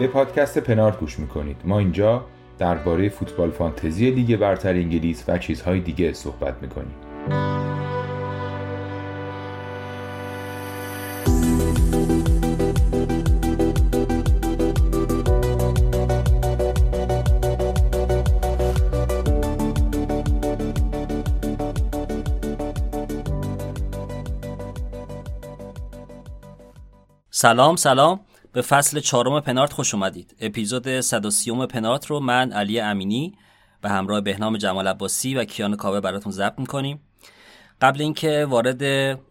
[0.00, 1.56] به پادکست پنارت گوش می‌کنید.
[1.64, 2.24] ما اینجا
[2.58, 6.94] درباره فوتبال فانتزی لیگ برتر انگلیس و چیزهای دیگه صحبت می‌کنیم.
[27.30, 28.20] سلام سلام.
[28.52, 30.36] به فصل چهارم پنارت خوش اومدید.
[30.40, 33.34] اپیزود 130 پنارت رو من علی امینی
[33.80, 37.00] به همراه بهنام جمال عباسی و کیان کاوه براتون ضبط می‌کنیم.
[37.80, 38.82] قبل اینکه وارد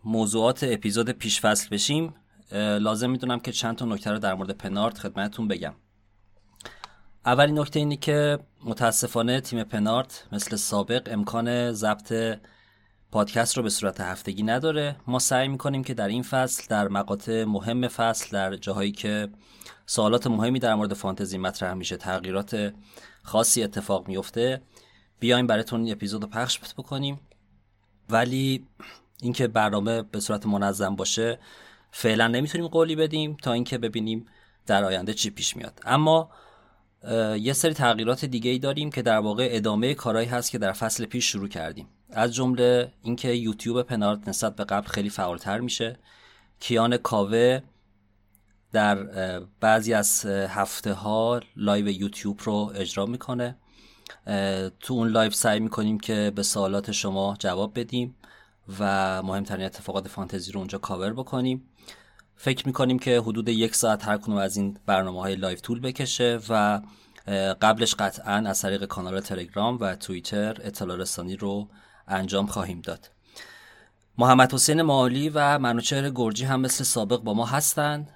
[0.05, 2.14] موضوعات اپیزود پیش فصل بشیم
[2.80, 5.73] لازم می‌دونم که چند تا نکته رو در مورد پنارت خدمتتون بگم.
[7.26, 12.40] اولین نکته اینه که متاسفانه تیم پنارت مثل سابق امکان ضبط
[13.12, 14.95] پادکست رو به صورت هفتگی نداره.
[15.08, 19.27] ما سعی می‌کنیم که در این فصل در مقاطع مهم فصل در جاهایی که
[19.86, 22.73] سوالات مهمی در مورد فانتزی مطرح میشه تغییرات
[23.23, 24.61] خاصی اتفاق میفته
[25.20, 27.20] بیایم براتون اپیزود پخش بکنیم.
[28.09, 28.67] ولی
[29.22, 31.39] اینکه برنامه به صورت منظم باشه
[31.92, 34.26] فعلا نمی‌تونیم قولی بدیم تا اینکه ببینیم
[34.66, 35.80] در آینده چی پیش میاد.
[35.86, 36.30] اما
[37.39, 41.05] یه سری تغییرات دیگه ای داریم که در واقع ادامه کارهایی هست که در فصل
[41.05, 41.88] پیش شروع کردیم.
[42.11, 45.99] از جمله اینکه یوتیوب پنارت نسبت به قبل خیلی فعالتر میشه.
[46.59, 47.61] کیان کاوه
[48.71, 48.95] در
[49.59, 53.57] بعضی از هفته ها live یوتیوب رو اجرا می‌کنه.
[54.80, 58.15] تو اون live سعی می‌کنیم که به سوالات شما جواب بدیم
[58.80, 61.69] و مهمترین اتفاقات فانتزی رو اونجا کاور بکنیم.
[62.35, 66.39] فکر می‌کنیم که حدود یک ساعت هر کدوم از این برنامه های live طول بکشه
[66.49, 66.81] و
[67.61, 71.69] قبلش قطعا از طریق کانال تلگرام و توییتر اطلاع رسانی رو
[72.09, 73.11] انجام خواهیم داد.
[74.17, 78.11] محمد حسین معالی و منوچهر گرجی هم مثل سابق با ما هستند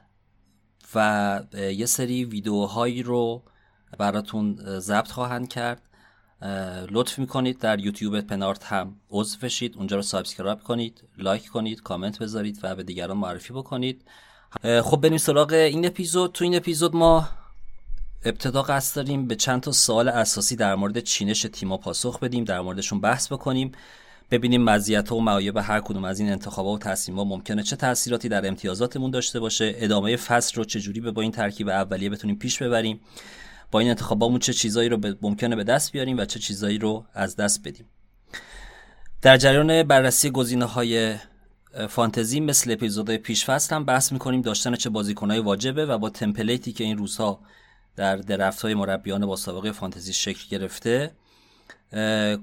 [0.95, 3.43] و یه سری ویدیوهایی رو
[3.97, 5.81] براتون ضبط خواهند کرد.
[6.91, 9.77] لطف می‌کنید در یوتیوب پنارت هم عضو بشید.
[9.77, 14.05] اونجا رو سابسکرایب کنید لایک کنید کامنت بذارید و به دیگران معرفی بکنید.
[14.83, 16.31] خب بریم سراغ این اپیزود.
[16.31, 17.27] تو این اپیزود ما
[18.25, 22.61] ابتدا قصد داریم به چند تا سوال اساسی در مورد چینش تیما پاسخ بدیم در
[22.61, 23.71] موردشون بحث بکنیم
[24.31, 28.47] ببینیم مزیت و معایب هر کدوم از این انتخابات و تصمیم‌ها ممکنه چه تاثیراتی در
[28.47, 32.99] امتیازاتمون داشته باشه ادامه فصل رو چجوری به با این ترکیب اولیه بتونیم پیش ببریم
[33.71, 37.35] با این انتخابامون چه چیزایی رو ممکنه به دست بیاریم و چه چیزایی رو از
[37.35, 37.85] دست بدیم.
[39.21, 41.15] در جریان بررسی گزینه های
[41.89, 46.71] فانتزی مثل اپیزود پیش فصل هم بحث می‌کنیم داشتن چه بازیکنهای واجبه و با تمپلیتی
[46.71, 47.39] که این روزها
[47.95, 51.15] در درفت های مربیان با سابقه فانتزی شکل گرفته.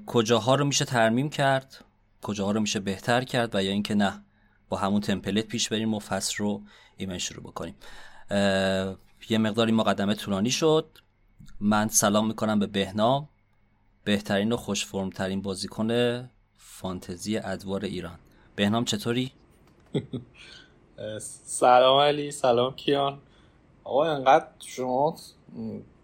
[0.05, 1.85] کجاها رو میشه ترمیم کرد؟
[2.21, 4.23] کجاها رو میشه بهتر کرد؟ و یا اینکه نه
[4.69, 6.61] با همون تمپلیت پیش بریم و فصل رو
[6.97, 7.75] ایمن شروع بکنیم.
[9.29, 10.97] یه مقداری مقدمه طولانی شد.
[11.59, 13.29] من سلام می‌کنم به بهنام
[14.03, 14.87] بهترین و خوش
[15.41, 18.19] بازیکن فانتزی ادوار ایران.
[18.55, 19.31] بهنام چطوری؟
[21.45, 23.19] سلام علی سلام کیان.
[23.83, 25.15] آقا انقدر شما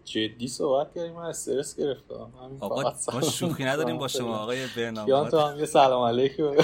[0.04, 2.32] جدی صحبت کردیم من استرس گرفتم.
[2.60, 6.54] آقا ما شوخی نداریم با شما آقای بهنام کیان تو هم یه سلام علیکم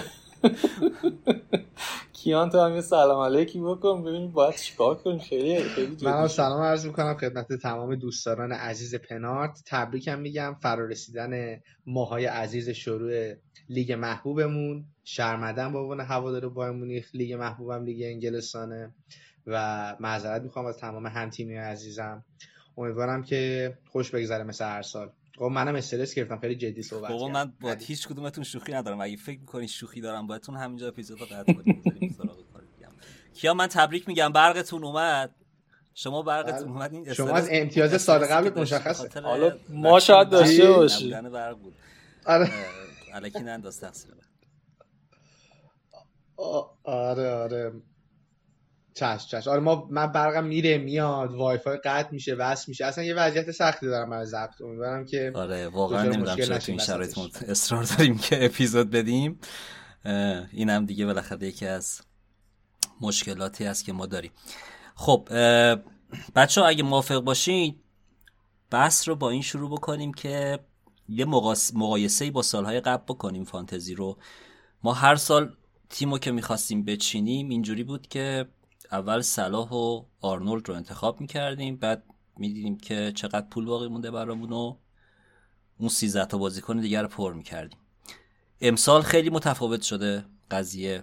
[2.12, 5.18] کیان تو هم یه سلام علیکی بکن ببینیم باید چیکار کنیم.
[5.18, 9.62] خیلی خیلی من سلام عرض می‌کنم خدمت تمام دوستداران عزیز پنارت.
[9.66, 13.34] تبریکم میگم فرارسیدن ماهای عزیز شروع
[13.68, 14.84] لیگ محبوبمون.
[15.04, 18.94] شرمدن با عنوان هوادار بایر مونیخ لیگ محبوبم لیگ انگلستانه.
[19.46, 22.24] و معذرت می‌خوام از تمام هم تیمی عزیزم.
[22.76, 25.12] امیدوارم که خوش بگذره مثل هر سال.
[25.38, 29.00] خب منم استرس گرفتم خیلی جدی صحبت بابا من با هیچ کدومتون شوخی ندارم.
[29.00, 31.82] اگه فکر می‌کنین شوخی دارم باهاتون همینجا اپیزود رو قطع کنیم
[33.34, 34.32] کیا من تبریک میگم.
[34.32, 35.34] برقتون اومد.
[35.94, 36.70] شما برقتون بله.
[36.70, 36.92] اومد.
[36.92, 39.20] این شما از امتیاز سال قبل مشخصه.
[39.20, 41.30] حالا ما شاید داشته باشیم.
[41.30, 41.74] برق بود.
[42.26, 42.50] آره.
[43.12, 44.14] الکی ننداز تقصیر
[46.84, 47.72] آره آره.
[48.94, 52.84] چش چش آره ما من برقم میره میاد وای فای قطع میشه وصل میشه.
[52.84, 54.60] اصلا یه وضعیت سختی دارم برای ضبط.
[54.60, 57.18] امیدوارم که آره واقعا نمی‌دونم چرا تو این شرایط
[57.48, 59.38] اصرار داریم که اپیزود بدیم.
[60.52, 62.00] اینم دیگه بالاخره یکی از
[63.00, 64.30] مشکلاتی است که ما داریم.
[64.94, 65.28] خب
[66.36, 67.76] بچه ها اگه موافق باشین
[68.70, 70.58] بحث رو با این شروع بکنیم که
[71.08, 71.24] یه
[71.74, 73.44] مقایسه با سالهای قبل بکنیم.
[73.44, 74.18] فانتزی رو.
[74.82, 75.56] ما هر سال
[75.90, 78.46] تیمو که می‌خواستیم بچینیم اینجوری بود که
[78.92, 82.04] اول صلاح و آرنولد رو انتخاب می‌کردیم بعد
[82.36, 84.76] می‌دیدیم که چقدر پول باقی مونده برامون و
[85.78, 87.78] اون 13 تا بازیکن دیگر رو پر می‌کردیم.
[88.60, 91.02] امسال خیلی متفاوت شده قضیه.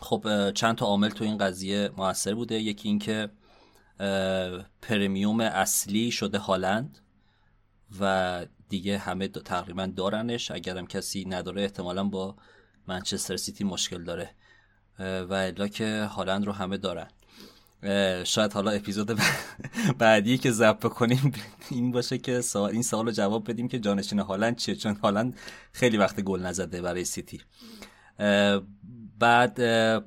[0.00, 2.54] خب چند تا عامل تو این قضیه موثر بوده.
[2.54, 3.30] یکی اینکه
[4.82, 6.98] پرمیوم اصلی شده هالند
[8.00, 10.50] و دیگه همه تقریبا دارنش.
[10.50, 12.36] اگرم کسی نداره احتمالا با
[12.86, 14.34] منچستر سیتی مشکل داره.
[15.00, 17.08] و الا که هالند رو همه دارن.
[18.24, 19.20] شاید حالا اپیزود
[19.98, 21.32] بعدی که ضبط کنیم
[21.70, 24.74] این باشه که سوال این سوال رو جواب بدیم که جانشین هالند چیه.
[24.74, 25.36] چون هالند
[25.72, 27.40] خیلی وقت گل نزده برای سیتی.
[29.18, 29.54] بعد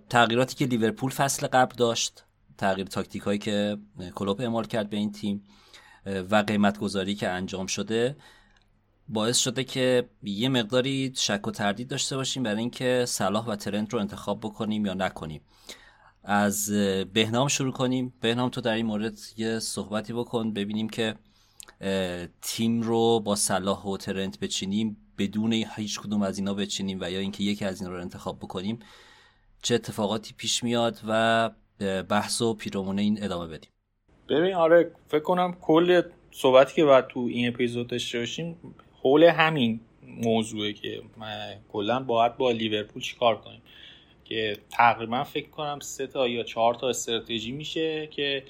[0.10, 2.26] تغییراتی که لیورپول فصل قبل داشت
[2.58, 3.78] تغییر تاکتیک هایی که
[4.16, 5.44] کلوب اعمال کرد به این تیم
[6.06, 8.16] و قیمت گذاری که انجام شده.
[9.08, 13.94] باعث شده که یه مقداری شک و تردید داشته باشیم برای اینکه صلاح و ترنت
[13.94, 15.42] رو انتخاب بکنیم یا نکنیم.
[16.24, 16.70] از
[17.14, 18.14] بهنام شروع کنیم.
[18.22, 21.16] بهنام تو در این مورد یه صحبتی بکن ببینیم که
[22.42, 27.20] تیم رو با صلاح و ترنت بچینیم بدون هیچ کدوم از اینا بچینیم و یا
[27.20, 28.80] اینکه یکی از اینا رو انتخاب بکنیم
[29.62, 31.52] چه اتفاقاتی پیش میاد و
[32.10, 33.70] بحث و پیرامون این ادامه بدیم.
[34.30, 36.02] ببین آره فکر کنم کل
[36.32, 38.58] صحبتی که باید تو این اپیزود داشته باشیم
[39.04, 41.02] حول همین موضوعه که
[41.72, 43.62] کلا باید با لیورپول چیکار کنیم.
[44.26, 48.44] که تقریبا فکر کنم سه تا یا چهار تا استراتژی میشه که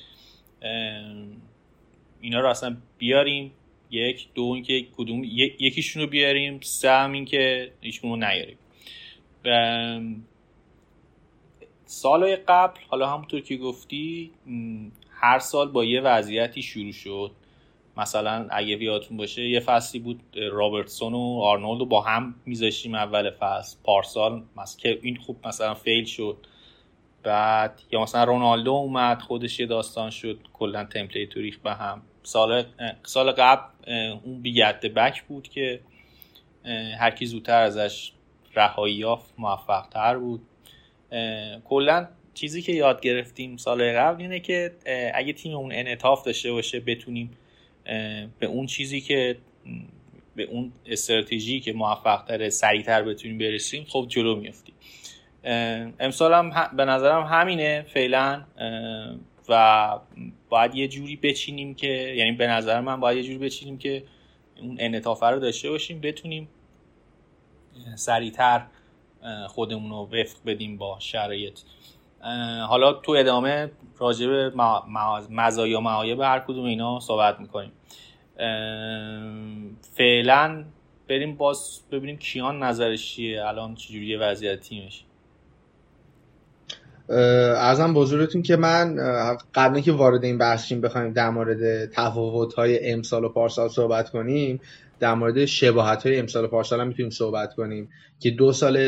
[2.21, 3.51] اینا رو اصلا بیاریم.
[3.91, 6.59] یک دو اینکه کدوم یکیشون رو بیاریم.
[6.61, 8.57] سه هم این که هیچ رو نیاریم.
[11.85, 14.31] سال قبل حالا همونطور که گفتی
[15.09, 17.31] هر سال با یه وضعیتی شروع شد.
[17.97, 23.31] مثلا اگه بیاتون باشه یه فصلی بود رابرتسون و آرنولد رو با هم میذاشتیم اول
[23.39, 23.77] فصل.
[23.83, 24.43] پارسال
[24.77, 26.37] که این خوب مثلا فیل شد.
[27.23, 30.39] بعد یا مثلا رونالدو اومد خودش یه داستان شد.
[30.53, 32.01] کلا تمپلیت ریخ به هم.
[32.23, 32.63] سال
[33.03, 33.63] سال قبل
[34.23, 35.79] اون بیگت بک بود که
[36.99, 38.11] هر کی زودتر ازش
[38.55, 40.41] رهایی یافت موفق تر بود
[41.65, 44.75] کلا چیزی که یاد گرفتیم سال قبل اینه که
[45.13, 47.37] اگه تیم اون انعطاف داشته باشه بتونیم
[48.39, 49.37] به اون چیزی که
[50.35, 54.75] به اون استراتژی که موفق تره سریعتر بتونیم برسیم خب جلو میافتیم
[55.99, 58.43] امسال هم به نظرم همینه فعلا.
[59.49, 59.99] و
[60.49, 64.03] باید یه جوری بچینیم که یعنی به نظر من باید یه جوری بچینیم که
[64.61, 66.47] اون انعطاف رو داشته باشیم بتونیم
[67.95, 68.65] سریعتر
[69.47, 71.59] خودمون رو وفق بدیم با شرایط.
[72.67, 74.51] حالا تو ادامه راجع به
[75.29, 77.71] مزایا و معایب هر کدوم اینا صحبت می‌کنیم.
[79.97, 80.63] فعلا
[81.09, 85.03] بریم باز ببینیم کیان نظرش چیه؟ الان چجوری وضعیت تیمش؟
[87.09, 88.95] ارزم بزرگتون که من
[89.55, 94.61] قبل که وارد این بحث بخوایم در مورد تفاوت های امسال و پارسال صحبت کنیم
[95.03, 97.89] در مورد شباهت های امسال پارسال هم می‌تونیم صحبت کنیم
[98.19, 98.79] که دو سال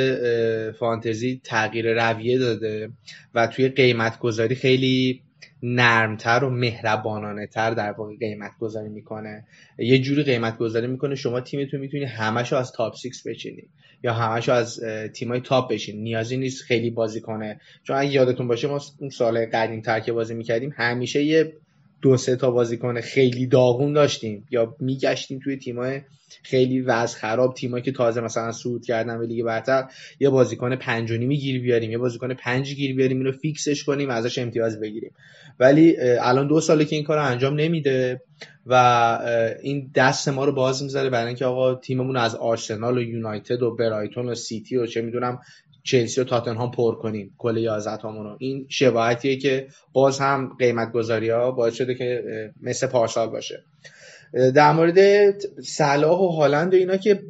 [0.72, 2.90] فانتزی تغییر رویه داده
[3.34, 5.22] و توی قیمت گذاری خیلی
[5.64, 9.46] نرمتر و مهربانانه تر در واقع قیمت گذاری می‌کنه.
[9.80, 13.64] یه جوری قیمت گذاری می‌کنه شما تیمتون می‌تونی همشو از تاپ 6 بچینی
[14.04, 14.80] یا همشو از
[15.14, 17.60] تیمای تاپ بشین نیازی نیست خیلی بازی کنه.
[17.84, 21.54] چون اگه یادتون باشه ما اون سال قدیم تر که بازی می‌کردیم همیشه یه
[22.06, 26.02] دو سه تا بازیکن خیلی داغون داشتیم یا میگشتیم توی تیمای
[26.44, 29.86] خیلی وضع خراب تیمایی که تازه مثلا صعود کردن به لیگ برتر
[30.20, 34.10] یه بازیکن پنج و نیمی بیاریم یه بازیکن پنج گیر بیاریم اینو fix ش کنیم
[34.10, 35.12] ازش امتیاز بگیریم.
[35.60, 38.22] ولی الان دو ساله که این کار انجام نمیده
[38.66, 38.74] و
[39.62, 43.76] این دست ما رو باز می‌ذاره برای اینکه آقا تیممون از آرسنال و یونایتد و
[43.76, 45.40] برایتون و سیتی و چه می‌دونم
[45.86, 48.38] چلسی و تاتنهام پر کنیم کل 11 رو.
[48.40, 52.24] این شباهتیه که باز هم قیمت گذاری ها باعث شده که
[52.62, 53.64] مثل پارسال باشه.
[54.56, 55.00] در مورد
[55.62, 57.24] صلاح و هالند و اینا که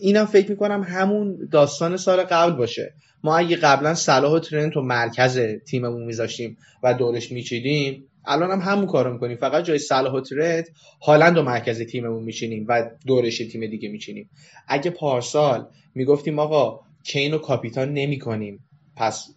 [0.00, 2.94] اینم فکر می‌کنم همون داستان سال قبل باشه.
[3.24, 8.72] ما اگه قبلا صلاح و ترنت و مرکز تیممون میذاشتیم و دورش میچیدیم الان هم
[8.72, 9.36] همون کارو می‌کنیم.
[9.36, 10.68] فقط جای صلاح و ترنت
[11.02, 14.30] هالند و مرکز تیممون میچینیم و دورش تیم دیگه میچینیم.
[14.68, 18.68] اگه پارسال می‌گفتیم آقا کین و کاپیتان نمی کنیم.
[18.96, 19.28] پس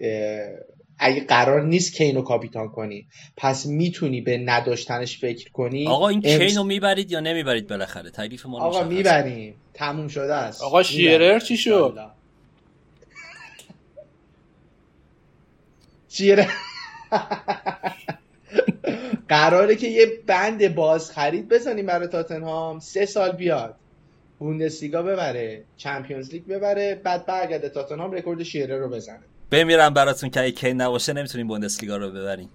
[0.99, 3.07] اگه قرار نیست کین و کاپیتان کنی
[3.37, 5.87] پس می‌تونی به نداشتنش فکر کنی.
[5.87, 6.37] آقا این امس...
[6.37, 9.55] کین رو می‌برید یا نمی‌برید بالاخره؟ تعریف ما آقا می‌بریم.
[9.73, 10.61] تموم شده است.
[10.61, 11.97] آقا شیرر چی شد؟
[16.09, 16.45] شیرر
[19.29, 22.79] قراره که یه بند باز خرید بزنیم برای تاتنهام.
[22.79, 23.75] سه سال بیاد.
[24.39, 29.19] بوندسلیگا ببره چمپیونز لیگ ببره بعد برگرده تاتنهام رکورد شیره رو بزنه.
[29.51, 32.49] بمیرم براتون که کی نباشه نمی‌تونیم بوندسلیگا رو ببریم.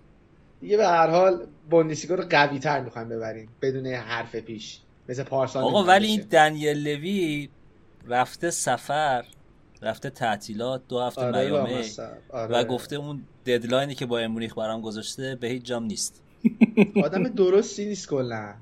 [0.61, 5.65] دیگه به هر حال بوندسلیگا رو قوی تر می‌خوایم ببریم بدون حرف پیش مثل پارسال
[5.65, 7.49] آقا ولی این دنیل لوی
[8.09, 9.25] رفته سفر
[9.83, 11.85] رفته تعطیلات دو هفته آره میامه
[12.31, 12.55] آره.
[12.55, 16.23] و گفته اون ددلاینی که با امونیخ برام گذاشته به هیچ جام نیست.
[17.05, 18.55] آدم درستی نیست کلا.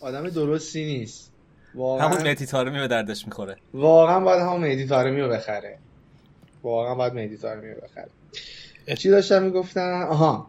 [0.00, 1.32] آدم درستی نیست.
[1.74, 3.56] واقعا همون مهدی تارمی به دردش می‌خوره.
[3.74, 5.78] واقعا باید همون مهدی تارمی رو بخره.
[6.62, 8.08] واقعا باید مهدی تارمی رو بخره.
[8.96, 10.46] چی داشتم می‌گفتم؟ آها.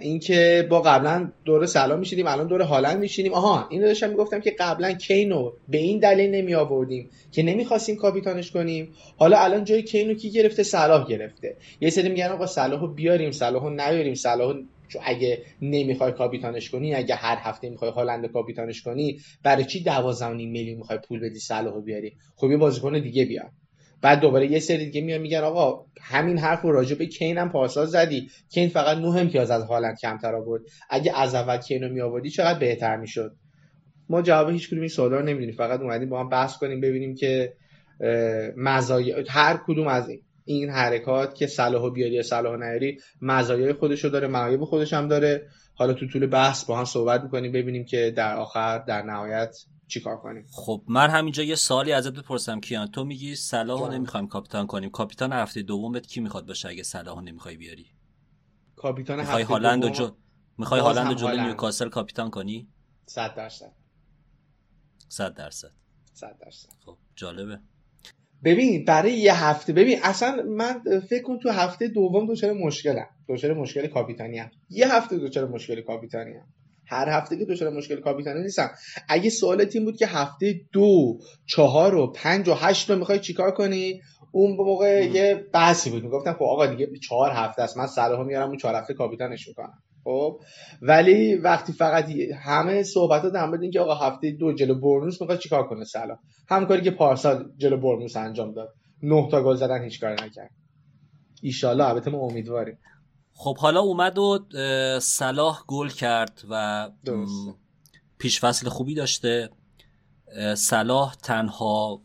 [0.00, 3.32] اینکه با قبلا دور سلام میشیدیم الان دور هالند میشینیم.
[3.32, 8.50] آها اینو داشتم می‌گفتم که قبلا کینو به این دلیل نمی آوردیم که نمی‌خواستیم کاپیتانش
[8.50, 8.94] کنیم.
[9.18, 11.56] حالا الان جای کینو کی گرفته؟ صلاح گرفته.
[11.80, 14.14] یه سری میگن آقا صلاحو بیاریم صلاحو نیاریم
[14.92, 20.22] صلاح اگه نمی‌خوای کاپیتانش کنی اگه هر هفته می‌خوای هالند کاپیتانش کنی برای چی 12.5
[20.22, 23.50] میلیون می‌خوای پول بدی صلاحو بیاری؟ خب یه بازیکن دیگه بیار.
[24.02, 27.52] بعد دوباره یه سری دیگه میان میگن آقا همین حرف رو راجع به کین هم
[27.52, 28.28] پارسال زدی.
[28.52, 30.62] کین فقط 9 امتیاز از هالند کمتر آورد.
[30.90, 33.36] اگه از اول کین رو می آوردی چقدر بهتر می‌شد؟
[34.08, 35.54] ما جواب هیچ کدوم این سوالا نمی‌دونیم.
[35.54, 37.52] فقط اومدیم با هم بحث کنیم ببینیم که
[38.56, 40.22] مزایای هر کدوم از این.
[40.70, 45.48] حرکات که صلاح بیاری یا صلاح نیاری مزایای خودشو داره معایب خودش هم داره.
[45.74, 49.56] حالا تو طول بحث با هم صحبت می‌کنیم ببینیم که در آخر در نهایت
[49.88, 50.46] چیکار کنیم.
[50.52, 52.90] خب من همینجا یه سالی ازت بپرسم کیان.
[52.90, 54.90] تو میگی صلاحو نمی‌خوایم کاپیتان کنیم.
[54.90, 57.86] کاپیتان هفته دومت کی می‌خواد باشه اگه صلاحو نمی‌خوای بیاری؟
[58.76, 59.92] کاپیتان هفته هالند دوم...
[59.92, 60.10] جو...
[60.58, 62.68] می‌خوای هالند جلوی نیوکاسل کاپیتان کنی؟
[63.06, 63.72] 100 درصد.
[65.08, 65.72] 100 درصد.
[66.12, 66.68] 100 درصد.
[66.84, 67.60] خب جالبه.
[68.44, 73.54] ببین برای یه هفته ببین اصلا من فکر کن تو هفته دوم دچار مشکلم دچار
[73.54, 74.50] مشکل کاپیتانی هم.
[74.70, 76.46] یه هفته دچار مشکل کاپیتانی هم.
[76.86, 78.70] هر هفته که دچار مشکل کاپیتانی نیستم.
[79.08, 83.50] اگه سوالت این بود که هفته دو چهار و پنج و هشت رو می‌خوای چیکار
[83.50, 84.00] کنی؟
[84.32, 86.02] اون موقع یه بحثی بود.
[86.02, 87.76] می‌گفتم خب آقا دیگه چهار هفته است.
[87.76, 89.82] من صلاحو میارم اون چهار هفته کاپیتانش می‌کنم.
[90.04, 90.40] خب.
[90.82, 92.08] ولی وقتی فقط
[92.42, 96.66] همه صحبت در مورد اینکه آقا هفته دو جلو برنوس می‌خواد چیکار کنه صلاح هم
[96.66, 98.74] کاری که پارسال جلو برنوس انجام داد.
[99.02, 100.50] نه تا گل زدن هیچ کاری نکرد.
[101.42, 102.78] ایشالله البته ما امیدواریم.
[103.34, 104.38] خب حالا اومد و
[105.00, 106.88] صلاح گل کرد و
[108.18, 109.50] پیش فصل خوبی داشته.
[110.56, 112.02] صلاح تنها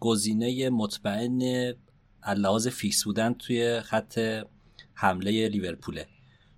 [0.00, 1.42] گزینه مطمئن
[2.36, 4.18] لحاظ فیکس بودن توی خط
[4.94, 6.06] حمله لیورپوله.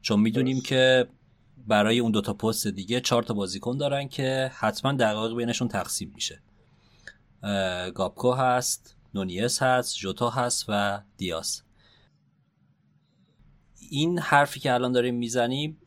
[0.03, 1.09] چون می‌دونیم که
[1.67, 6.43] برای اون دوتا پست دیگه چهار تا بازیکن دارن که حتما دقایق بینشون تقسیم میشه.
[7.95, 11.63] گابکو هست نونیس هست جوتا هست و دیاس
[13.91, 15.79] این حرفی که الان داریم می‌زنیم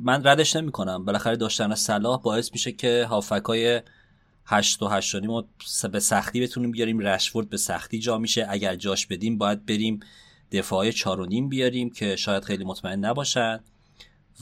[0.00, 3.82] من ردش نمی کنم بالاخره داشتن صلاح باعث میشه که هافکای
[4.44, 5.42] 8 و 8 و
[5.92, 6.98] به سختی بتونیم بیاریم.
[6.98, 8.46] رشورد به سختی جا میشه.
[8.48, 10.00] اگر جاش بدیم باید بریم
[10.52, 13.60] دفاع 4 و نیم بیاریم که شاید خیلی مطمئن نباشن.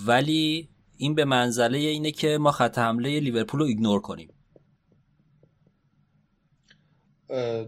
[0.06, 4.28] ولی این به منزله اینه که ما خط حمله لیورپول رو ایگنور کنیم.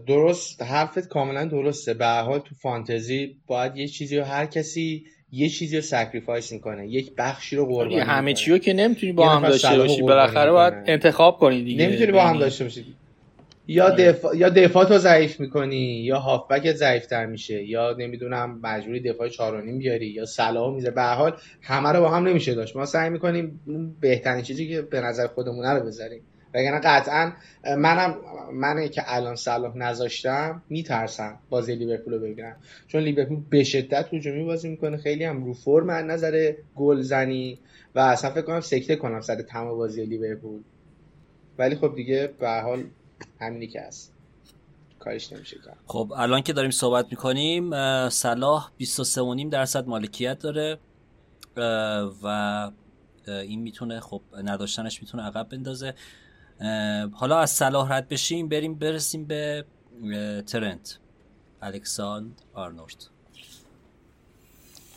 [0.07, 1.93] درست حرفت کاملا درسته.
[1.93, 6.87] به حال تو فانتزی باید یه چیزی رو هر کسی یه چیزی رو sacrifice می‌کنه.
[6.87, 10.73] یک بخشی رو قربانی همه چی رو که نمی‌تونی با هم داشته باشی بالاخره باید
[10.87, 11.87] انتخاب کنی دیگه.
[11.87, 12.95] نمی‌تونی با هم یعنی داشته باشی.
[13.67, 13.95] یا آره.
[13.95, 19.27] دفاع یا دفاع تو ضعیف می‌کنی یا هافبک ضعیف تر میشه یا نمی‌دونم مجبوری دفاع
[19.27, 22.75] چهارونیم بیاری یا سلاح میزه به حال همه رو با هم نمیشه داشت.
[22.75, 23.59] ما سعی می‌کنیم
[24.01, 26.21] بهترین چیزی که به نظر خودمونه رو بذاریم.
[26.53, 27.31] وگرنه قطعا
[27.77, 28.15] منم
[28.53, 32.55] من که الان صلاح نذاشتم میترسم بازی لیورپول رو ببینم.
[32.87, 37.59] چون لیورپول به شدت هجومی بازی می‌کنه خیلی هم رو فرم از نظر گلزنی
[37.95, 40.61] و اصلا فکر کنم سکته کنم سر تمام بازی لیورپول.
[41.57, 42.83] ولی خب دیگه به حال
[43.43, 44.13] همینی که هست.
[44.99, 47.69] کارش نمیشه کرد خب الان که داریم صحبت می‌کنیم
[48.09, 50.79] صلاح 23.5 درصد مالکیت داره
[52.23, 52.71] و
[53.27, 55.93] این می‌تونه خب نداشتنش می‌تونه عقب بندازه.
[57.11, 59.65] حالا از صلاح رد بشیم بریم برسیم به
[60.47, 60.97] ترنت.
[61.61, 63.07] الکساندر آرنورد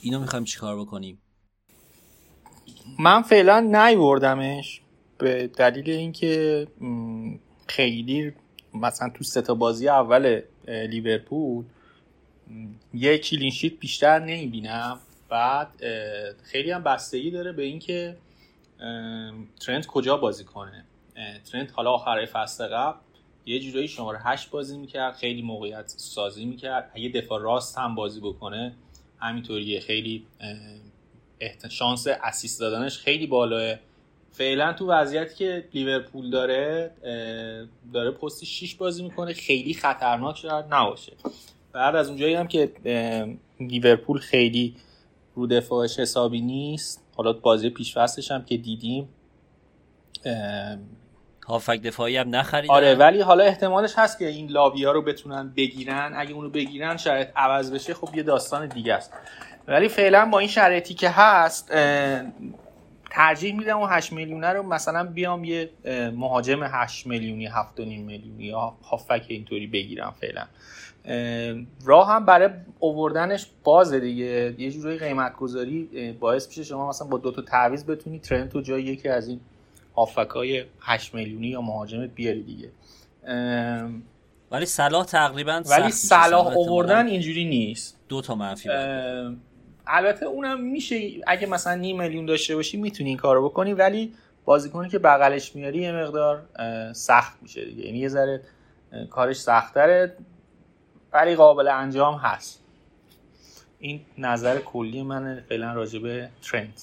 [0.01, 1.23] اینو می‌خوایم چیکار بکنیم؟
[2.99, 4.81] من فعلا نیوردمش
[5.19, 6.67] به دلیل اینکه
[7.67, 8.33] خیلی
[8.75, 11.65] مثلا تو ستا بازی اول لیورپول
[12.95, 14.99] یه کلینشیت بیشتر نمی‌بینم.
[15.29, 15.69] بعد
[16.43, 18.17] خیلی هم بستگی داره به اینکه
[19.61, 20.85] ترنت کجا بازی کنه.
[21.53, 22.99] ترنت حالا آخر فصل قبل
[23.47, 26.91] یه جورایی شماره هشت بازی می‌کرد خیلی موقعیت سازی می‌کرد.
[26.95, 28.75] اگه دفاع راست هم بازی بکنه
[29.19, 29.81] همینطوریه.
[29.81, 30.27] خیلی
[31.71, 33.77] شانس اسیست دادنش خیلی بالاه.
[34.39, 36.91] فعلا تو وضعیتی که لیورپول داره
[37.93, 41.13] داره پست 6 بازی می‌کنه خیلی خطرناک شاید نباشه.
[41.73, 42.73] بعد از اونجایی هم که
[43.61, 44.77] لیورپول خیلی
[45.35, 47.97] رو دفاعش حسابی نیست حالا بازی پیش
[48.31, 49.09] هم که دیدیم
[51.49, 52.75] هافک دفاعی هم نخریدن.
[52.75, 56.13] آره ولی حالا احتمالش هست که این لاویا رو بتونن بگیرن.
[56.17, 59.13] اگه اونو بگیرن شاید عوض بشه خب یه داستان دیگه است.
[59.69, 61.73] ولی فعلا با این شرایطی که هست
[63.17, 65.71] ترجیح میدم اون 8 میلیونه رو مثلا بیام یه
[66.15, 70.47] مهاجم 8 میلیونی 7.5 میلیونی یا هافک اینطوری بگیرم فعلا.
[71.85, 74.55] راه هم برای اووردنش بازه دیگه.
[74.59, 78.61] یه جوری قیمت گذاری باعث میشه شما مثلا با دو تا تعویض بتونی ترنت تو
[78.61, 79.41] جای یکی از این
[80.35, 82.69] های 8 میلیونی یا مهاجمت بیاری دیگه.
[84.51, 87.99] ولی صلاح تقریبا ولی صلاح اووردن اینجوری نیست.
[88.09, 88.69] دو تا منفی
[89.87, 94.15] البته اونم میشه اگه مثلا نیم میلیون داشته باشی می‌تونی این کارو بکنی ولی
[94.45, 96.47] بازیکنی که بغلش میاری یه مقدار
[96.93, 97.87] سخت میشه دیگه.
[97.87, 98.43] یعنی یه ذره
[99.11, 100.17] کارش سختره
[101.13, 102.63] ولی قابل انجام هست.
[103.79, 106.81] این نظر کلی من فعلا راجع به ترند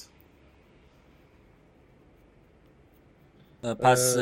[3.79, 4.15] پس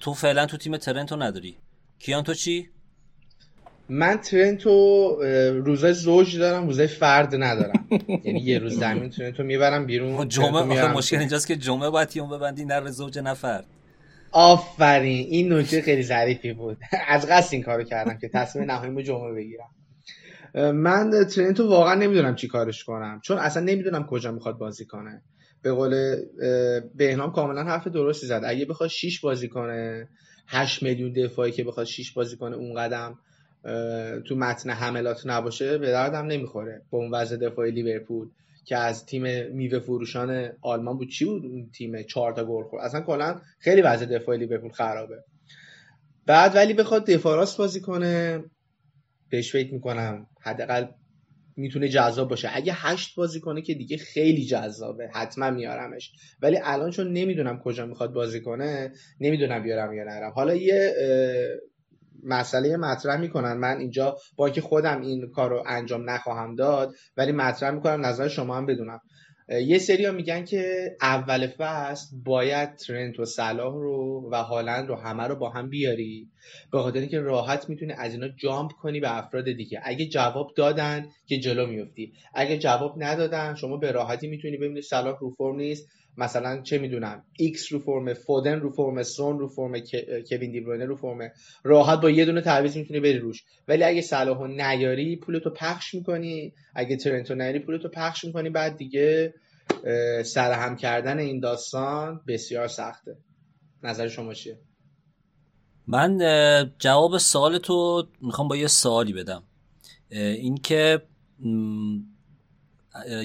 [0.00, 1.56] تو فعلا تو تیم ترنتو نداری.
[1.98, 2.70] کیان تو چی؟
[3.88, 5.08] من ترنتو
[5.64, 7.88] روزای زوج دارم روزای فرد ندارم.
[8.24, 12.28] یعنی یه روز زمین ترنتو می‌برم بیرون خب جمعه مشکل اینجاست که جمعه باید تیم
[12.28, 13.66] ببندی نر زوج نفرد
[14.32, 16.78] آفرین این نکته خیلی ظریفی بود.
[17.08, 19.70] از قصد این کارو کردم که تصمیم نهاییمو جمعه بگیرم.
[20.74, 23.20] من ترنتو واقعا نمی‌دونم چی کارش کنم.
[23.24, 25.22] چون اصلا نمی‌دونم کجا می‌خواد بازی کنه.
[25.62, 26.16] به قول
[26.94, 28.42] بهنام کاملا حرف درستی زد.
[28.44, 30.08] اگه بخواد 6 بازی کنه
[30.46, 33.18] 8 میلیون دفاعی که بخواد 6 بازی کنه اون قدم
[34.26, 36.82] تو متن حملات نباشه به دردم نمی‌خوره.
[36.90, 38.28] با اون وضع دفاعی لیورپول
[38.66, 42.84] که از تیم میوه فروشان آلمان بود چی بود اون تیم چهار تا گل خورد؟
[42.84, 45.16] اصلا کلا خیلی وضع دفاعی لیورپول خرابه.
[46.26, 48.44] بعد ولی بخواد دفاع راست بازی کنه
[49.30, 50.86] بهش فکر می‌کنم حداقل
[51.56, 52.48] می‌تونه جذاب باشه.
[52.52, 55.10] اگه هشت بازی کنه که دیگه خیلی جذابه.
[55.14, 56.12] حتما میارمش.
[56.42, 60.32] ولی الان چون نمی‌دونم کجا می‌خواد بازی کنه نمی‌دونم بیارم یا نرم.
[60.32, 60.94] حالا یه
[62.24, 63.52] مسئله مطرح می‌کنن.
[63.52, 68.28] من اینجا با که خودم این کار رو انجام نخواهم داد ولی مطرح می‌کنم نظر
[68.28, 69.00] شما هم بدونم.
[69.48, 74.94] یه سری ها میگن که اول فصل باید ترنت و صلاح رو و هالند رو
[74.94, 76.28] همه رو با هم بیاری.
[76.72, 79.80] به خاطر اینکه راحت می‌تونی از اینا jump کنی به افراد دیگه.
[79.84, 85.18] اگه جواب دادن که جلو میفتی اگه جواب ندادن شما به راحتی می‌تونی ببینی صلاح
[85.20, 85.88] رو فرم نیست.
[86.16, 89.72] مثلا چه می‌دونم X رو فرم فودن رو فرم سون رو فرم
[90.30, 91.18] کوین دیبروینه رو فرم.
[91.64, 93.44] راحت با یه دونه تعویض می‌تونی بری روش.
[93.68, 96.52] ولی اگه صلاحو نیاری پولتو پخش می‌کنی.
[96.74, 98.50] اگه ترنتو نیاری پولتو پخش می‌کنی.
[98.50, 99.34] بعد دیگه
[100.24, 103.16] سرهم کردن این داستان بسیار سخته.
[103.82, 104.58] نظر شما چیه؟
[105.86, 106.18] من
[106.78, 109.42] جواب سوال تو می‌خوام با یه سوالی بدم.
[110.10, 111.02] اینکه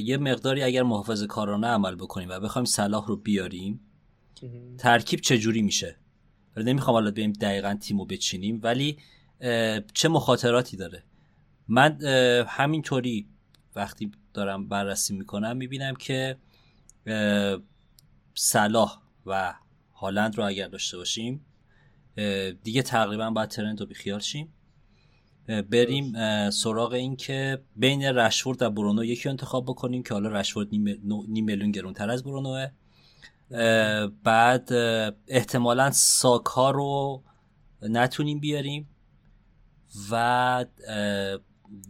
[0.03, 3.79] یه مقداری اگر محافظ کارانه عمل بکنیم و بخوایم صلاح رو بیاریم
[4.77, 5.95] ترکیب چجوری میشه؟
[6.57, 8.97] نمی‌خوام حالا بریم دقیقا تیمو بچینیم ولی
[9.93, 11.03] چه مخاطراتی داره؟
[11.67, 12.01] من
[12.47, 13.27] همینطوری
[13.75, 16.37] وقتی دارم بررسی می‌کنم می‌بینم که
[18.33, 19.53] صلاح و
[19.93, 21.45] هالند رو اگر داشته باشیم
[22.63, 24.53] دیگه تقریبا باید ترند رو بیخیال شیم.
[25.49, 26.13] بریم
[26.49, 31.71] سراغ این که بین رشفورد و برونو یکی انتخاب بکنیم که حالا رشفورد نیم, میلیون
[31.71, 32.67] گرونتر از برونوه.
[34.23, 34.73] بعد
[35.27, 37.23] احتمالا ساکا رو
[37.81, 38.89] نتونیم بیاریم
[40.11, 40.65] و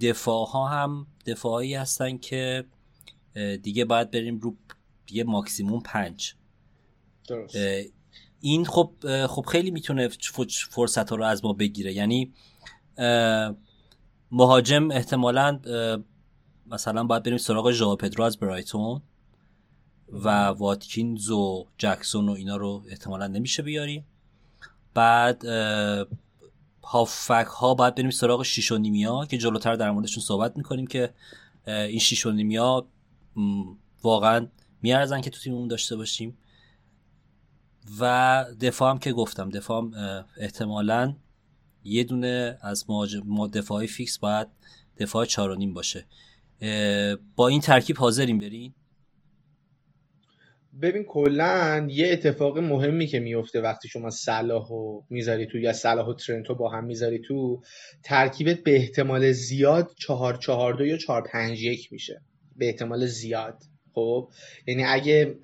[0.02, 2.65] دفاع ها هم دفاعی هستن که
[3.63, 4.56] دیگه باید بریم رو
[5.12, 6.34] یه ماکسیموم پنج.
[7.28, 7.56] درست.
[8.41, 8.91] این خب
[9.28, 10.10] خب خیلی می‌تونه
[10.69, 11.93] فرصت ها رو از ما بگیره.
[11.93, 12.34] یعنی
[14.31, 15.59] مهاجم احتمالا
[16.67, 19.01] مثلا باید بریم سراغ ژائو پدرو از برایتون
[20.13, 24.05] و واتکینز و جکسون و اینا رو احتمالا نمیشه بیاریم
[24.93, 25.45] بعد
[26.83, 31.13] هافک ها باید بریم سراغ شیش و نیمیا که جلوتر در موردشون صحبت می‌کنیم که
[31.67, 32.85] این شیش و نیمیا
[34.03, 34.47] واقعا
[34.81, 36.38] میارزن که تو تیممون داشته باشیم.
[37.99, 41.15] و دفاع هم که گفتم دفاع هم احتمالا
[41.83, 42.85] یه دونه از
[43.53, 44.47] دفاعی فیکس باید
[44.97, 46.05] دفاع چار نیم باشه.
[47.35, 48.73] با این ترکیب حاضریم برین؟
[50.81, 56.07] ببین کلا یه اتفاق مهمی که میفته وقتی شما صلاح و می‌ذاری تو یا صلاح
[56.07, 57.61] و ترنتو با هم می‌ذاری تو
[58.03, 62.21] ترکیبت به احتمال زیاد چهار چهار دو یا چهار پنج یک میشه.
[62.55, 63.63] به احتمال زیاد.
[63.99, 64.29] خب
[64.67, 65.35] یعنی اگه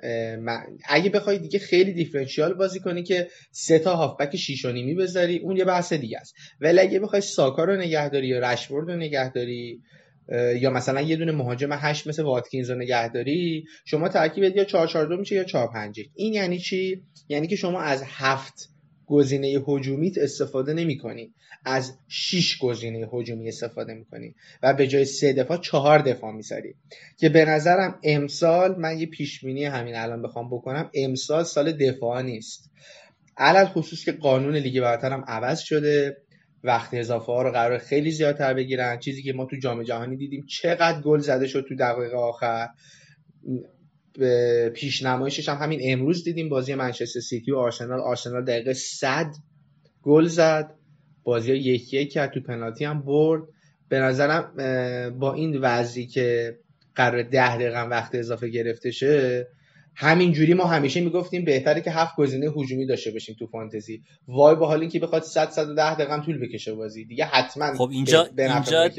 [0.89, 5.57] اگه بخوای دیگه خیلی دیفرنشیال بازی کنی که سه تا هافبک 6 نیمی بذاری اون
[5.57, 6.35] یه بحث دیگه است.
[6.61, 9.81] ولی اگه بخوای ساکا رو نگهداری یا رشورد رو نگهداری
[10.59, 15.07] یا مثلا یه دونه مهاجم 8 مثل واتکینز رو نگهداری شما ترکیبت یا 4 4
[15.07, 18.74] 2 میشه یا 4 5 این یعنی چی؟ یعنی که شما از هفت
[19.07, 21.33] گزینه هجومیت استفاده نمی‌کنی.
[21.65, 26.75] از 6 گزینه هجومی استفاده می‌کنی و به جای سه دفاع چهار دفاع می‌ذاری.
[27.17, 32.21] که به نظرم امسال من یه پیش بینی همین الان بخوام بکنم امسال سال دفاع
[32.21, 32.71] نیست.
[33.37, 36.17] علل خصوص که قانون لیگ برتر هم عوض شده
[36.63, 38.99] وقت اضافه ها رو قرار خیلی زیادتر بگیرن.
[38.99, 42.67] چیزی که ما تو جام جهانی دیدیم چقدر گل زده شد تو دقیقه آخر.
[44.73, 47.99] پیشنمایشش هم همین امروز دیدیم بازی منچستر سیتی و آرسنال.
[47.99, 49.35] آرسنال دقیقه 100
[50.03, 50.75] گل زد
[51.23, 53.41] بازی ها یکی یک کرد تو پنالتی هم برد.
[53.89, 54.53] به نظرم
[55.19, 56.57] با این وضعی که
[56.95, 59.47] قرار ده دقیقه وقت اضافه گرفته شه
[59.97, 64.01] همین جوری ما همیشه می‌گفتیم بهتره که هفت گزینه هجومی داشته باشیم تو فانتزی.
[64.27, 67.05] وای با حال اینکه بخواد 100 110 دقیقه طول بکشه بازی.
[67.05, 68.89] دیگه حتما خب اینجا اینجا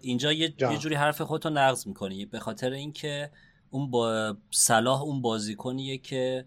[0.00, 2.26] اینجا یه, یه جوری حرف خودتو نقض می‌کنی.
[2.26, 3.30] به خاطر اینکه
[3.70, 6.44] اون با صلاح اون بازیکنیه که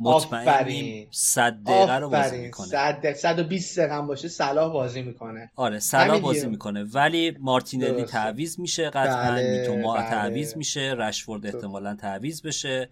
[0.00, 2.66] مطمئنیم صد دقیقه رو بازی می‌کنه.
[2.66, 5.50] صد 120 دقیقه باشه صلاح بازی می‌کنه.
[5.56, 6.84] آره صلاح بازی می‌کنه.
[6.84, 10.10] ولی مارتینلی تعویض میشه قطعا بله، میتوما بله.
[10.10, 12.90] تعویض میشه رشفورد احتمالا تعویض بشه.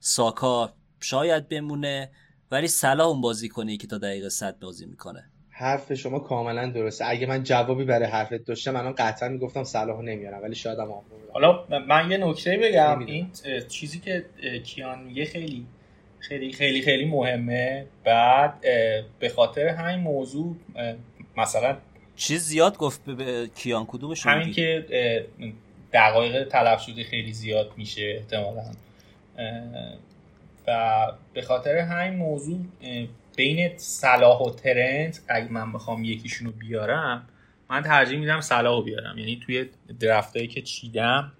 [0.00, 2.10] ساکا شاید بمونه
[2.50, 5.30] ولی صلاح اون بازی کنه که تا دقیقه 100 بازی می‌کنه.
[5.58, 7.04] حرف شما کاملا درسته.
[7.08, 10.88] اگه من جوابی برای حرفت داشتم من قطعا می‌گفتم صلاحو نمیارم ولی شاید هم
[11.32, 12.98] حالا من یه نکته بگم.
[12.98, 13.30] این
[13.68, 14.24] چیزی که
[14.64, 15.66] کیان میگه خیلی
[16.18, 17.86] خیلی خیلی خیلی مهمه.
[18.04, 18.60] بعد
[19.18, 20.56] به خاطر همین موضوع
[21.36, 21.76] مثلا
[22.16, 24.86] چیز زیاد گفت به کیان کدومش همین که
[25.92, 28.62] دقایق تلف شده خیلی زیاد میشه احتمالا.
[30.66, 32.58] و به خاطر همین موضوع
[33.36, 37.28] بین صلاح و ترنت اگه من بخوام یکیشونو بیارم
[37.70, 39.18] من ترجیح میدم صلاح بیارم.
[39.18, 39.70] یعنی توی
[40.00, 41.32] درفتایی که چیدم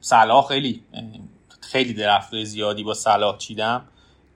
[0.00, 0.82] صلاح خیلی
[1.60, 3.84] خیلی درفت زیادی با صلاح چیدم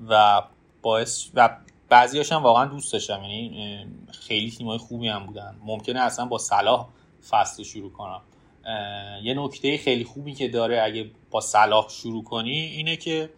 [0.08, 0.42] و
[0.82, 1.56] باعث و
[1.88, 3.22] بعضی هم واقعا دوست داشتم.
[3.22, 3.86] یعنی
[4.28, 5.56] خیلی تیمای خوبی هم بودن.
[5.64, 6.88] ممکنه اصلا با صلاح
[7.30, 8.20] فصل شروع کنم.
[9.22, 13.30] یه نکته خیلی خوبی که داره اگه با صلاح شروع کنی اینه که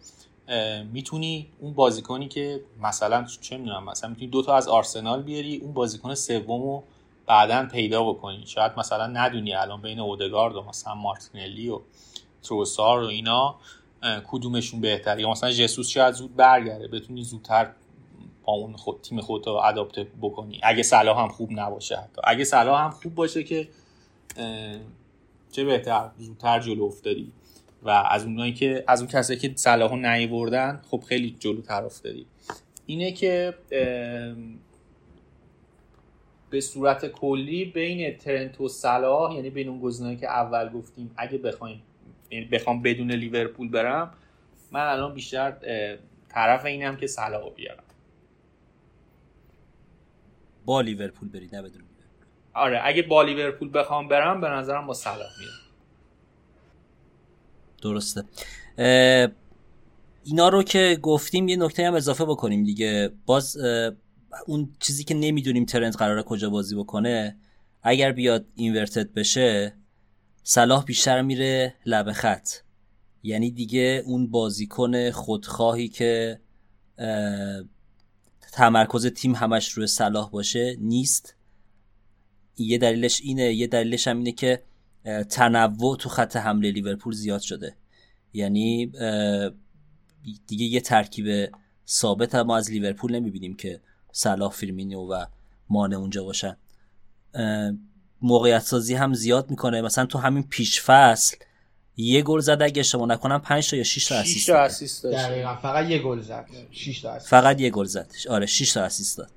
[0.93, 6.15] می‌تونی اون بازیکنی که مثلا چه می‌دونم مثلا می‌تونی دوتا از آرسنال بیاری اون بازیکن
[6.15, 6.83] سومو
[7.27, 8.43] بعدا پیدا بکنی.
[8.45, 11.79] شاید مثلا ندونی الان بین اودگارد و مثلا مارتینلی و
[12.43, 13.55] تروسار و اینا
[14.27, 17.71] کدومشون بهتره یا مثلا جسوس شاید زود برگرده بتونی زودتر
[18.45, 20.59] با اون خود تیم خودت رو اداپت بکنی.
[20.63, 22.21] اگه صلاح هم خوب نباشه حتی.
[22.23, 23.67] اگه صلاح هم خوب باشه که
[25.51, 27.31] چه بهتر زودتر جلو افتادی.
[27.83, 32.25] و از اونایی که از اون کسایی که صلاحو نیوردن خب خیلی جلوتر افتادی
[32.85, 33.53] اینه که
[36.49, 41.37] به صورت کلی بین ترنت و صلاح یعنی بین اون گزینه‌ای که اول گفتیم اگه
[41.37, 41.81] بخوایم
[42.31, 44.13] یعنی بخوام بدون لیورپول برم
[44.71, 45.53] من الان بیشتر
[46.29, 47.83] طرف اینم که صلاح بیارم.
[50.65, 51.81] با لیورپول برید نه بدون
[52.53, 55.68] آره اگه با لیورپول بخوام برم به نظرم با صلاح میرم.
[57.81, 58.23] درسته.
[60.23, 63.09] اینا رو که گفتیم یه نکته هم اضافه بکنیم دیگه.
[63.25, 63.57] باز
[64.47, 67.37] اون چیزی که نمی‌دونیم ترنت قراره کجا بازی بکنه
[67.83, 69.73] اگر بیاد اینورتد بشه
[70.43, 72.49] صلاح بیشتر میره لب خط.
[73.23, 76.39] یعنی دیگه اون بازیکن خودخواهی که
[78.51, 81.35] تمرکز تیم همش روی صلاح باشه نیست.
[82.57, 84.63] یه دلیلش اینه یه دلیلش هم اینه که
[85.29, 87.75] تنوع تو خط حمله لیورپول زیاد شده.
[88.33, 88.91] یعنی
[90.47, 91.51] دیگه یه ترکیب
[91.87, 93.81] ثابت ما از لیورپول نمی‌بینیم که
[94.11, 95.25] صلاح فیرمینیو و
[95.69, 96.57] مانه اونجا باشن.
[98.21, 99.81] موقعیت سازی هم زیاد می‌کنه.
[99.81, 101.37] مثلا تو همین پیش فصل
[101.97, 105.55] یه گل زد اگه اشتباه نکنم 5 تا یا 6 تا اسیست assist داشت.
[105.61, 106.47] فقط یه گل زد.
[106.71, 108.11] 6 تا اسیست فقط یه گل زد.
[108.29, 109.31] آره 6 تا assist داد.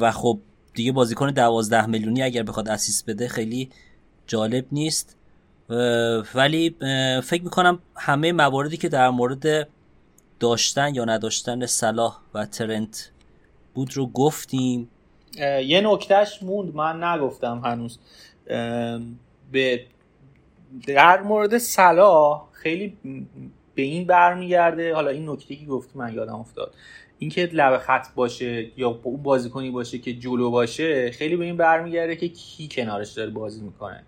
[0.00, 0.40] و خب
[0.74, 3.70] دیگه بازیکن 12 میلیونی اگر بخواد اسیست بده خیلی
[4.30, 5.16] جالب نیست.
[6.34, 6.76] ولی
[7.22, 9.68] فکر می‌کنم همه مواردی که در مورد
[10.40, 13.10] داشتن یا نداشتن صلاح و ترنت
[13.74, 14.88] بود رو گفتیم.
[15.64, 17.98] یه نکتهش موند من نگفتم هنوز.
[19.52, 19.86] به
[20.86, 22.96] در مورد صلاح خیلی
[23.74, 24.94] به این برمیگرده.
[24.94, 26.74] حالا این نکته که گفتی من یادم افتاد.
[27.18, 32.16] اینکه لب خط باشه یا اون بازیکنی باشه که جلو باشه خیلی به این برمیگرده
[32.16, 34.04] که کی کنارش داره بازی می‌کنه.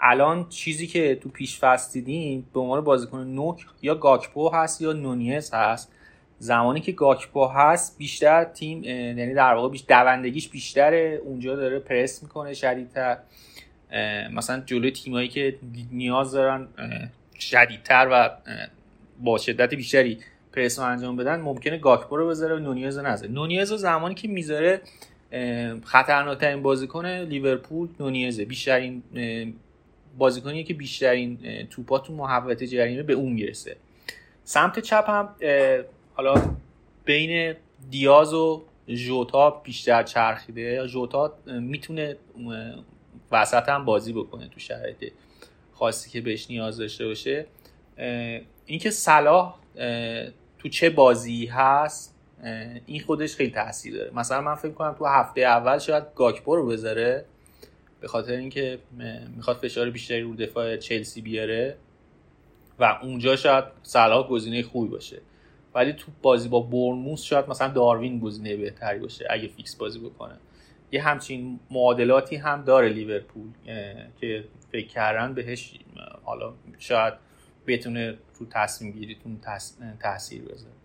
[0.00, 4.92] الان چیزی که تو پیش فصل دیدیم به عنوان بازیکن نوک یا گاکپو هست یا
[4.92, 5.92] نونیز هست.
[6.38, 11.20] زمانی که گاکپو هست بیشتر تیم یعنی در واقع بیش دوندگیش بیشتره.
[11.24, 13.18] اونجا داره پرس می‌کنه شدیدتر.
[14.32, 15.58] مثلا جلوی تیمایی که
[15.92, 16.68] نیاز دارن
[17.38, 18.30] شدیدتر و
[19.20, 20.18] با شدت بیشتری
[20.52, 23.32] پرس انجام بدن ممکنه گاکپو رو بذاره و نونیز رو نذاره.
[23.32, 24.80] نونیز رو زمانی که می‌ذاره
[25.84, 28.44] خطرناکترین بازیکن لیورپول نونیزه.
[28.44, 29.02] بیشترین
[30.18, 31.38] بازیکنیه که بیشترین
[31.70, 33.76] توپا تو محوطه جریمه به اون می‌رسه.
[34.44, 35.34] سمت چپ هم
[36.14, 36.34] حالا
[37.04, 37.54] بین
[37.90, 40.86] دیاز و ژوتا بیشتر چرخیده.
[40.86, 42.16] ژوتا می‌تونه
[43.32, 45.12] وسط هم بازی بکنه تو شرایط
[45.72, 47.46] خاصی که بهش نیاز داشته باشه.
[48.66, 49.58] اینکه صلاح
[50.58, 52.17] تو چه بازی هست
[52.86, 54.10] این خودش خیلی تاثیر داره.
[54.14, 57.24] مثلا من فکر کنم تو هفته اول شاید گاکپو رو بذاره
[58.00, 58.78] به خاطر اینکه
[59.36, 61.76] می‌خواد فشار بیشتری رو دفاع چلسی بیاره
[62.78, 65.20] و اونجا شاید صلاح گزینه خوبی باشه.
[65.74, 70.34] ولی تو بازی با برنموس شاید مثلا داروین گزینه بهتری باشه اگه فیکس بازی بکنه.
[70.92, 73.48] یه همچین معادلاتی هم داره لیورپول
[74.20, 75.78] که فکر کردن بهش
[76.24, 77.14] حالا شاید
[77.66, 79.40] بتونه تو تصمیم گیریتون
[80.00, 80.77] تاثیر بذاره.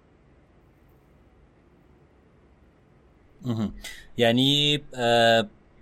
[4.18, 4.80] یعنی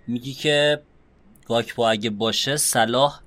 [0.06, 0.82] میگی که
[1.46, 3.20] گاکپو اگه باشه صلاح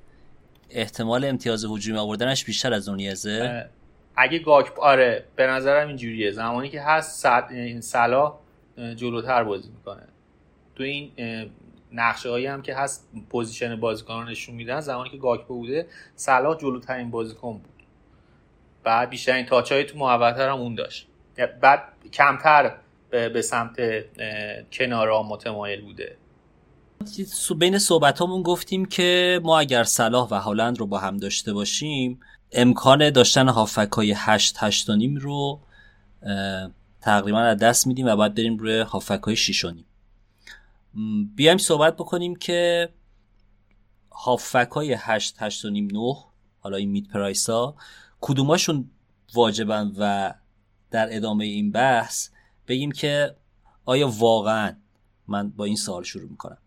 [0.70, 3.70] احتمال امتیاز هجومی آوردنش بیشتر از نونیزه
[4.16, 6.32] اگه گاکپو آره به نظرم اینجوریه.
[6.32, 8.38] زمانی که هست این صلاح
[8.96, 10.04] جلوتر بازی می‌کنه.
[10.76, 11.12] تو این
[11.92, 17.12] نقشه هایی هم که هست position بازیکنان نشون میدن زمانی که گاکپو بوده صلاح جلوترین
[17.12, 17.84] بازیکن بود.
[18.84, 21.08] بعد بیشترین touch های تو محوطه هم اون داشت.
[21.62, 22.76] بعد کمتر
[23.34, 23.76] به سمت
[24.72, 26.18] کنارا متمایل بوده.
[27.60, 32.20] بین صحبت همون گفتیم که ما اگر صلاح و هالند رو با هم داشته باشیم
[32.52, 35.60] امکان داشتن هافبک های هشت هشت رو
[37.02, 39.66] تقریبا از دست میدیم و باید بریم روی هافک های شیش
[41.36, 42.90] بیایم صحبت بکنیم که
[44.12, 46.16] هافک های هشت هشت نیم نه
[46.60, 47.76] حالا این مید پرایس ها
[48.22, 48.90] کدوماشون
[49.34, 50.34] واجبن و
[50.92, 52.30] در ادامه این بحث
[52.68, 53.36] بگیم که
[53.86, 54.76] آیا واقعا
[55.28, 56.58] من با این سوال شروع می‌کنم.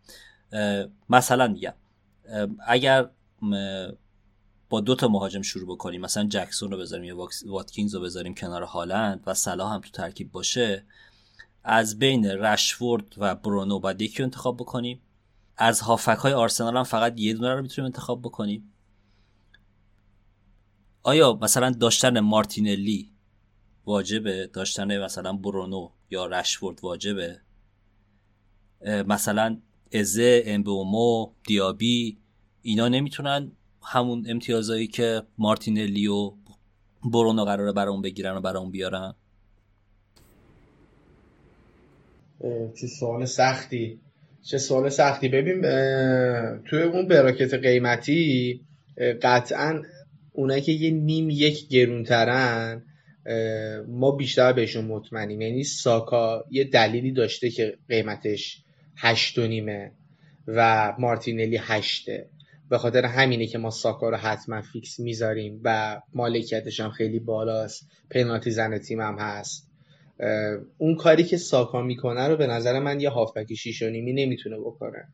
[1.09, 1.75] مثلا میگم
[2.67, 3.11] اگر
[4.69, 8.63] با دو تا مهاجم شروع بکنیم مثلا جکسون رو بذاریم یا واتکینز رو بذاریم کنار
[8.63, 10.85] هالند و صلاح هم تو ترکیب باشه
[11.65, 15.03] از بین رشفورد و برونو باید یکی رو انتخاب بکنیم.
[15.57, 18.73] از هافک های آرسنال هم فقط یه دونه رو می‌تونیم انتخاب بکنیم.
[21.03, 23.11] آیا مثلا داشتن مارتینلی
[23.89, 27.41] واجبه داشتن مثلا برونو یا رشفورد واجبه.
[29.07, 29.59] مثلا
[29.93, 32.19] ازه امبومو دیابی
[32.63, 36.33] اینا نمی‌تونن همون امتیازایی که مارتینلی و
[37.05, 39.15] برونو قراره برام بگیرن و برام بیارن.
[42.81, 44.01] چه سوال سختی.
[44.43, 45.29] چه سوال سختی.
[45.29, 45.61] ببین
[46.65, 48.61] توی اون براکت قیمتی
[49.23, 49.83] قطعا
[50.33, 52.83] اونایی که یه نیم یک گرونترن
[53.89, 55.41] ما بیشتر بهشون مطمئنیم.
[55.41, 58.63] یعنی ساکا یه دلیلی داشته که قیمتش
[58.97, 59.93] هشت و نیمه
[60.47, 62.29] و مارتینلی هشته.
[62.71, 67.89] به خاطر همینه که ما ساکا رو حتما فیکس می‌ذاریم و مالکیتش هم خیلی بالاست.
[68.11, 69.69] پنالتی زن تیم هم هست.
[70.79, 74.59] اون کاری که ساکا می‌کنه رو به نظر من یه هافبک شیش و نیمی نمی‌تونه
[74.59, 75.09] بکنه.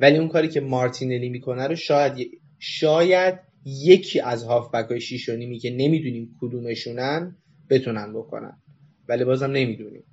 [0.00, 5.36] ولی اون کاری که مارتینلی می‌کنه رو شاید شاید یکی از هافبک های شیش و
[5.36, 7.36] نیمی که نمی‌دونیم کدومشونن
[7.70, 8.62] بتونن بکنن.
[9.08, 10.04] ولی بازم نمی‌دونیم.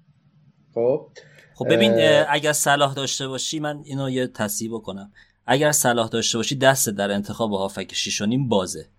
[0.73, 1.09] خب؟
[1.55, 1.91] خب ببین
[2.29, 5.11] اگر صلاح داشته باشی من اینو یه تصیب بکنم.
[5.45, 8.89] اگر صلاح داشته باشی دست در انتخاب هافک 6 بازه.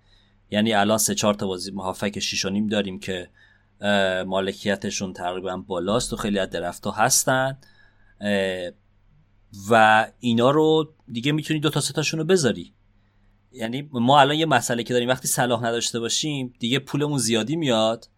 [0.51, 3.29] یعنی الان سه چهار تا بازی هافک 6 داریم که
[4.27, 7.59] مالکیتشون تقریبا بالاست و خیلی از درفت هستن.
[9.71, 12.75] و اینا رو دیگه می‌تونی دو تا سه تاشون رو بذاری.
[13.53, 18.09] یعنی ما الان یه مسئله که داریم وقتی صلاح نداشته باشیم دیگه پولمون زیادی میاد.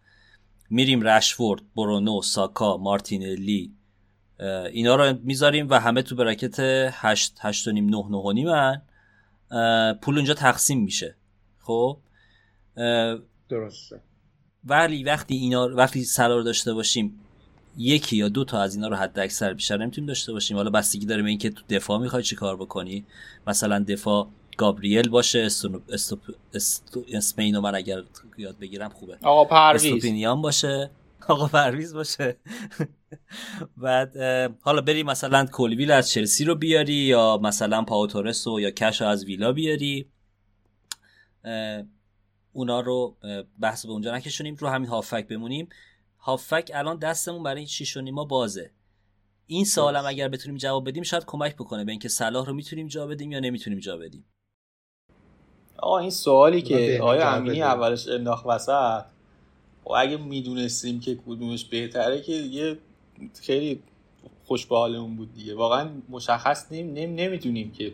[0.69, 3.73] میریم رشفورد برونو ساکا مارتینلی
[4.71, 8.47] اینا رو می‌ذاریم و همه تو براکت 8 8 و نیم 9 9 و نیم
[9.93, 11.15] پول اونجا تقسیم میشه.
[11.59, 11.97] خب؟
[13.49, 14.01] درسته.
[14.63, 17.19] ولی وقتی اینا وقتی سرار داشته باشیم
[17.77, 20.57] یکی یا دو تا از اینا رو حد اکثر بیشتر نمی‌تونیم داشته باشیم.
[20.57, 23.05] حالا بستگی داره به اینکه تو دفاع می‌خوای چی کار بکنی.
[23.47, 24.27] مثلا دفاع
[24.57, 25.81] گابریل باشه استو...
[25.89, 26.17] استو...
[26.53, 27.03] استو...
[27.13, 28.03] اسپینو من اگر
[28.37, 29.17] یاد بگیرم خوبه.
[29.23, 29.85] آقا پرویز.
[29.85, 30.91] استوپینیان باشه.
[31.27, 32.37] آقا پرویز باشه.
[33.77, 34.17] بعد
[34.61, 39.51] حالا بری مثلا کولویل از چلسی رو بیاری یا مثلا پاوتورس یا کش از ویلا
[39.51, 40.09] بیاری.
[42.53, 43.17] اونا رو
[43.59, 45.69] بحث به اونجا نکشونیم رو همین هافک بمونیم.
[46.19, 48.71] هافک الان دستمون برای این شیش و نیما بازه.
[49.45, 53.07] این سوالم اگر بتونیم جواب بدیم شاید کمک بکنه به اینکه صلاح رو می‌تونیم جا
[53.07, 54.25] بدیم یا نمی‌تونیم جا بدیم.
[55.77, 59.05] آقا این سوالی که آیا امینی اولش انداخت وسط؟
[59.85, 62.77] و اگه می‌دونستیم که کدومش بهتره که دیگه
[63.41, 63.79] خیلی
[64.45, 65.55] خوش به حالمون بود دیگه.
[65.55, 67.93] واقعا مشخص نیم نیم نمی‌دونیم که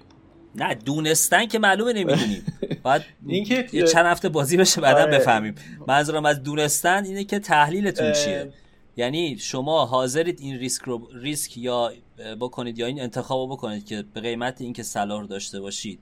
[0.56, 2.44] نه دونستن که معلومه نمی‌دونیم.
[2.84, 5.20] باید اینکه یه چند هفته بازی بشه بعدا آره.
[5.20, 5.56] بفهمیم.
[5.88, 8.54] منظورم از دونستن اینه که تحلیلتون چیه؟
[8.98, 11.92] یعنی شما حاضرید این ریسک رو ریسک یا
[12.40, 16.00] بکنید یا این انتخاب رو بکنید که به قیمت اینکه صلاح رو داشته باشید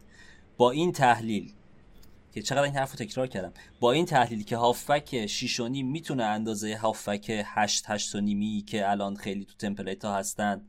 [0.58, 1.52] با این تحلیل
[2.34, 3.54] که چقدر این حرف رو تکرار کردم.
[3.80, 8.64] با این تحلیل که هافک 6 و نیم می‌تونه اندازه هافک 8 8 و نیمی
[8.68, 10.62] که الان خیلی تو تمپلیت ها هستن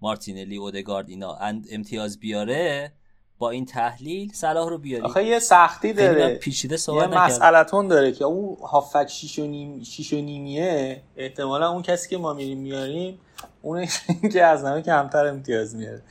[0.00, 2.92] مارتینلی اودگارد اینا اند- امتیاز بیاره
[3.38, 5.04] با این تحلیل صلاح رو بیاری.
[5.04, 6.34] آخه یه سختی داره.
[6.34, 11.82] پیچیده یه مسئلتون داره که اون هافک شیش و, نیم شیش و نیمیه احتمالا اون
[11.82, 13.18] کسی که ما میریم میاریم
[13.62, 13.86] اون
[14.32, 16.02] که از همه کمتر امتیاز میاره.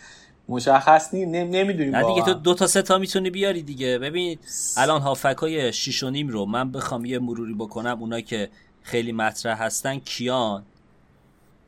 [0.52, 3.98] مشخص نی نمی‌دونیم نه دیگه تو دو تا سه تا می‌تونی بیاری دیگه.
[3.98, 4.40] ببین
[4.78, 8.50] الان هافک های شیش و نیم رو من بخوام یه مروری بکنم اونا که
[8.84, 10.64] خیلی مطرح هستن کیان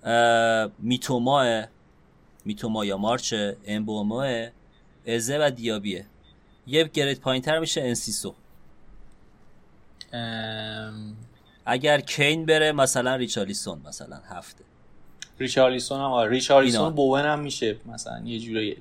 [0.03, 1.63] اه، میتوما
[2.45, 3.33] میتوما یا مارچ
[3.67, 4.47] امبومو
[5.07, 6.05] ازه و دیابیه.
[6.67, 8.33] یه گرید پایین تر میشه انسیسو
[11.65, 14.63] اگر کین بره مثلا ریچالیسون مثلا هفته.
[15.39, 16.93] ریچارلیسون هم آره ریچارلیسون.
[16.93, 18.77] بوون هم میشه مثلا یه جوری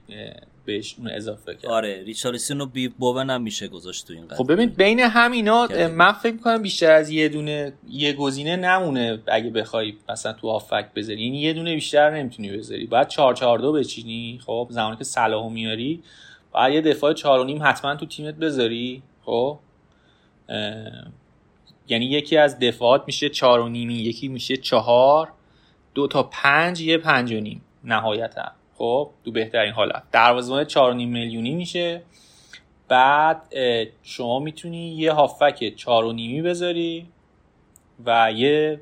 [0.64, 1.70] بهش اون اضافه کرد.
[1.70, 5.68] آره ریچالیسون رو بی بوون هم میشه گذاشت تو این قضیه خب ببین بین همینا.
[5.94, 10.94] من فکر می‌کنم بیشتر از یه دونه یه گزینه نمونه اگه بخوای مثلا تو آفک
[10.94, 11.22] بذاری.
[11.22, 12.86] یعنی یه دونه بیشتر نمی‌تونی بذاری.
[12.86, 14.40] باید 4 4 2 بچینی.
[14.46, 16.02] خب زمانی که صلاحو میاری
[16.52, 19.02] باید یه دفاع 4 و نیم حتما تو تیمت بذاری.
[19.24, 19.58] خب
[21.88, 25.32] یعنی یکی از دفاعات میشه 4 و نیمی یکی میشه 4
[25.94, 28.52] دو تا 5 یه 5 و نیم نهایتا.
[28.74, 30.02] خب تو بهترین حالت.
[30.68, 32.02] 4 و نیم میلیونی میشه.
[32.88, 33.54] بعد
[34.02, 37.06] شما می‌تونی یه هافک چار و نیمی بذاری
[38.06, 38.80] و یه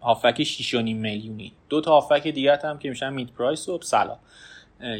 [0.00, 1.52] هافک شیش و نیم میلیونی.
[1.68, 4.18] دو تا هافک دیگه هم که میشن مید پرایس و سلا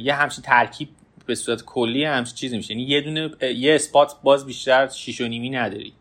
[0.02, 0.88] یه همچین ترکیب
[1.26, 2.74] به صورت کلی همچین چیزی میشه.
[2.74, 5.92] یعنی یه دونه یه اسپات باز بیشتر شیش و نیمی نداری.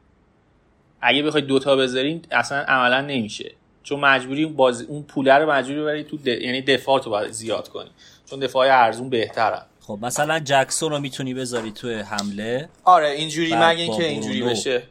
[1.01, 3.51] اگه بخوای دوتا بذارین اصلا عملا نمیشه.
[3.83, 6.27] چون مجبوری اون باز اون پوله رو مجبوری ببری تو د...
[6.27, 7.89] یعنی دفاع تو باید زیاد کنی.
[8.25, 12.69] چون دفاع ارزون بهترن خب مثلا جکسون رو می‌تونی بذاری تو حمله.
[12.83, 14.43] آره اینجوری مگه اینکه اینجوری.
[14.43, 14.83] بشه.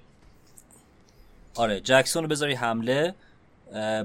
[1.54, 3.14] آره جکسون رو بذاری حمله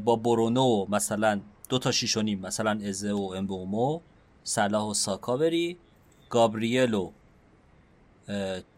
[0.04, 4.00] با برونو مثلا دو تا شیش و نیم مثلا ازه و امبومو
[4.43, 5.78] صلاح و ساکا بری
[6.30, 7.12] گابریل و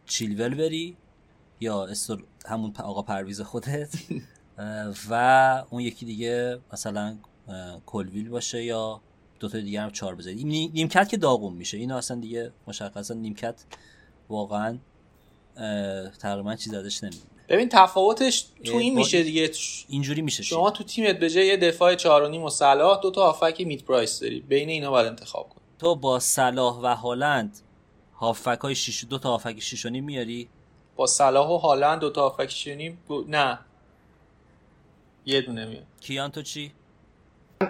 [0.06, 0.98] چیلول بری
[1.60, 3.89] یا استر همون آقا پرویز خودت.
[5.10, 7.18] و اون یکی دیگه مثلا
[7.86, 9.02] کلویل باشه یا
[9.39, 11.78] دو تا دیگه هم چهار نیم- نیمکت که داغون میشه.
[11.78, 13.63] اینو اصلا دیگه مشخصا نیمکت
[14.30, 14.78] واقعا
[16.20, 17.30] تقریبا چیز ازش نمیمونه.
[17.50, 19.52] ببین تفاوتش تو این با- میشه دیگه.
[19.89, 23.12] اینجوری میشه شما تو تیمت به جای یه دفاع 4 و نیم و صلاح دو
[23.12, 24.39] تا هافک مید پرایس داری.
[24.39, 27.60] بین اینا باید انتخاب کن تو با صلاح و هالند
[28.13, 30.50] هافک های شیش دو تا هافک شیش و نیم میاری؟
[30.96, 33.60] با صلاح و هالند دو تا هافک شش و نیم نه.
[35.25, 35.85] یه دونه میاد.
[35.99, 36.71] کیان تو چی؟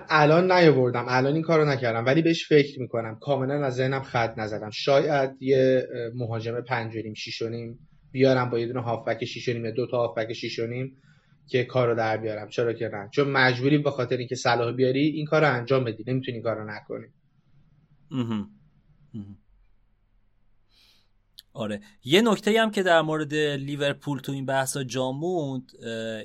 [0.10, 1.06] الان نیاوردم.
[1.08, 2.06] الان این کارو نکردم.
[2.06, 3.20] ولی بهش فکر می‌کنم.
[3.22, 4.70] کاملا از ذهنم خط نزدم.
[4.70, 9.50] شاید یه مهاجم پنج و نیم شیش و نیم بیارم با یه دونه هافبک شیش
[9.50, 11.02] و نیم یا دو تا هافبک شیش و نیم
[11.48, 12.50] که کارو در بیارم.
[12.50, 16.04] چرا که نه؟ چون مجبوری به خاطر اینکه صلاح بیاری این کارو انجام بدی.
[16.08, 17.06] نمی‌تونی این کارو نکنی.
[21.54, 21.82] آره.
[22.04, 25.72] یه نکته هم که در مورد لیورپول تو این بحثا جا موند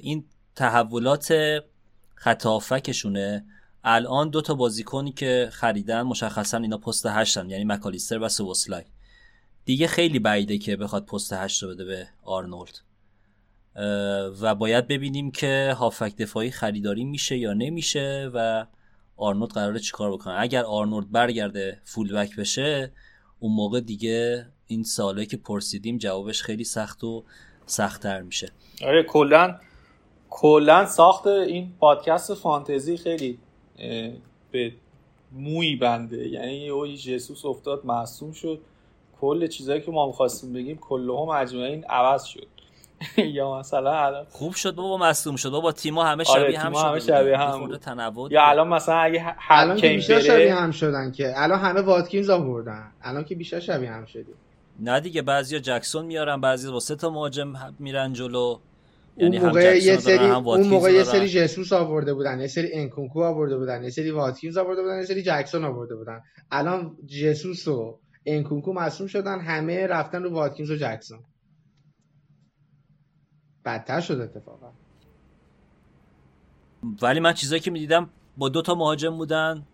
[0.03, 0.25] این
[0.61, 1.35] تحولات
[2.15, 3.45] خط هافکشونه
[3.85, 8.85] الان دو تا بازیکنی که خریدن مشخصا اینا پست هشتن یعنی مکالیستر و سوبوسلای
[9.65, 12.79] دیگه خیلی بعیده که بخواد پست هشت رو بده به آرنولد.
[14.41, 18.67] و باید ببینیم که هافک دفاعی خریداری میشه یا نمیشه و
[19.17, 20.35] آرنولد قراره چیکار بکنه.
[20.39, 22.93] اگر آرنولد برگرده فول بک بشه
[23.39, 27.25] اون موقع دیگه این ساله که پرسیدیم جوابش خیلی سخت و
[27.67, 28.53] سختتر میشه.
[28.83, 29.59] آره کلا
[30.31, 33.39] کلا ساخت این پادکست فانتزی خیلی
[34.51, 34.73] به
[35.33, 36.29] موی بنده.
[36.29, 38.61] یعنی یه جسوس افتاد معصوم شد.
[39.21, 42.47] کل چیزایی که ما می‌خواستیم بگیم کل هم اجمعین عوض شد.
[43.19, 45.51] یا مثلا الان خوب شد بابا مصدوم شد.
[45.51, 47.37] بابا تیما همه آره، شبیه هم تیما همه شبیه.
[47.37, 47.77] هم.
[47.77, 48.43] تنوع یا.
[48.43, 51.33] الان مثلا اگه هر الان که کیم بیشتر شبیه هم شدن که.
[51.37, 52.93] الان همه واتکینز آوردن.
[53.03, 54.33] الان که بیشتر شبیه هم شدی
[54.81, 58.59] نه دیگه بعضیا جکسون میارن بعضی با سه تا مهاجم میرن جلو.
[59.17, 61.05] یعنی هم موقع یه سری اون موقع یه.
[61.05, 65.05] سری جسوس آورده بودن یه سری انکونکو آورده بودن یه سری واتکینز آورده بودن یه
[65.05, 66.21] سری جکسون آورده بودن.
[66.51, 71.25] الان جسوس و انکونکو مصوم شدن همه رفتن رو واتکینز و جکسون.
[73.65, 74.73] بدتر شد اتفاقا.
[77.03, 79.67] ولی من چیزایی که می‌دیدم با دو تا مهاجم بودن.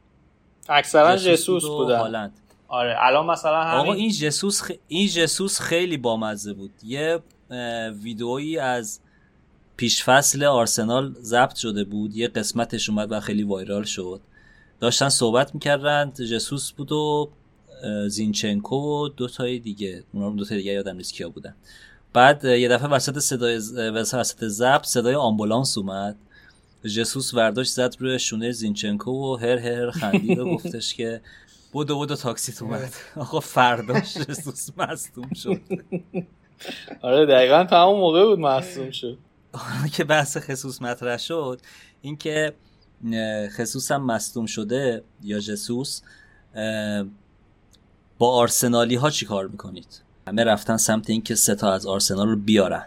[0.68, 1.98] اکثرا جسوس بودن.
[1.98, 2.40] هالند.
[2.68, 4.72] آره الان مثلا همین آقا این جسوس خ...
[4.88, 6.70] این جسوس خیلی بامزه بود.
[6.82, 7.18] یه
[8.02, 9.00] ویدئویی از
[9.76, 14.20] پیشفصل آرسنال ضبط شده بود یه قسمتش اومد و خیلی وایرال شد.
[14.80, 17.30] داشتن صحبت می‌کردن جسوس بود و
[18.08, 20.04] زینچنکو و دو تای دیگه.
[20.12, 21.54] اونها دو تای دیگه یادم نیست کیا بودن.
[22.12, 23.56] بعد یه دفعه وسط صدای
[23.90, 26.16] وسط ضبط صدای آمبولانس اومد.
[26.84, 31.20] جسوس ورداشت زد روی شونه زینچنکو و هر هر خندید و گفتش که
[31.72, 32.92] بودو بودو تاکسی اومد.
[33.16, 35.60] آقا فرداش جسوس مصدوم شد.
[37.02, 39.18] آره دقیقا تمام موقع بود مصدوم شد.
[39.92, 41.60] که بحث خصوص مطرح شد
[42.00, 42.52] اینکه
[43.56, 46.00] خصوص هم مصدوم شده یا جسوس
[48.18, 52.36] با آرسنالی ها چی کار می‌کنید؟ همه رفتن سمت اینکه سه تا از آرسنال رو
[52.36, 52.86] بیارن.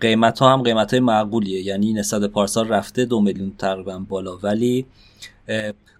[0.00, 4.86] قیمت ها هم قیمت های معقولیه یعنی نسبت پارسال رفته دو میلیون تقریبا بالا ولی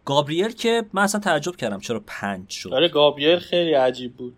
[0.05, 2.73] گابریل که من اصلا تعجب کردم چرا پنج شد.
[2.73, 4.35] آره گابریل خیلی عجیب بود.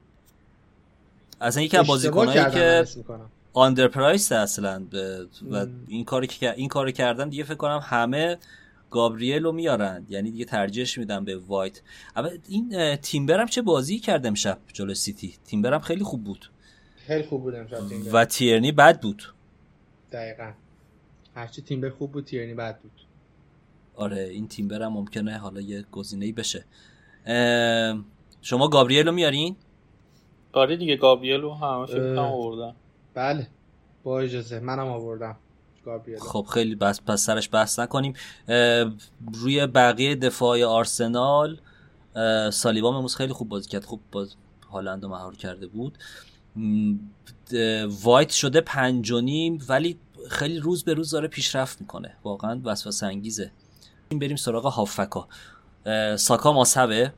[1.41, 2.87] اصلا یکی از بازیکنایی که
[3.53, 4.87] under price اصلا
[5.51, 8.39] و این کاری که این کارو کردن دیگه فکر کنم همه
[8.91, 10.07] گابریل رو میارن.
[10.09, 11.81] یعنی دیگه ترجیحش میدن به وایت.
[12.17, 16.51] اما این تیمبر هم چه بازی کرد امشب جلو سیتی؟ تیمبر هم خیلی خوب بود.
[16.97, 18.11] خیلی خوب بود امشب تیمبر.
[18.13, 19.23] و تیرنی بد بود.
[20.13, 20.53] دقیقا.
[21.35, 22.93] هرچی تیمبر خوب بود تیرنی بد بود.
[23.95, 26.65] آره این تیمبر هم ممکنه حالا یه گزینه بشه.
[28.43, 29.57] شما گابریل رو میارین؟
[30.53, 32.75] آره دیگه گابریل رو همه فکر آوردن.
[33.15, 33.49] بله.
[34.03, 34.61] با اجازه.
[34.61, 35.37] منم آوردم.
[35.85, 37.01] گابریل خب خیلی بس.
[37.01, 38.15] پس سرش بحث نکنیم.
[39.35, 41.61] روی بقیه دفاع آرسنال
[42.53, 43.85] سالیبا امروز خیلی خوب بازی کرد.
[43.85, 44.35] خوب باز
[44.71, 45.99] هالند مهار کرده بود.
[48.05, 49.99] وایت شده پنج و نیم ولی
[50.31, 52.17] خیلی روز به روز داره پیشرفت می‌کنه.
[52.25, 53.53] واقعا وسوسه انگیزه
[54.11, 55.29] بریم سراغ هافکا.
[56.17, 57.13] ساکا ماسبه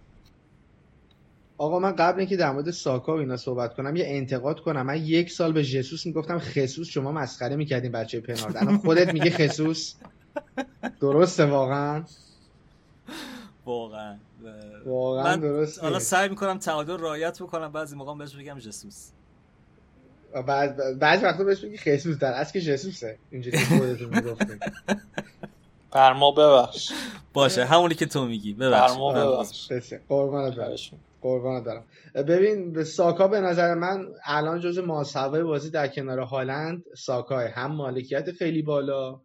[1.58, 4.86] آقا من قبل اینکه در مورد ساکا و اینا صحبت کنم یه انتقاد کنم.
[4.86, 9.30] من یک سال به جسوس می‌گفتم خصوص شما مسخره می‌کردین بچه پنارد الان خودت میگه
[9.30, 9.94] خصوص
[11.00, 12.04] درسته واقعا؟
[13.64, 14.16] واقعا.
[14.86, 15.82] واقعا درسته.
[15.82, 19.10] حالا سعی می‌کنم تعادل رعایت بکنم بعضی موقع بهش بگم جسوس.
[20.46, 23.18] بعض بعض وقتا بهش بگی خصوص در اصل که جسوسه.
[23.30, 24.58] اینجوری خودتون می‌گفتین.
[25.90, 26.92] فرما ببخش.
[27.32, 28.54] باشه همونی که تو میگی.
[28.54, 28.90] ببخش.
[28.90, 29.72] فرما ببخش
[30.08, 30.54] قربانت
[31.22, 31.86] برم قربانت برم.
[32.22, 38.32] ببین ساکا به نظر من الان جز ماسوای بازی در کنار هالند ساکای هم مالکیت
[38.32, 39.20] خیلی بالا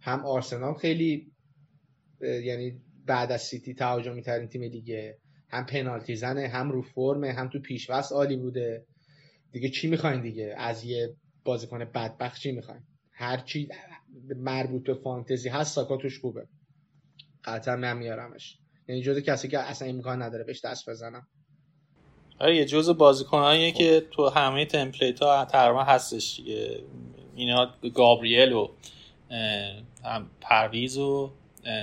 [0.00, 1.32] هم آرسنال خیلی
[2.20, 5.18] یعنی بعد از سیتی تهاجمی ترین تیم لیگه.
[5.50, 8.86] هم پنالتی زنه هم رو فرمه هم تو پیشوست عالی بوده.
[9.52, 12.82] دیگه چی می‌خواین دیگه؟ از یه بازیکن بدبخت چی می‌خواین؟
[13.12, 13.68] هر چی
[14.36, 16.46] مربوط به فانتزی هست ساکا توش خوبه.
[17.44, 18.58] قطعا نمیارمش
[18.88, 21.26] یعنی جزو کسی که اصلا امکان نداره بهش دست بزنم.
[22.40, 26.82] آره یه جزء بازیکنایی که تو همه تمپلیت ها تقریبا هستش دیگه.
[27.36, 28.68] اینا گابریل و
[30.04, 31.30] هم پرویز و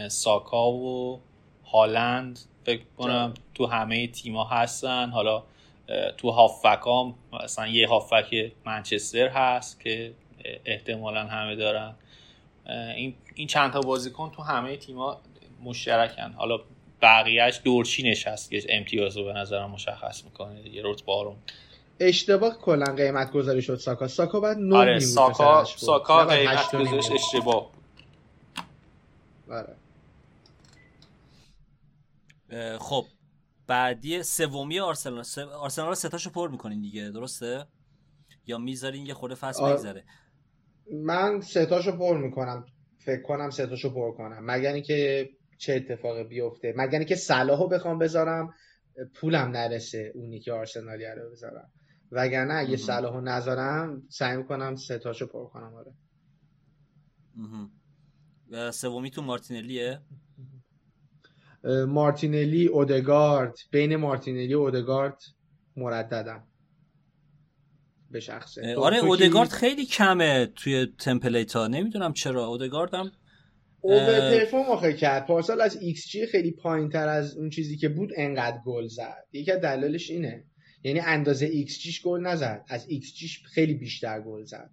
[0.08, 1.22] ساکا و
[1.66, 5.10] هالند فکر کنم تو همه تیما هستن.
[5.10, 5.44] حالا
[6.18, 10.14] تو هافک هم مثلا یه هافک منچستر هست که
[10.66, 11.96] احتمالا همه دارن.
[12.96, 15.22] این این چند تا بازیکن تو همه تیما
[15.64, 16.34] مشترکن.
[16.34, 16.60] حالا
[17.02, 21.36] بقیهش دورچینش هست که امتیاز رو به نظرم مشخص می‌کنه یه رتبه رو
[22.00, 24.08] اشتباه کلا قیمت گذاری شد ساکا.
[24.08, 27.72] ساکا بعد 9 آره ساکا ساکا قیمت گذاریش اشتباه
[29.50, 29.76] آره.
[32.78, 33.06] خب.
[33.68, 35.24] بعدی سومی آرسنال.
[35.60, 37.10] آرسنال رو ستاشو پر می‌کنین دیگه.
[37.10, 37.66] درسته؟
[38.48, 39.74] یا می‌ذارین یه خورده فصل آره.
[39.74, 40.04] بگذره
[40.92, 42.66] من ستاشو پر می‌کنم.
[43.00, 44.40] فکر کنم ستاشو پر کنم.
[44.46, 45.30] مگر اینکه
[45.60, 46.74] چه اتفاقی بیفته.
[46.78, 48.54] مگر اینکه صلاحو بخوام بذارم
[49.16, 51.72] پولم نرسه اونی که آرسنالی رو بذارم.
[52.12, 55.92] وگرنه اگه صلاحو نذارم سعی می‌کنم ستاشو پر کنم آره.
[58.72, 60.00] سومی تو مارتینلیه؟
[61.88, 63.56] مارتینلی اودگارد.
[63.72, 65.22] بین مارتینلی و اودگارد
[65.76, 66.48] مرددم.
[68.12, 68.76] به شخصه.
[68.78, 71.68] آره اودگارد خیلی کمه توی تمپلیتا.
[71.68, 72.46] نمی‌دونم چرا.
[72.46, 73.12] اودگارد هم
[73.82, 75.28] اوور perform آخه کرد.
[75.28, 79.26] پارسال از ایکس جی خیلی پایین تر از اون چیزی که بود انقدر گل زد.
[79.34, 80.44] یکی از دلایلش اینه.
[80.84, 82.66] یعنی اندازه ایکس جیش گل نزد.
[82.70, 84.70] از ایکس جیش خیلی بیشتر گل زد.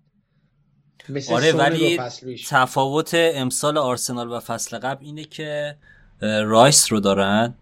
[1.08, 2.00] مثل آره ولی
[2.48, 5.76] تفاوت امسال آرسنال و فصل قبل اینه که
[6.22, 7.54] رایس رو دارن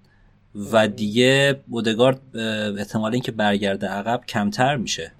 [0.73, 2.37] و دیگه اودگارد
[2.79, 5.13] احتمال اینکه برگرده عقب کمتر میشه.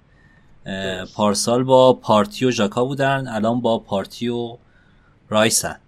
[1.15, 4.57] پارسال با پارتی و ژاکا بودن الان با پارتی و
[5.29, 5.79] رایسن.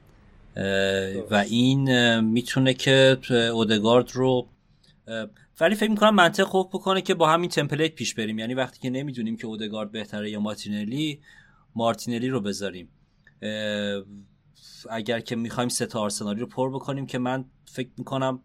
[1.31, 3.17] و این می‌تونه که
[3.53, 4.49] اودگارد رو
[5.59, 8.39] ولی فکر می‌کنم منطق خوب بکنه که با همین تمپلیت پیش بریم.
[8.39, 11.21] یعنی وقتی که نمی‌دونیم که اودگارد بهتره یا مارتینلی
[11.75, 12.89] مارتینلی رو بذاریم.
[14.89, 18.39] اگر که می‌خوایم سه آرسنالی رو پر بکنیم که من فکر می‌کنم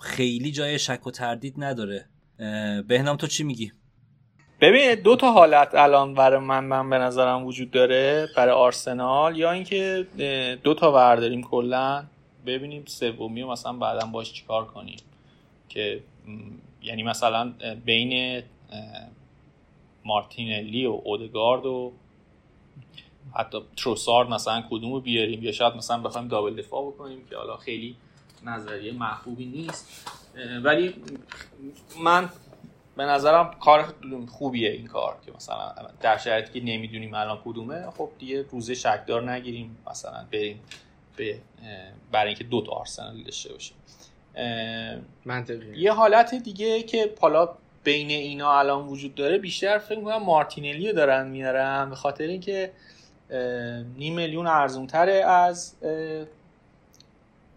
[0.00, 2.08] خیلی جای شک و تردید نداره.
[2.88, 3.72] بهنام تو چی میگی؟
[4.62, 9.50] ببین دو تا حالت الان برای من من به نظرم وجود داره برای آرسنال یا
[9.50, 10.06] اینکه
[10.64, 12.04] دو تا برداریم کلا.
[12.46, 14.96] ببینیم سومی و مثلا بعدا باش چیکار کنیم.
[15.68, 16.00] که
[16.82, 17.52] یعنی مثلا
[17.84, 18.42] بین
[20.04, 21.92] مارتینلی و اودگارد و
[23.34, 27.56] حتی تروسارد مثلا کدوم رو بیاریم یا شاید مثلا بخوایم دابل دفاع بکنیم که حالا
[27.56, 27.96] خیلی
[28.44, 30.10] نظریه محبوبی نیست.
[30.62, 30.94] ولی
[32.00, 32.28] من
[32.96, 33.94] به نظرم کار
[34.28, 39.30] خوبیه این کار که مثلا در شرایطی که نمی‌دونیم الان کدومه خب دیگه روزه شکدار
[39.30, 40.60] نگیریم مثلا بریم
[41.16, 41.38] به
[42.12, 43.76] برای اینکه دو تا آرسنال داشته باشیم.
[45.24, 47.48] منطقی یه حالت دیگه که حالا
[47.84, 52.72] بین اینا الان وجود داره بیشتر فکر می‌کنم مارتینلی رو دارن میارن به خاطر اینکه
[53.96, 55.76] نیم میلیون ارزون تره از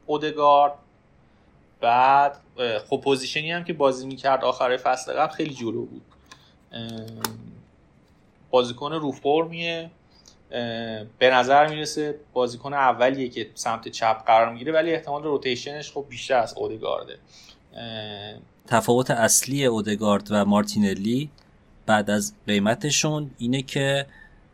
[0.06, 0.74] اودگارد.
[1.86, 2.38] بعد
[2.90, 6.02] خب پوزیشنی هم که بازی می‌کرد آخر فصل قبل خیلی جلو بود.
[8.52, 9.90] بازیکن رو فرمیه
[11.20, 16.38] به نظر می‌رسه بازیکن اولیه که سمت چپ قرار می‌گیره ولی احتمال روتیشنش خب بیشتر
[16.38, 17.18] از اودگارده.
[18.68, 21.30] تفاوت اصلی اودگارد و مارتینلی
[21.86, 24.06] بعد از قیمتشون اینه که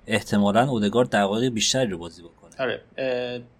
[0.07, 2.51] احتمالا اودگارد دقایق بیشتری رو بازی بکنه.
[2.59, 2.81] آره.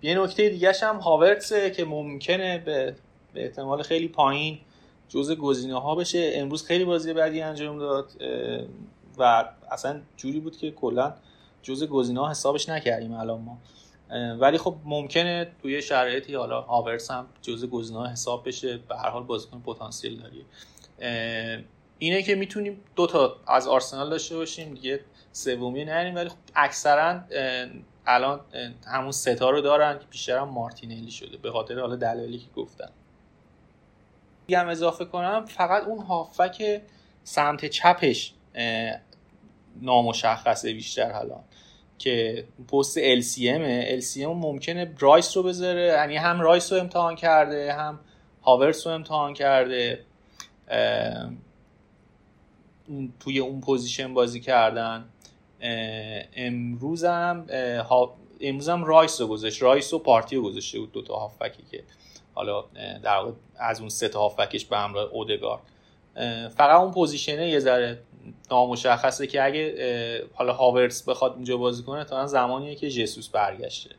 [0.02, 2.96] یه نکته دیگه هم هاورتسه که ممکنه به
[3.34, 4.60] به احتمال خیلی پایین
[5.10, 6.32] جزء گزینه ها بشه.
[6.36, 8.12] امروز خیلی بازی بعدی انجام داد
[9.18, 11.14] و اصلا جوری بود که کلا
[11.62, 13.58] جزء گزینه ها حسابش نکردیم الان ما.
[14.40, 18.78] ولی خب ممکنه توی شرایطی حالا هاورس هم جزء گزینه ها حساب بشه.
[18.78, 20.46] به هر حال بازیکن پتانسیل داری
[22.00, 24.74] اینه که می‌تونیم دو تا از آرسنال داشته باشیم.
[24.74, 25.00] دیگه
[25.32, 26.16] سومی نریم.
[26.16, 27.20] ولی خب اکثرا
[28.06, 28.40] الان
[28.88, 31.38] همون ستا رو دارن که بیشتر هم مارتینلی شده.
[31.38, 32.90] به خاطر حالا دلایلی که گفتم.
[34.56, 36.82] هم اضافه کنم فقط اون هافبک
[37.24, 38.34] سمت چپش
[39.82, 41.39] نامشخصه بیشتر حالا
[41.97, 43.62] که پست LCM
[44.02, 47.99] LCM ممکنه رایس رو بذاره یعنی هم رایس رو امتحان کرده هم
[48.41, 50.06] هاورس رو امتحان کرده.
[53.20, 55.06] توی اون position بازی کردن.
[56.36, 57.47] امروز هم
[58.41, 59.62] امروز هم رایس رو گذاشت.
[59.62, 61.84] رایس و پارتی رو گذاشته بود دوتا هافبکی که
[62.34, 62.64] حالا
[63.04, 65.62] در واقع از اون سه تا هافبکش به همراه اودگارد
[66.58, 68.02] فقط اون position ه یه ذره
[68.52, 73.96] نامشخصه که اگه حالا هاورس بخواد اونجا بازی کنه تا زمانیه که جسوس برگشته.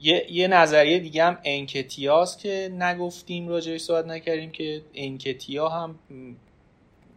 [0.00, 5.98] یه،, یه نظریه دیگه هم انکتیاست که نگفتیم راجبش صحبت نکردیم که انکتیا هم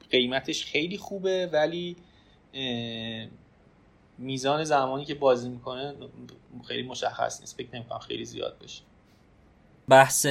[0.10, 1.96] قیمتش خیلی خوبه ولی
[4.20, 5.96] میزان زمانی که بازی می‌کنه
[6.68, 7.58] خیلی مشخص نیست.
[7.58, 8.84] فکر نمی‌کنم خیلی زیاد بشه.
[9.88, 10.28] بحث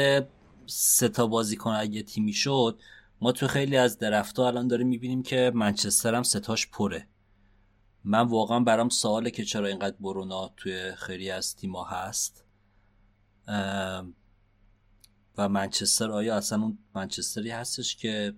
[0.66, 2.80] سه تا بازیکن اگه تیمی شد
[3.20, 7.08] ما تو خیلی از درفتا الان داریم می‌بینیم که منچستر هم ستاش پره.
[8.04, 12.44] من واقعا برام سواله که چرا اینقدر برونا توی خیلی از تیما هست.
[15.38, 18.34] و منچستر آیا اصلا اون منچستری هستش که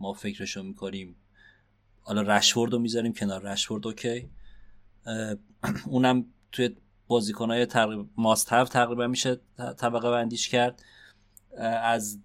[0.00, 1.16] ما فکرشو می‌کنیم؟
[2.00, 3.42] حالا رشورد رو می‌ذاریم کنار.
[3.42, 4.30] رشورد اوکی.
[5.86, 6.76] اونم توی
[7.06, 10.82] بازیکنهای تقریبا ماست هف تقریبا میشه طبقه بندیش کرد.
[11.82, 12.18] از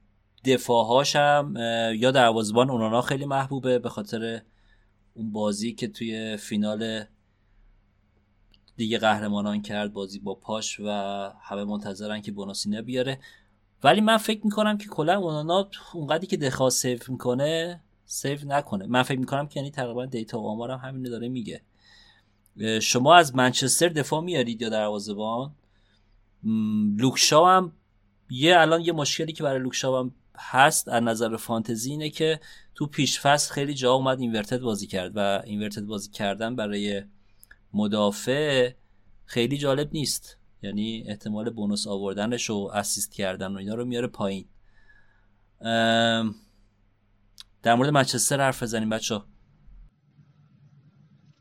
[0.45, 1.53] دفاعهاش هم
[1.95, 4.41] یا دروازبان اونانا خیلی محبوبه به خاطر
[5.13, 7.03] اون بازی که توی فینال
[8.75, 10.89] دیگه قهرمانان کرد بازی با پاش و
[11.41, 13.19] همه منتظرن که اونانا سیو نه بیاره.
[13.83, 18.85] ولی من فکر می‌کنم که کلا اونانا اونقدری که دخیا save می‌کنه save نکنه.
[18.85, 21.61] من فکر می‌کنم که یعنی تقریبا data و آمارم همین داره میگه.
[22.81, 25.55] شما از منچستر دفاع میارید یا دروازه‌بان؟
[26.97, 27.73] لوکشا هم
[28.29, 32.39] یه الان یه مشکلی که برای لوکشا هم هست از نظر فانتزی اینه که
[32.75, 37.03] تو پیش فصل خیلی جا اومد inverted بازی کرد و inverted بازی کردن برای
[37.73, 38.71] مدافع
[39.25, 40.37] خیلی جالب نیست.
[40.61, 44.45] یعنی احتمال بونوس آوردنش و اسیست کردن و اینا رو میاره پایین.
[47.63, 49.21] در مورد منچستر حرف بزنیم بچه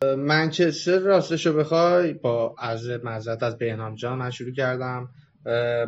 [0.05, 5.09] منچستر راستشو بخوای با از معذرت از بهنام جان من شروع کردم.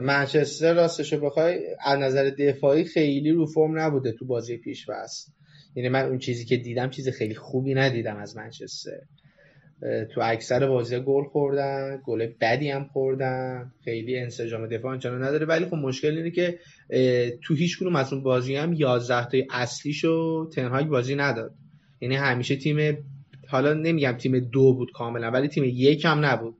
[0.00, 5.28] منچستر راستشو بخوای از نظر دفاعی خیلی رو فرم نبوده تو بازی پیش بس
[5.74, 9.00] یعنی من اون چیزی که دیدم چیز خیلی خوبی ندیدم از منچستر.
[10.14, 13.72] تو اکثر بازی گل خوردن گل بدی هم خوردن.
[13.84, 15.46] خیلی انسجام دفاع آنچنان نداره.
[15.46, 16.58] ولی خب مشکل اینه که
[17.42, 21.54] تو هیچ کنون از اون بازی هم 11 تای اصلیشو تنهاگ بازی نداد.
[22.00, 22.96] یعنی همیشه تیم
[23.50, 26.54] حالا نمیگم تیم دو بود کاملا ولی تیم یک هم نبود.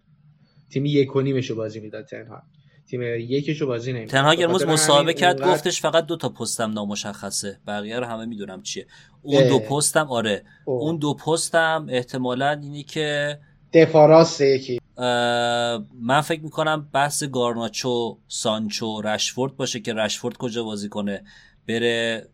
[0.70, 2.42] تیم یک و نیمشو بازی می‌داد تنها
[2.90, 7.60] تیم یکشو بازی نمی‌داد تنها امروز مصاحبه کرد گفتش فقط دو تا پستم نامشخصه.
[7.66, 8.86] بقیه رو همه می‌دونم چیه.
[9.22, 10.44] اون دو پستم آره.
[10.64, 10.82] اوه.
[10.82, 13.38] اون دو پستم احتمالا اینی که
[13.72, 14.80] دفاع راست یکی.
[16.00, 21.24] من فکر می‌کنم بحث گارناچو سانچو رشفورد باشه که رشفورد کجا بازی کنه.
[21.68, 22.28] بره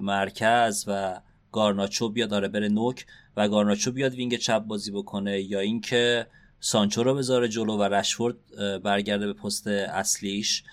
[0.00, 1.20] مرکز و
[1.52, 3.06] گارناچو بیاد داره بره نوک.
[3.36, 6.26] و گارناچو بیاد وینگ چپ بازی بکنه یا اینکه
[6.60, 8.36] سانچو رو بذاره جلو و رشفورد
[8.82, 10.64] برگرده به پست اصلیش.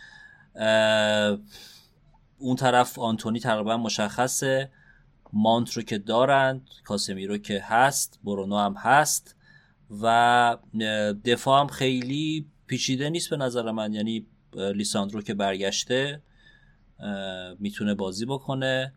[2.37, 4.71] اون طرف آنتونی تقریبا مشخصه.
[5.33, 9.35] مانت رو که دارند کاسمیرو که هست برونو هم هست
[10.01, 10.57] و
[11.25, 13.93] دفاع هم خیلی پیچیده نیست به نظر من.
[13.93, 16.21] یعنی لیساندرو که برگشته
[17.59, 18.93] می‌تونه بازی بکنه.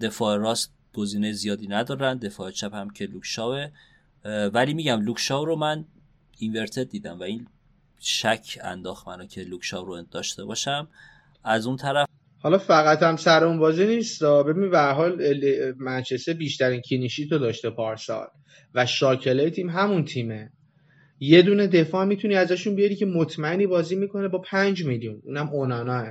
[0.00, 2.18] دفاع راست گزینه زیادی ندارن.
[2.18, 3.68] دفاع چپ هم که لوکشاوه
[4.24, 5.84] ولی میگم لوکشاو رو من
[6.38, 7.46] اینورتد دیدم و این
[8.00, 10.88] شک انداخت منو که لوکشاو رو داشته باشم.
[11.44, 12.08] از اون طرف
[12.40, 14.24] حالا فقط هم سر اون بازی نیست.
[14.24, 15.34] ببین به حال
[15.78, 18.26] منچستر بیشترین کینیشی تو داشته پارسال
[18.74, 20.52] و شاکله تیم همون تیمه.
[21.20, 25.22] یه دونه دفاع می‌تونی ازشون بیاری که مطمئنی بازی می‌کنه با پنج میلیون.
[25.24, 26.06] اونم اوناناه.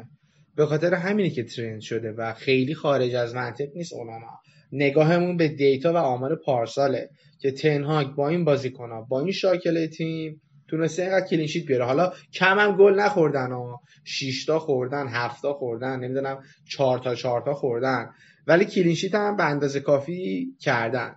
[0.56, 4.40] به خاطر همینه که ترند شده و خیلی خارج از منطق نیست اونانا.
[4.72, 7.10] نگاهمون به data و آمار پارساله
[7.40, 11.86] که تن‌هاخ با این بازیکنها با این شاکله تیم تونسته اینقدر clean sheet بیاره.
[11.86, 13.82] حالا کم هم گل نخوردن ها.
[14.04, 18.10] 6 تا خوردن 7 تا خوردن نمی‌دونم 4 تا 4 تا خوردن.
[18.48, 21.16] ولی clean sheet هم به اندازه کافی کردن.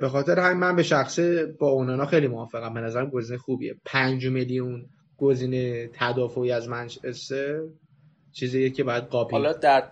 [0.00, 2.74] به خاطر همین من به شخصه با اونانا خیلی موافقم.
[2.74, 3.74] به نظرم گزینه خوبیه.
[3.84, 7.60] 5 میلیون گزینه تدافعی از منچستر
[8.32, 9.32] چیزیه که باید قاپی.
[9.32, 9.84] حالا در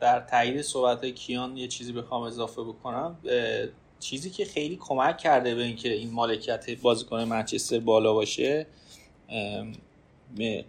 [0.00, 3.18] در تایید صحبت کیان یه چیزی بخوام اضافه بکنم
[4.00, 8.66] چیزی که خیلی کمک کرده به اینکه این مالکیت بازیکن منچستر بالا باشه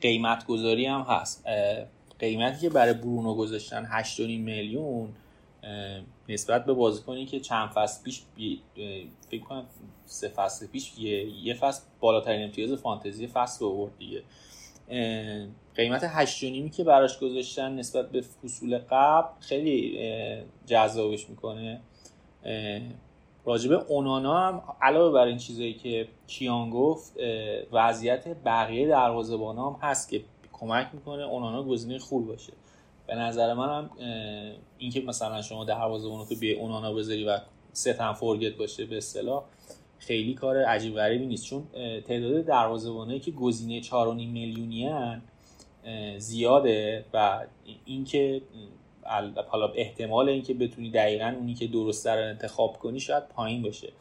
[0.02, 1.44] قیمت گذاری هم هست.
[2.20, 5.10] قیمتی که برای برونو گذاشتن 8.5 میلیون
[6.30, 8.22] نسبت به بازیکنی که چند فصل پیش
[9.30, 9.66] فکر کنم
[10.06, 14.24] سه فصل پیش یه, یه فصل بالاترین امتیاز فانتزی فصل آورد دیگه.
[15.76, 20.00] قیمت 8.5 که براش گذاشتن نسبت به فصول قبل خیلی
[20.66, 21.82] جذابش می‌کنه.
[23.46, 27.14] راجبه اونانا هم علاوه بر این چیزایی که کیان گفت
[27.72, 30.22] وضعیت بقیه دروازه‌بان هم هست که
[30.54, 32.54] کمک می‌کنه اونانا گزینه خوب باشه.
[33.08, 33.90] به نظر من هم
[34.78, 37.40] اینکه مثلا شما دروازه‌بان رو به اونانا بذاری و
[37.74, 39.44] ست فورگت باشه به اصطلاح
[40.00, 41.46] خیلی کار عجیب غریبی نیست.
[41.46, 41.64] چون
[42.08, 43.92] تعداد دروازه‌بانایی که گزینه 4.5
[44.28, 44.90] میلیونی
[46.18, 47.46] زیاده و
[47.86, 48.42] اینکه
[49.48, 53.92] حالا احتمال اینکه بتونی دقیقا اونی که درست رو انتخاب کنی شاید پایین باشه.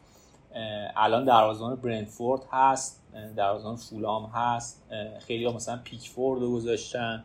[0.97, 3.03] الان دروازه‌بان برنتفورد هست
[3.37, 4.83] دروازه‌بان فولام هست
[5.19, 7.25] خیلی ها مثلا پیکفورد رو گذاشتن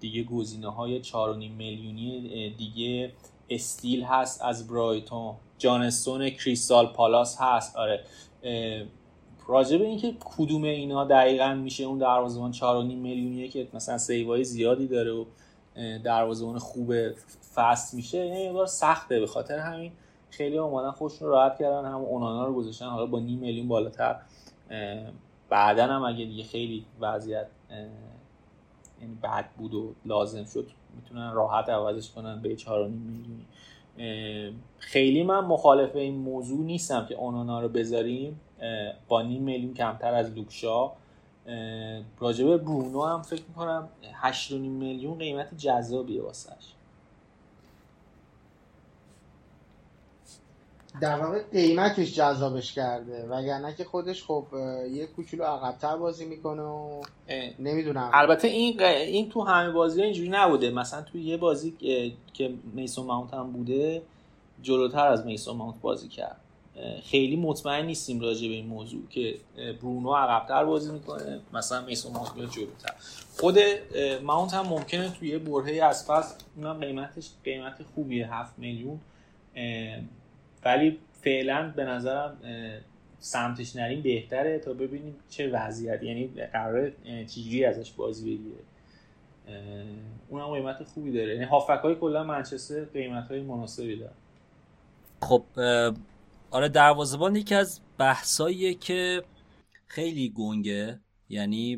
[0.00, 3.12] دیگه گزینه های 4.5 میلیونی دیگه
[3.50, 5.34] استیل هست از برایتون.
[5.62, 7.76] جانستون کریستال پالاس هست.
[7.76, 8.04] آره.
[9.46, 12.62] راجع به اینکه کدوم اینا دقیقا میشه اون دروازه‌بان 4.5
[12.94, 15.24] میلیونیه که مثلا سیوای زیادی داره و
[16.04, 16.94] دروازه‌بان خوب
[17.54, 19.20] فست میشه یعنی یه سخته.
[19.20, 19.92] به خاطر همین
[20.30, 22.86] خیلی اومدن خوششون راحت کردن هم اونانا رو گذاشتن.
[22.86, 24.16] حالا با نیم میلیون بالاتر.
[25.48, 27.46] بعدا هم اگه دیگه خیلی وضعیت
[29.00, 33.46] یعنی بد بود و لازم شد می‌تونن راحت عوضش کنن به 4.5 میلیونی.
[34.78, 38.40] خیلی من مخالف این موضوع نیستم که اونانا رو بذاریم.
[39.08, 40.90] با نیم میلیون کمتر از لوکشا.
[42.18, 43.88] راجبه برونو هم فکر می‌کنم
[44.22, 46.72] 8.5 میلیون قیمت جذابیه واسش.
[51.00, 53.26] در واقع قیمتش جذابش کرده.
[53.26, 54.46] وگرنه که خودش خب
[54.92, 57.02] یه کوچولو عقبتر بازی می‌کنه و
[57.58, 58.10] نمی‌دونم.
[58.14, 60.70] البته این این تو همه بازی اینجوری نبوده.
[60.70, 61.70] مثلا تو یه بازی
[62.34, 64.02] که میسون ماونت هم بوده
[64.62, 66.36] جلوتر از میسون ماونت بازی کرد.
[67.02, 71.40] خیلی مطمئن نیستیم راجع به این موضوع که برونو عقبتر بازی می‌کنه.
[71.52, 72.94] مثلا میسون ماونت میاد جلوتر.
[73.40, 73.58] خود
[74.22, 79.00] ماونت هم ممکنه توی یه برهه از فصل اونم قیمتش قیمت خوبیه 7 میلیون.
[80.64, 82.38] ولی فعلا به نظرم
[83.18, 86.92] سمتش نریم بهتره تا ببینیم چه وضعیت یعنی قرار
[87.26, 88.62] چجوری ازش بازی بگیره.
[90.28, 91.34] اونم قیمت خوبی داره.
[91.34, 94.12] یعنی هافک های کلا منچستر قیمت های مناسبی داره.
[95.22, 95.44] خب
[96.50, 99.22] آره دروازه‌بان یکی از بحثاییه که
[99.86, 101.00] خیلی گنگه.
[101.28, 101.76] یعنی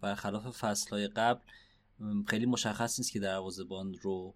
[0.00, 1.40] برخلاف فصلهای قبل
[2.26, 4.34] خیلی مشخص نیست که دروازه‌بان رو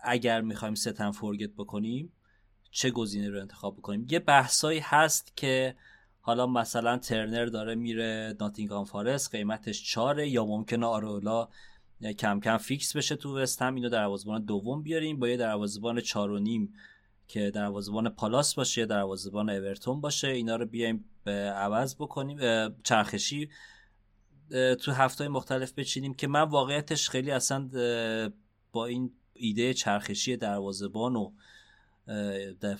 [0.00, 2.12] اگر می‌خوایم ستن فورگت بکنیم
[2.72, 5.76] چه گزینه رو انتخاب بکنیم یه بحثایی هست که
[6.20, 11.48] حالا مثلا ترنر داره میره ناتینگام فارست قیمتش چاره یا ممکنه آرولا
[12.18, 16.30] کم کم فیکس بشه تو وست هم اینو دروازه‌بان دوم بیاریم با یه دروازه‌بان چار
[16.30, 16.74] و نیم
[17.28, 21.04] که دروازه‌بان پالاس باشه یه دروازه‌بان اورتون باشه اینا رو بیایم
[21.56, 22.38] عوض بکنیم
[22.82, 23.50] چرخشی
[24.80, 27.68] تو هفته مختلف بچینیم که من واقعیتش خیلی اصلا
[28.72, 31.32] با این ایده چرخشی دروازه‌بان و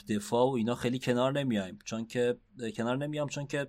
[0.08, 1.78] دفاع و اینا خیلی کنار نمیایم.
[1.84, 2.36] چون که
[2.76, 3.66] کنار نمیام چون که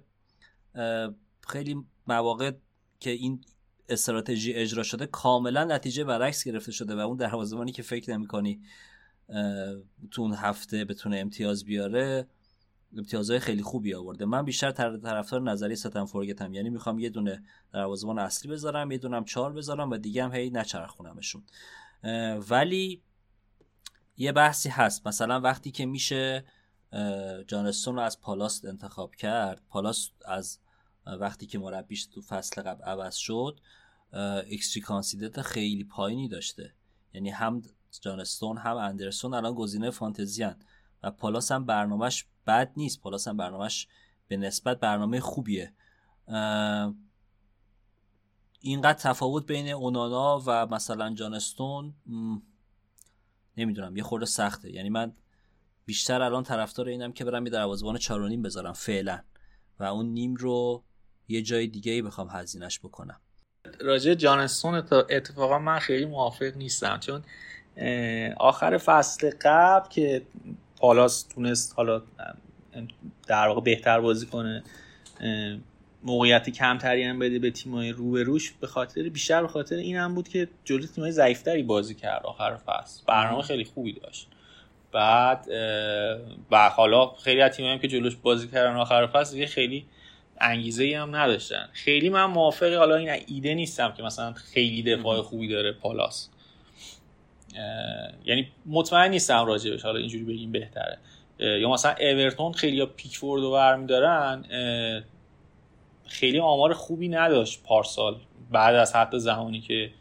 [1.47, 2.51] خیلی مواقع
[2.99, 3.41] که این
[3.89, 8.61] استراتژی اجرا شده کاملا نتیجه برعکس گرفته شده و اون دروازه‌بانی که فکر نمی‌کنی
[10.11, 12.27] تو اون هفته بتونه امتیاز بیاره
[12.97, 14.25] امتیازهای خیلی خوبی آورده.
[14.25, 16.53] من بیشتر طرفدار نظری ستن فورگتم.
[16.53, 17.43] یعنی می‌خوام یه دونه
[17.73, 21.43] دروازه‌بان اصلی بذارم یه دونم چهار بذارم و دیگه هم هی نچرخونمشون.
[22.49, 23.01] ولی
[24.17, 25.07] یه بحثی هست.
[25.07, 26.45] مثلا وقتی که میشه
[27.47, 29.61] جانستون رو از پالاس انتخاب کرد.
[29.69, 30.59] پالاس از
[31.05, 33.59] وقتی که مربیش تو فصل قبل عوض شد
[34.51, 36.73] اکستری کانسیدت خیلی پایینی داشته.
[37.13, 37.61] یعنی هم
[38.01, 40.59] جانستون هم اندرسون الان گزینه فانتزی هن.
[41.03, 43.01] و پالاس هم برنامهش بد نیست.
[43.01, 43.87] پالاس هم برنامهش
[44.27, 45.73] به نسبت برنامه خوبیه.
[48.59, 51.93] اینقدر تفاوت بین اونانا و مثلا جانستون
[53.57, 54.71] نمی‌دونم یه خورده سخته.
[54.71, 55.13] یعنی من
[55.85, 59.19] بیشتر الان طرفدار اینم که برم یه دروازه‌بان چارونیم بذارم فعلا.
[59.79, 60.83] و اون نیم رو
[61.27, 63.19] یه جای دیگه ای بخوام هزینهش بکنم.
[63.79, 64.75] راجع جانستون
[65.09, 66.99] اتفاقا من خیلی موافق نیستم.
[66.99, 67.23] چون
[68.37, 70.21] آخر فصل قبل که
[70.75, 72.01] پالاس تونست حالا
[73.27, 74.63] در واقع بهتر بازی کنه
[76.03, 80.27] موقعیت کمتری هم بده به تیمای روبروش به خاطر بیشتر به خاطر این هم بود
[80.27, 83.03] که جلوی تیمای ضعیفتری بازی کرد آخر فصل.
[83.07, 84.27] برنامه خیلی خوبی داشت.
[84.91, 85.47] بعد
[86.51, 89.85] و حالا خیلی از تیمایی که جلوش بازی کردن آخر فصل دیگه خیلی
[90.41, 91.69] انگیزه ای هم نداشتن.
[91.73, 96.29] خیلی من موافق حالا این ایده نیستم که مثلا خیلی دفاع خوبی داره پالاس.
[98.25, 100.97] یعنی مطمئن نیستم راجبش حالا اینجوری بگیم بهتره.
[101.39, 104.45] یا مثلا اورتون خیلی یا پیکفورد رو برمیدارن
[106.05, 108.19] خیلی آمار خوبی نداشت پارسال.
[108.51, 109.91] بعد از حتی زمانی که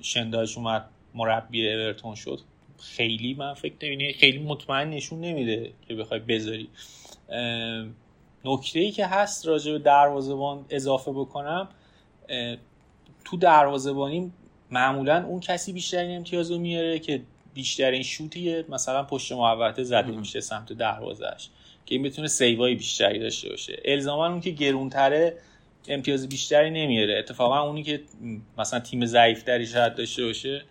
[0.00, 2.40] شندایش اومد مربی اورتون شد.
[2.80, 6.68] خیلی من فکر نمینه خیلی مطمئن نشون نمیده که بخوای بذاری.
[8.44, 11.68] نکته ای که هست راجع به دروازبان اضافه بکنم
[13.24, 14.32] تو دروازبانی
[14.70, 17.22] معمولا اون کسی بیشترین امتیاز رو میاره که
[17.54, 21.48] بیشترین شوتی مثلا پشت محوطه زده میشه سمت دروازش
[21.86, 23.80] که این بتونه سیوای بیشتری داشته باشه.
[23.84, 25.36] الزاما اون که گرونتره
[25.88, 27.18] امتیاز بیشتری نمیاره.
[27.18, 28.00] اتفاقا اونی که
[28.58, 30.62] مثلا تیم ضعیفتری شاید داشته باشه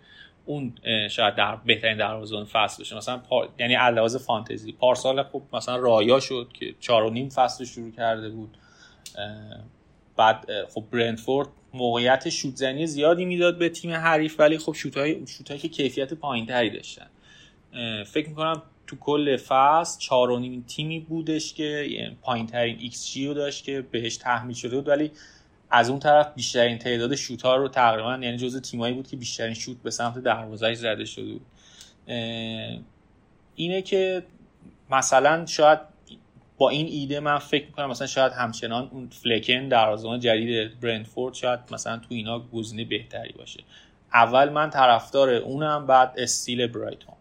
[0.46, 0.72] اون
[1.10, 2.96] شاید در بهترین دروازه‌بان فصل باشه.
[2.96, 3.20] مثلا
[3.58, 4.72] یعنی علاوه فانتزی.
[4.72, 8.56] پارسال خب مثلا رایا شد که چهار و نیم فصل شروع کرده بود.
[10.16, 15.68] بعد خب برنتفورد موقعیت شوتزنی زیادی می‌داد به تیم حریف ولی خب شوت‌های شوت‌هایی که
[15.68, 17.06] کیفیت پایینتری داشتن.
[18.04, 21.88] فکر می‌کنم تو کل فصل چهارمین تیمی بودش که
[22.22, 25.10] پایین ترین XG رو داشت که بهش تحمیل شده بود ولی
[25.70, 29.54] از اون طرف بیشترین تعداد شوت ها رو تقریبا یعنی جزء تیمایی بود که بیشترین
[29.54, 31.46] شوت به سمت دروازه زده شده بود.
[33.54, 34.22] اینه که
[34.90, 35.78] مثلا شاید
[36.58, 41.60] با این ایده من فکر می‌کنم مثلا شاید همچنان اون فلکن دروازه‌بان جدید برندفورد شاید
[41.70, 43.64] مثلا تو اینا گزینه بهتری باشه.
[44.14, 47.15] اول من طرفدار اونم بعد استیل برایتون.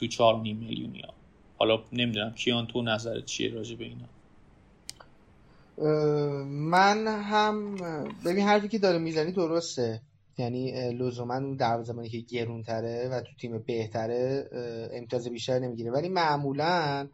[0.00, 1.14] تو 4 میلیونی ها.
[1.58, 4.06] حالا نمی‌دونم کیان تو نظرت چیه راجع به اینا؟
[6.46, 7.76] من هم
[8.24, 10.00] ببین حرفی که داره می‌زنی درسته.
[10.38, 14.48] یعنی لزوما اون دروازه‌بانی که گرونتره و تو تیم بهتره
[14.92, 15.90] امتیاز بیشتر نمی‌گیره.
[15.90, 17.08] ولی معمولا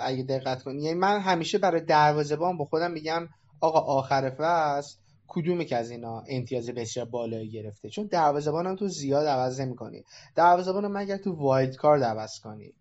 [0.00, 3.28] اگه دقت کنی یعنی من همیشه برای دروازه‌بان با خودم میگم
[3.60, 4.96] آقا آخر فصل
[5.34, 10.04] کدومی که از اینا امتیاز بسیار بالایی گرفته؟ چون دروازه‌بان هم تو زیاد عوض نمی‌کنی.
[10.34, 12.74] دروازه‌بان هم مگر تو وایلد کارد عوض کنی؟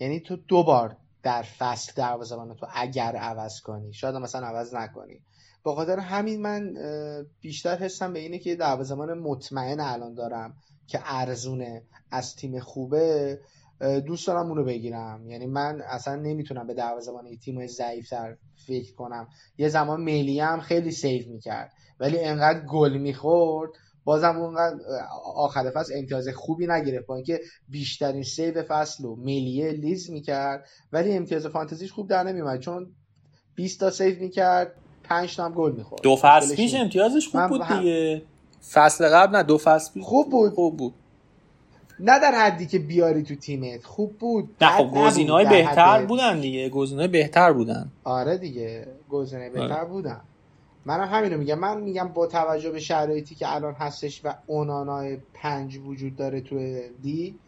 [0.00, 5.20] یعنی تو دو بار در فصل دروازه‌بان تو اگر عوض کنی شاید مثلا عوض نکنی.
[5.62, 6.74] با خاطر همین من
[7.40, 10.54] بیشتر حسم به اینه که دروازه‌بان مطمئن الان دارم
[10.86, 13.40] که ارزونه از تیم خوبه.
[13.80, 15.30] دوست دارم اونو بگیرم.
[15.30, 19.28] یعنی من اصلا نمی‌تونم به دروازه‌بان تیم ضعیفتر فکر کنم.
[19.58, 21.72] یه زمان مسلیه هم خیلی save می‌کرد.
[22.00, 23.70] ولی انقدر گل می‌خورد
[24.04, 24.76] بازم اونقدر
[25.34, 27.06] آخر فصل امتیاز خوبی نگرفت.
[27.06, 32.60] با اینکه بیشترین save فصل و مسلیه لیدز می‌کرد ولی امتیاز فانتزیش خوب در نمیومد
[32.60, 32.92] چون
[33.54, 34.72] 20 تا save می‌کرد
[35.04, 36.02] 5 تا هم گل می‌خورد.
[36.02, 38.22] دو فصل پیش امتیازش خوب بود دیگه.
[38.72, 40.52] فصل قبل نه دو فصل پیش خوب بود.
[40.52, 40.94] خوب بود.
[42.00, 43.84] نه در حدی که بیاری تو تیمت.
[43.84, 44.54] خوب بود.
[44.60, 46.68] نه خب گزینه‌های بهتر بودن دیگه.
[46.68, 47.92] گزینه‌های بهتر بودن.
[48.04, 48.86] آره دیگه.
[49.08, 49.88] گزینه بهتر آره.
[49.88, 50.20] بودن.
[50.84, 51.58] منم همینو میگم.
[51.58, 56.80] من میگم با توجه به شرایطی که الان هستش و اونانای پنج وجود داره تو
[57.02, 57.38] دی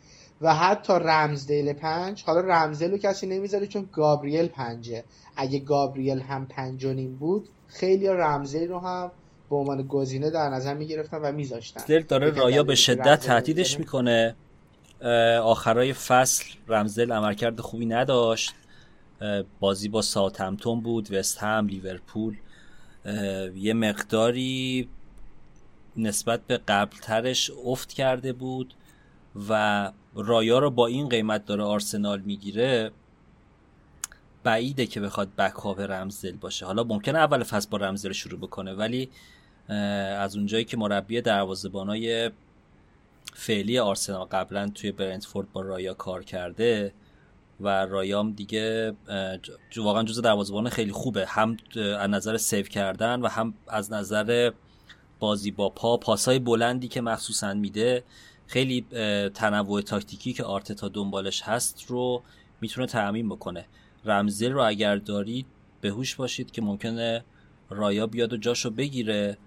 [0.41, 5.05] و حتی رمزدیل پنج حالا رمزدیل رو کسی نمی‌ذاره چون گابریل پنجه.
[5.37, 9.11] اگه گابریل هم پنج و نیم بود خیلی رمزدیل رو هم
[9.51, 11.85] به عنوان گزینه در نظر می‌گرفتن و میذاشتن.
[11.87, 14.37] دل داره رایا به شدت تهدیدش می‌کنه.
[15.43, 18.55] آخرای فصل رمزدل عملکرد خوبی نداشت.
[19.61, 22.37] بازی با ساوثهمپتون بود وست هم لیورپول.
[23.55, 24.89] یه مقداری
[25.97, 28.75] نسبت به قبلترش افت کرده بود
[29.49, 32.91] و رایا رو با این قیمت داره آرسنال می‌گیره.
[34.43, 36.67] بعیده که بخواد بکاپ رمزدل باشه.
[36.67, 39.11] حالا ممکنه اول فصل با رمزدل شروع بکنه ولی
[39.69, 42.31] از اونجایی که مربی دروازه‌بانای
[43.35, 46.93] فعلی آرسنال قبلا توی برنتفورد با رایا کار کرده
[47.61, 48.93] و رایام دیگه
[49.77, 51.27] واقعا جز دروازه‌بان خیلی خوبه.
[51.27, 54.51] هم از نظر سیو کردن و هم از نظر
[55.19, 58.05] بازی با پا پاسای بلندی که مخصوصا میده
[58.47, 58.87] خیلی
[59.35, 62.23] تنوع تاکتیکی که آرتتا دنبالش هست رو
[62.61, 63.65] می‌تونه تعمین بکنه.
[64.05, 65.47] رمزل رو اگر دارید
[65.81, 67.25] به هوش باشید که ممکنه
[67.71, 69.39] رایا بیاد و جاشو بگیره.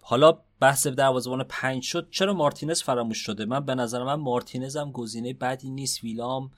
[0.00, 2.08] حالا بحث دروازه‌بان پنج شد.
[2.10, 6.04] چرا مارتینز فراموش شده؟ من به نظر من مارتینز هم گزینه بدی نیست.
[6.04, 6.50] ویلام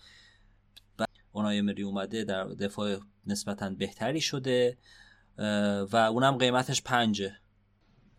[1.32, 4.76] اونای مری اومده در دفاع نسبتا بهتری شده
[5.92, 7.32] و اونم قیمتش پنجه.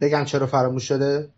[0.02, 1.34] بگم چرا فراموش شده؟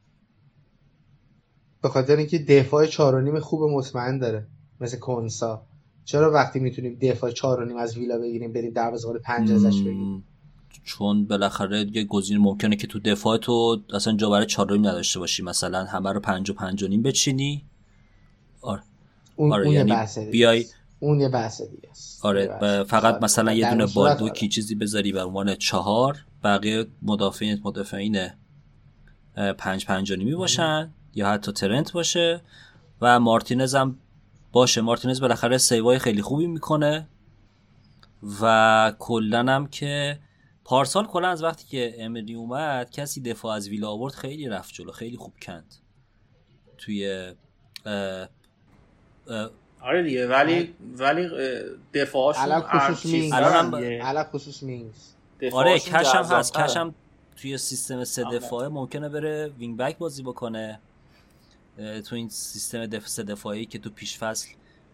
[1.82, 4.48] به خاطر اینکه دفاع چهار نیم خوب مطمئن داره
[4.82, 5.66] مثل کنسا
[6.06, 10.24] چرا وقتی می‌تونیم دفاع چهار نیم از ویلا بگیریم بریم دروازه‌بان پنج ازش بگیریم؟
[10.84, 15.44] چون بالاخره یه گزینه ممکنه که تو دفاع تو اصلا جا برای چهار نداشته باشی.
[15.44, 17.66] مثلا همه رو پنج و پنج و نیم بچینی.
[18.62, 18.82] آره.
[19.36, 19.96] اون, آره یعنی
[20.32, 20.66] بیای
[21.00, 22.26] اون یه بحث دیگه است.
[22.26, 28.28] آره فقط مثلا یه دونه بالدوکی چیزی بذاری به عنوان چهار بقیه مدافعین مدافعین
[29.58, 32.42] پنج پنج و نیمی باشن یا حتی ترنت باشه.
[33.02, 33.98] و مارتینز هم
[34.52, 34.82] باشه.
[34.82, 37.08] مارتینز بالاخره سیوای خیلی خوبی می‌کنه.
[38.42, 40.20] و کلا هم که
[40.72, 44.92] پارسال کلا از وقتی که امری اومد کسی دفاع از ویلا آورد خیلی رفت جلو
[44.92, 45.76] خیلی خوب کند.
[46.78, 47.34] توی
[47.86, 48.28] اه
[49.28, 49.50] اه
[49.82, 51.30] آره دیگه ولی ولی
[51.94, 52.64] دفاعشون
[53.06, 55.14] مینگز علل خصوص مینگز
[55.52, 56.96] آره کشم هست کشم
[57.36, 60.80] توی سیستم سه دفاعه ممکنه بره وینگ بک بازی بکنه.
[61.78, 64.50] تو این سیستم دف سه دفاعی که تو پیش فصل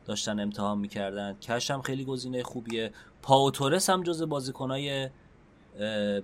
[0.06, 1.34] داشتن امتحان می‌کردن.
[1.34, 2.92] کش هم خیلی گزینه خوبیه.
[3.22, 5.10] پاوتورس هم جز بازیکنای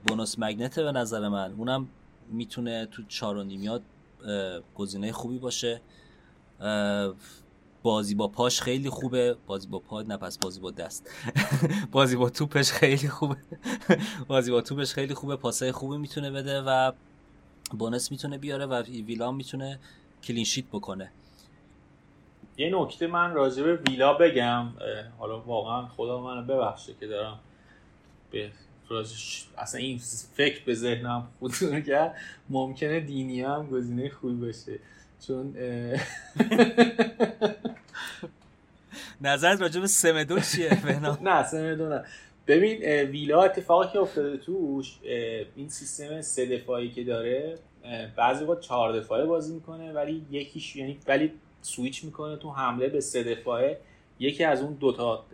[0.07, 1.51] بونوس مگنته به نظر من.
[1.51, 1.87] اونم
[2.29, 3.81] می‌تونه تو چار و نیمیات
[4.75, 5.81] گزینه خوبی باشه.
[7.83, 9.35] بازی با پاش خیلی خوبه.
[9.47, 11.09] بازی با پا نه پس بازی با دست.
[11.91, 13.35] بازی با توپش خیلی خوبه.
[14.27, 15.35] بازی با توپش خیلی خوبه.
[15.35, 16.91] پاسای خوبی می‌تونه بده و
[17.79, 19.79] بونس می‌تونه بیاره و ویلام می‌تونه
[20.23, 21.11] کلینشیت بکنه.
[22.57, 24.73] یه نکته من راجع به ویلا بگم.
[25.19, 27.39] حالا واقعا خدا منو ببخشه که دارم
[28.31, 28.51] به
[29.57, 29.97] اصلا این
[30.33, 32.15] فکر به ذهنم خودتون کرد
[32.49, 34.79] ممکنه دینی هم گزینه خوبی باشه.
[35.27, 35.55] چون
[39.21, 40.87] نظرت راجع به سمدو چیه؟
[41.23, 42.03] نه سمدو نه.
[42.47, 44.99] ببین ویلا اتفاقی که افتاده توش
[45.55, 47.55] این سیستم سه دفاعی که داره
[48.15, 51.31] بعضی وقت چهار دفاعه بازی می‌کنه ولی یکیش یعنی ولی
[51.61, 53.77] سویچ می‌کنه تو حمله به سه دفاعه.
[54.19, 55.25] یکی از اون دوتا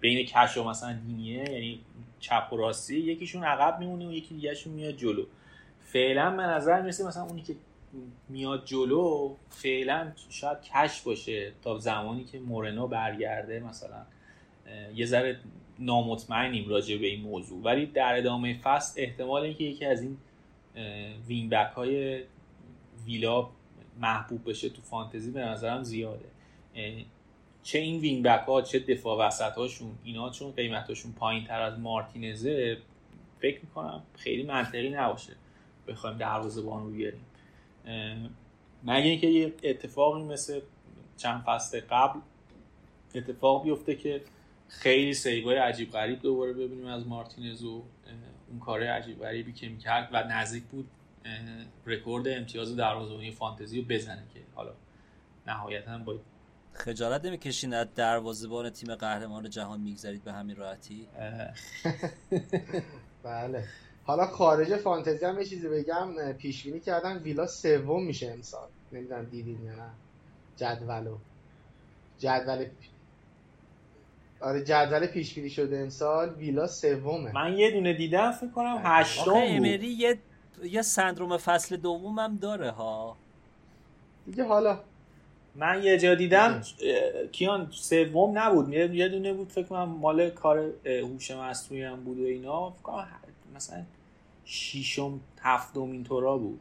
[0.00, 1.80] بین کش و مثلا دینیه یعنی
[2.20, 5.24] چپ و راستی یکیشون عقب میمونه و یکی دیگهشون میاد جلو.
[5.80, 7.54] فعلا به نظر می‌رسه مثلا اونی که
[8.28, 14.02] میاد جلو فعلا شاید کش باشه تا زمانی که مورنو برگرده مثلا.
[14.94, 15.40] یه ذره
[15.78, 17.62] نامطمئنیم راجع به این موضوع.
[17.62, 20.16] ولی در ادامه فصل احتمال اینکه یکی از این
[21.26, 22.22] wing back های
[23.06, 23.48] ویلا
[24.00, 26.24] محبوب بشه تو فانتزی به نظرم زیاده.
[27.62, 31.78] چه این wing back ها چه دفاع وسط هاشون اینا چون قیمتاشون پایین تر از
[31.78, 32.78] مارتینزه
[33.40, 35.32] فکر می‌کنم خیلی منطقی نباشه
[35.88, 37.26] بخوایم دروازه رو بیاریم.
[38.84, 40.60] مگه اینکه یه اتفاقی مثل
[41.16, 42.20] چند فصل قبل
[43.14, 44.22] اتفاق بیفته که
[44.68, 47.82] خیلی سیوای عجیب غریب دوباره ببینیم از مارتینز و
[48.50, 50.88] اون کار عجیب غریبی که می‌کرد و نزدیک بود
[51.86, 54.72] رکورد امتیاز دروازه‌بانی فانتزی رو بزنه که حالا
[55.46, 56.14] نهایتا با
[56.72, 61.08] خجالت نمی‌کشین از دروازه‌بان تیم قهرمان جهان میگذرید به همین راحتی؟
[63.24, 63.64] بله.
[64.04, 66.32] حالا خارج فانتزی هم یه چیزی بگم.
[66.32, 68.68] پیش بینی کردن ویلا سوم میشه امسال.
[68.92, 69.90] نمی‌دونم دیدین یا نه.
[70.56, 71.16] جدولو
[72.18, 72.66] جدول
[74.40, 76.34] آره جدول پیش بینی شده امسال.
[76.34, 77.32] ویلا سومه.
[77.32, 79.34] من یه دونه دیدم فکر کنم هشتم بود.
[79.36, 80.18] امری یه
[80.62, 83.16] یه سندروم فصل دوم هم داره ها.
[84.26, 84.78] دیگه حالا
[85.54, 86.62] من یه جا دیدم
[87.32, 88.72] کیان سوم نبود.
[88.72, 92.70] یه دونه بود فکر کنم مال کار هوش مصنوعی هم بود و اینا.
[92.70, 93.06] فکر کنم
[93.54, 93.82] مثلا
[94.44, 96.60] ششم هفتم اینطورا بود.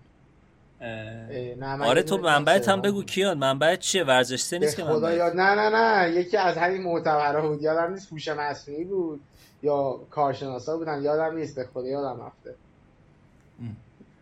[1.62, 3.38] آره تو منبعت هم بگو کیان.
[3.38, 6.12] منبعت چیه؟ ورزش سه نیست که خدا یاد نه نه نه.
[6.16, 7.62] یکی از همین معتبرها بود.
[7.62, 9.22] یادم نیست هوش مصنوعی بود
[9.64, 11.04] یا کارشناسا بودن.
[11.04, 12.56] یادم نیست به خدا یادم رفته.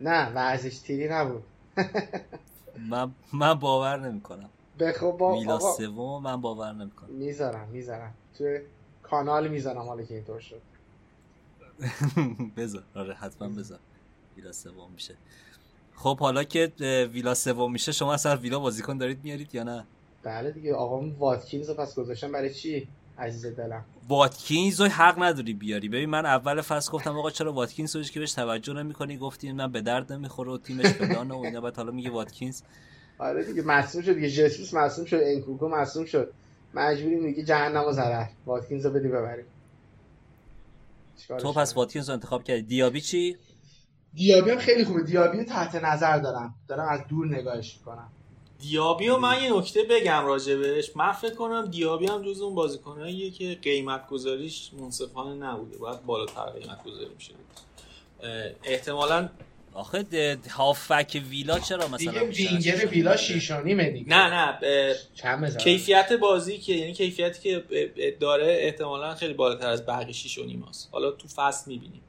[0.00, 1.42] نه ورزش تیری نبود.
[2.90, 4.50] من من باور نمی‌کنم.
[4.78, 7.10] به خب با ویلا سوم من باور نمی‌کنم.
[7.10, 8.14] می‌ذارم می‌ذارم.
[8.38, 8.58] تو
[9.02, 10.60] کانال می‌ذارم حالا که اینطور شد.
[12.56, 12.82] بذار.
[12.94, 13.78] آره حتما بذار.
[14.36, 15.14] ویلا سوم میشه.
[15.94, 16.72] خب حالا که
[17.12, 19.84] ویلا سوم میشه شما اصلا ویلا بازیکن دارید میارید یا نه؟
[20.22, 20.74] بله دیگه.
[20.74, 23.84] آقا واتکینز رو پس گذاشتم برای چی؟ عزیز دلم.
[24.08, 25.88] واتکینز رو حق نداری بیاری.
[25.88, 29.72] ببین من اول فصل گفتم آقا چرا واتکینز رو که بهش توجه نمی‌کنی؟ گفتی من
[29.72, 31.60] به درد نمی‌خوره و تیمش فلان و اینا.
[31.60, 32.62] بعد حالا میگه واتکینز.
[33.18, 34.30] آره دیگه مصدوم شد دیگه.
[34.30, 36.32] جسوس مصدوم شد انکونکو مصدوم شد.
[36.74, 39.44] مجبوریم دیگه جهنم و ضرر واتکینز رو بدی ببریم.
[41.38, 42.62] تو پس واتکینز رو انتخاب کردی.
[42.62, 43.36] دیابی چی؟
[44.14, 45.02] دیابی هم خیلی خوبه.
[45.02, 46.54] دیابی رو تحت نظر دارم.
[46.68, 48.08] دارم از دور نگاهش می‌کنم.
[48.58, 53.30] دیابی و من یه نکته بگم راجبش من فکر کنم دیابی هم جز اون بازیکناییه
[53.30, 55.78] که قیمت گذاریش منصفانه نبوده.
[55.78, 57.34] باید بالاتر قیمت گذاری میشه
[58.64, 59.28] احتمالا
[59.78, 64.08] آخه هافک ویلا چرا مثلا دیگه وینگر ویلا شیشانیمه دیگه.
[64.08, 67.64] نه نه کیفیت بازی که یعنی کیفیتی که
[68.20, 72.00] داره احتمالا خیلی بالاتر از بقیه شیش و نیماست حالا تو فصل می‌بینیم.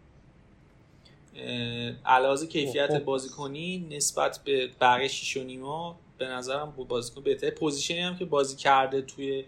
[2.06, 7.52] علاوه کیفیت بازیکنی نسبت به بقیه شیش و نیما به نظرم بازیکن بهتره.
[7.52, 9.46] position ی هم که بازی کرده توی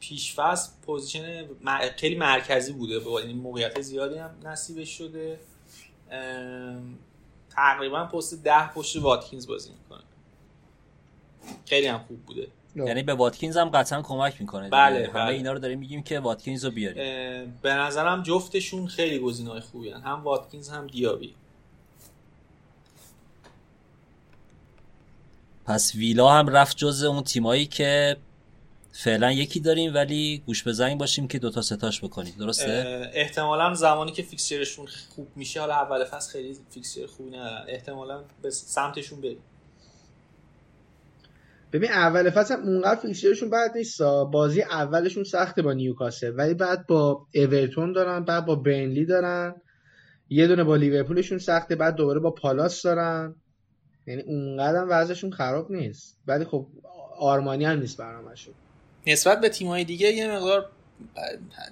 [0.00, 1.44] پیش فصل position
[1.96, 2.98] خیلی مرکزی بوده.
[2.98, 5.38] با یعنی موقعیت زیادی هم نصیبش شده.
[7.60, 10.04] تقریبا پست ده پشت واتکینز بازی می‌کنه.
[11.66, 12.48] خیلی هم خوب بوده.
[12.76, 15.34] یعنی به واتکینز هم قطعا کمک می‌کنه بله, همه بله.
[15.34, 17.58] اینا رو داریم میگیم که واتکینز رو بیاریم.
[17.62, 20.00] به نظرم جفتشون خیلی گزینه‌های خوبی هن.
[20.00, 21.34] هم واتکینز هم دیابی.
[25.64, 28.16] پس ویلا هم رفت جز اون تیمایی که
[28.92, 32.34] فعلا یکی داریم ولی گوش به زنگ باشیم که دوتا ستاش بکنیم.
[32.38, 37.64] درسته؟ احتمالا زمانی که fixture شون خوب میشه حالا اول فصل خیلی fixture خوبی ندارن
[37.68, 39.38] احتمالا به سمتشون بریم.
[41.72, 46.86] ببین اول فصل هم اونقدر فیکسچرشون بعد نیست بازی اولشون سخته با نیوکاسل ولی بعد
[46.86, 49.54] با اورتون دارن بعد با برنلی دارن.
[50.28, 53.34] یه دونه با لیورپولشون سخته بعد دوباره با پالاس دارن.
[54.06, 56.18] یعنی اونقدر وضعشون خراب نیست.
[56.26, 56.66] ولی خب
[57.18, 58.54] آرمانی هم نیست برنامهشون.
[59.06, 60.70] نسبت به تیم‌های دیگه یه مقدار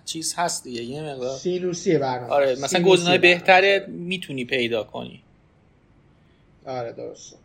[0.04, 1.38] چیز هست دیگه یه مقدار.
[1.38, 2.32] سینوسیه برنامه.
[2.32, 5.22] آره مثلا گزینه‌های بهتره می‌تونی پیدا کنی.
[6.66, 7.36] آره درسته.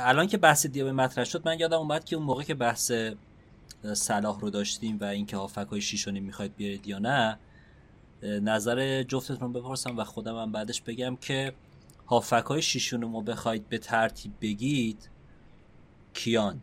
[0.00, 2.92] الان که بحث دیابه مطرح شد من یادم اومد که اون موقع که بحث
[3.92, 7.38] صلاح رو داشتیم و اینکه هافک های شیشونی می‌خواید بیارید یا نه
[8.22, 11.52] نظر جفتتون بپرسم و خودم هم بعدش بگم که
[12.06, 15.08] هافک های شیشون رو بخواید به ترتیب بگید
[16.14, 16.60] کیان؟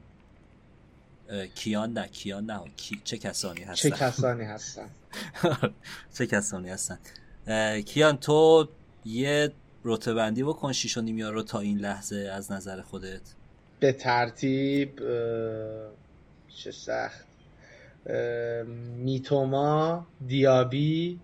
[1.55, 3.01] کیان نه کیان نه کی...
[3.03, 4.89] چه کسانی هستن؟ چه کسانی هستن؟
[6.17, 6.99] چه کسانی هستن؟
[7.85, 8.69] کیان تو
[9.05, 9.51] یه
[9.83, 13.21] رتبندی بکن شیش و نیمیا رو تا این لحظه از نظر خودت.
[13.79, 14.99] به ترتیب
[16.47, 17.25] چه سخت.
[18.97, 21.19] میتوما دیابی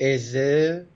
[0.00, 0.86] ازه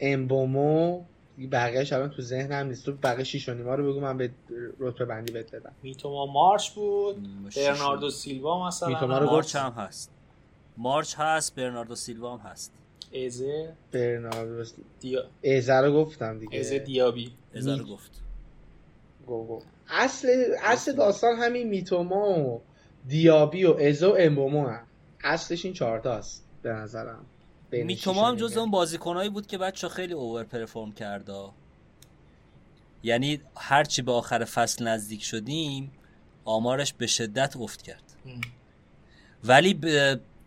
[0.00, 1.04] امبومو
[1.46, 2.86] بقیهش الان تو ذهنم نیست.
[2.86, 4.30] تو بقیه شیش و نیما رو بگو من به
[4.78, 5.72] رتبه بندی بهت بدم.
[5.82, 7.16] میتوما مارچ بود.
[7.56, 9.56] برناردو سیلوا مثلا میتوما رو مارچ.
[9.56, 10.10] هم هست.
[10.76, 12.72] مارچ هست برناردو سیلوا هم هست.
[13.26, 14.64] ازه برناردو
[15.00, 15.24] دیا...
[15.44, 16.58] ازه رو گفتم دیگه.
[16.58, 17.32] ازه دیابی.
[17.54, 18.10] ازه رو گفت.
[19.26, 19.62] گو گو.
[19.88, 20.28] اصل
[20.62, 22.62] اصل داستان همین میتوما و
[23.08, 24.86] دیابی و ازه و امبومو هم.
[25.24, 27.26] اصلش این چهارتاست به نظرم.
[27.72, 31.48] میتوما هم جز اون بازیکنایی بود که بچه خیلی اوور پرفورم کرده.
[33.02, 35.92] یعنی هرچی به آخر فصل نزدیک شدیم
[36.44, 38.02] آمارش به شدت افت کرد.
[39.44, 39.74] ولی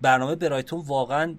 [0.01, 1.35] برنامه برایتون واقعا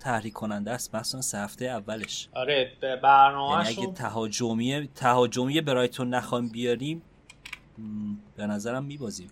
[0.00, 2.28] تحریک کننده است مثلا سه هفته اولش.
[2.32, 7.02] آره به یعنی اگه تهاجمی تهاجمی برایتون نخوایم بیاریم
[8.36, 9.30] به نظرم میبازیم.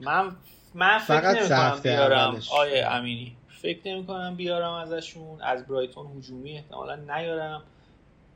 [0.00, 0.36] من
[0.74, 2.40] من فکر نمی بیارم.
[2.52, 3.36] آیه امینی.
[3.66, 5.40] فکر نمی کنم بیارم ازشون.
[5.40, 7.62] از برایتون هجومی احتمالا نیارم.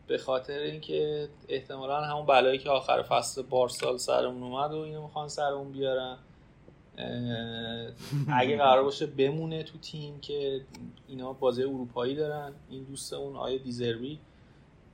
[0.07, 5.29] به خاطر اینکه احتمالا همون بلایی که آخر فصل بارسال سرمون اومد و اینو می‌خوان
[5.29, 6.17] سرمون بیارن.
[8.33, 10.61] اگه قرار باشه بمونه تو تیم که
[11.09, 12.53] اینا بازی اروپایی دارن.
[12.71, 14.19] این دوست اون آیه دیزروی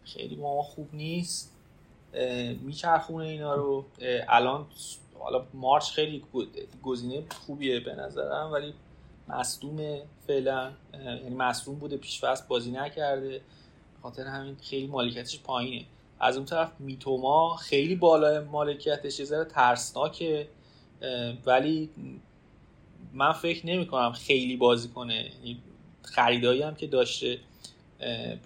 [0.05, 1.53] خیلی ما خوب نیست.
[2.63, 3.85] میچرخونه اینا رو.
[4.29, 4.67] الان
[5.19, 6.25] حالا مارچ خیلی
[6.83, 8.75] گزینه خوبیه به نظرم ولی
[9.29, 10.73] مصدوم فعلا.
[10.95, 13.41] یعنی مصدوم بوده پیش بازی نکرده.
[14.03, 15.87] خاطر همین خیلی مالکیتش پایینه.
[16.21, 20.49] از اون طرف میتوما خیلی بالا مالکیتش یه ذره ترسناکه.
[21.47, 21.91] ولی
[23.13, 25.15] من فکر نمی کنم خیلی بازی کنه.
[25.15, 25.63] یعنی
[26.03, 27.39] خریدایی هم که داشته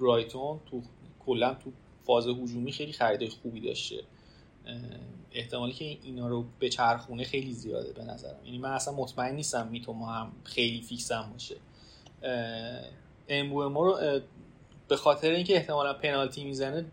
[0.01, 0.83] برایتون تو
[1.26, 1.72] کلا تو
[2.07, 3.97] فاز هجومی خیلی خریدای خوبی داشته.
[5.33, 8.37] احتمالی که اینا رو به چرخونه خیلی زیاده به نظرم.
[8.45, 11.57] یعنی من اصلا مطمئن نیستم میتوما هم خیلی فیکس هم باشه
[13.28, 14.20] امبو رو
[14.89, 16.85] به خاطر اینکه احتمالا پنالتی می‌زنه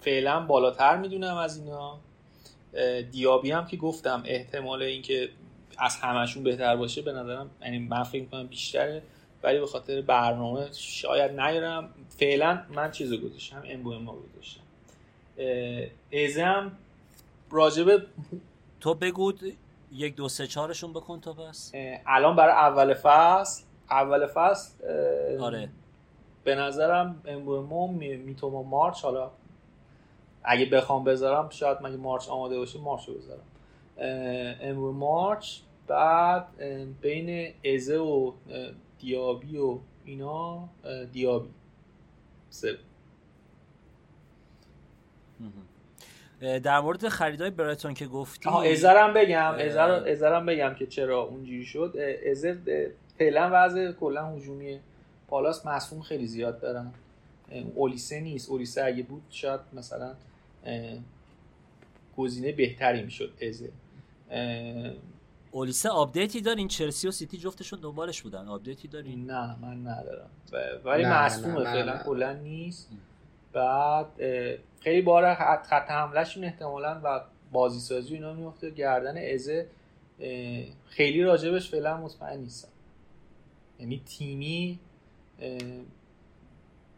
[0.00, 1.98] فعلا بالاتر می‌دونم از اینا.
[3.10, 5.28] دیابی هم که گفتم احتمال اینکه
[5.78, 9.02] از همشون بهتر باشه به نظرم یعنی من فکر می‌کنم بیشتره.
[9.42, 11.94] ولی به خاطر برنامه شاید نیارم.
[12.08, 14.60] فعلا من چیز رو گذاشتم امبو ما گذاشتم.
[16.12, 16.72] ازم
[17.54, 18.02] راجبه
[18.80, 19.32] تو بگو
[19.92, 21.72] یک دو سه چهارشون بکن تو پس
[22.06, 24.72] الان برای اول فصل اول فصل
[25.40, 25.68] آره.
[26.44, 29.30] به نظرم امبومو میتوما مارچ حالا
[30.44, 33.44] اگه بخوام بذارم شاید مگه مارچ آماده باشه مارچ رو بذارم
[34.60, 36.46] امرو مارچ بعد
[37.00, 38.32] بین ازه و
[38.98, 40.68] دیابی و اینا
[41.12, 41.48] دیابی.
[42.50, 42.78] سه.
[46.44, 48.48] در مورد خریدای برایتون که گفتی.
[48.50, 49.54] ازرم بگم
[50.06, 51.96] ازه رم بگم که چرا اونجوری شد.
[52.30, 52.56] ازه
[53.18, 54.80] فعلا وضع کلا هجومی
[55.28, 56.92] پالاس مصدوم خیلی زیاد دارن
[57.74, 58.50] اولیسه نیست.
[58.50, 60.14] اولیسه اگه بود شاید مثلا
[62.16, 63.70] گزینه بهتری می‌شد ازه
[65.50, 68.48] اولیسه update ی دارین چلسی و سیتی جفتشون دنبالش بودن.
[68.48, 70.30] update ی دارین نه من ندارم.
[70.84, 72.90] ولی مصدومه فعلا کلا نیست.
[73.52, 74.06] بعد
[74.84, 77.20] خیلی بار خط حملهشون احتمالا و
[77.52, 79.68] بازی سازی اینا میفته گردن ازه
[80.86, 82.68] خیلی راجبش فعلا مطمئن نیستم.
[83.78, 84.78] یعنی تیمی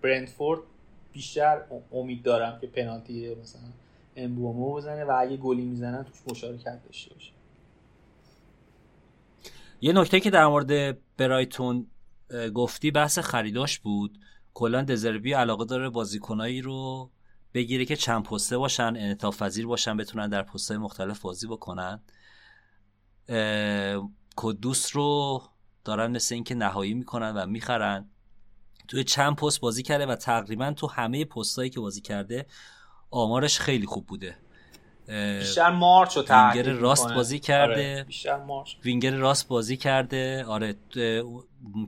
[0.02, 0.60] برندفورد
[1.12, 1.62] بیشتر
[1.92, 3.62] امید دارم که پنالتی مثلا
[4.16, 7.32] امبومو بزنه و اگه گلی می‌زنن توش مشارکت داشته باشه.
[9.80, 11.86] یه نکته که در مورد برایتون
[12.54, 14.18] گفتی بحث خریداش بود.
[14.54, 17.10] کلا دزربی علاقه داره بازیکنایی رو
[17.54, 22.00] بگیره که چند پسته باشن انعطاف پذیر باشن بتونن در پستهای مختلف بازی بکنن.
[24.36, 25.42] کدوس رو
[25.84, 28.10] دارن مثل اینکه نهایی می‌کنن و می‌خرن.
[28.88, 32.46] توی چند پست بازی کرده و تقریبا تو همه پستایی که بازی کرده
[33.10, 34.36] آمارش خیلی خوب بوده.
[35.38, 37.72] بیشتر مارچ رو وینگر راست بازی کرده.
[37.72, 38.04] آره.
[38.04, 38.74] بیشتر مارچ.
[38.84, 40.44] وینگر راست بازی کرده.
[40.44, 40.76] آره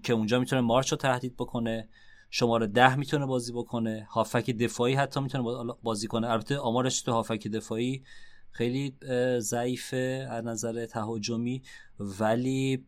[0.03, 1.89] که اونجا می‌تونه مارچ رو تهدید بکنه.
[2.31, 6.29] شماره ده می‌تونه بازی بکنه هافک دفاعی حتی می‌تونه بازی کنه.
[6.31, 8.03] البته آمارش تو هافک دفاعی
[8.51, 8.97] خیلی
[9.39, 11.63] ضعیفه از نظر تهاجمی
[11.99, 12.87] ولی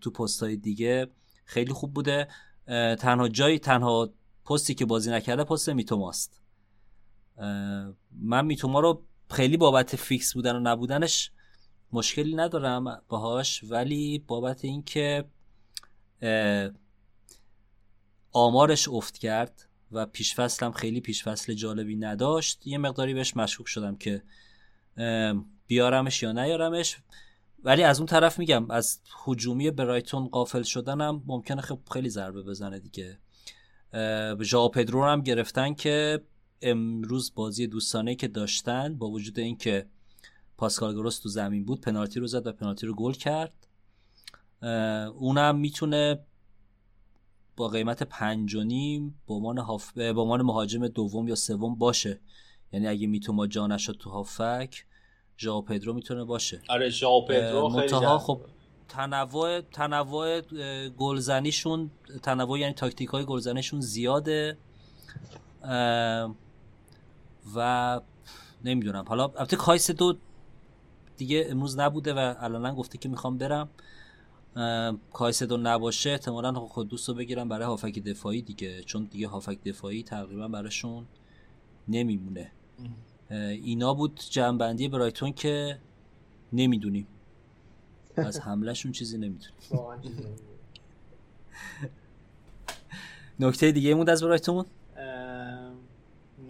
[0.00, 1.06] تو پستای دیگه
[1.44, 2.28] خیلی خوب بوده.
[2.98, 4.10] تنها جایی تنها
[4.44, 6.40] پستی که بازی نکرده پست میتوماست.
[8.10, 11.30] من میتوما رو خیلی بابت فیکس بودن و نبودنش
[11.92, 15.24] مشکلی ندارم باهاش ولی بابت اینکه
[18.34, 23.66] آمارش افت کرد و پیش هم خیلی پیش فصل جالبی نداشت یه مقداری بهش مشکوک
[23.66, 24.22] شدم که
[25.66, 26.96] بیارمش یا نیارمش.
[27.64, 31.62] ولی از اون طرف میگم از حجومی برایتون قافل شدنم ممکنه
[31.92, 33.18] خیلی ضربه بزنه دیگه.
[34.42, 36.24] ژائو پدرو هم گرفتن که
[36.62, 39.86] امروز بازی دوستانه که داشتن با وجود اینکه
[40.56, 43.68] پاسکال گروس تو زمین بود پنالتی رو زد و پنالتی رو گل کرد.
[45.14, 46.18] اونم می‌تونه
[47.56, 49.34] با قیمت پنج و نیم به
[50.04, 52.20] عنوان مهاجم دوم یا سوم باشه.
[52.72, 54.84] یعنی اگه میتوما جا نشد تو هافک
[55.38, 56.62] ژائو پدرو می‌تونه باشه.
[56.68, 58.40] آره ژائو پدرو خیلی خب
[58.88, 60.40] تنوع تنوع
[60.88, 61.90] گلزنیشون
[62.22, 64.58] تنوع یعنی تاکتیک های گلزنیشون زیاده.
[67.56, 68.00] و
[68.64, 69.04] نمی‌دونم.
[69.08, 70.16] حالا البته کایس دو
[71.16, 73.68] دیگه امروز نبوده و الان گفته که می‌خوام برم.
[75.12, 80.02] کایسدو نباشه احتمالا خود دوست رو بگیرم برای هافک دفاعی دیگه چون دیگه هافک دفاعی
[80.02, 81.06] تقریبا براشون
[81.88, 82.52] نمیمونه.
[83.30, 85.78] اینا بود جنبندی برایتون که
[86.52, 87.06] نمی‌دونیم.
[88.16, 89.54] از حملهشون چیزی نمی‌دونیم.
[93.40, 94.64] نکته دیگه مود از برایتون؟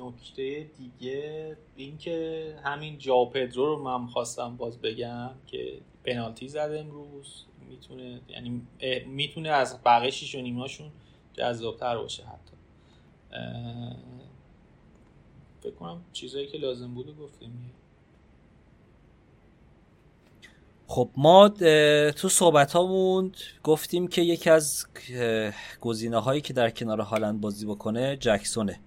[0.04, 6.80] نکته دیگه این که همین جاو پدرو رو من خواستم باز بگم که پنالتی زده
[6.80, 7.44] امروز.
[7.68, 8.62] می‌تونه یعنی
[9.06, 10.90] می‌تونه از بقیه شیش و نیماشون
[11.32, 12.56] جذابتر باشه حتی.
[15.62, 17.72] فکر کنم چیزایی که لازم بوده گفتیم.
[20.86, 21.48] خب ما
[22.16, 23.32] تو صحبت هامون
[23.62, 24.86] گفتیم که یکی از
[25.80, 28.80] گزینه هایی که در کنار هالند بازی بکنه جکسونه.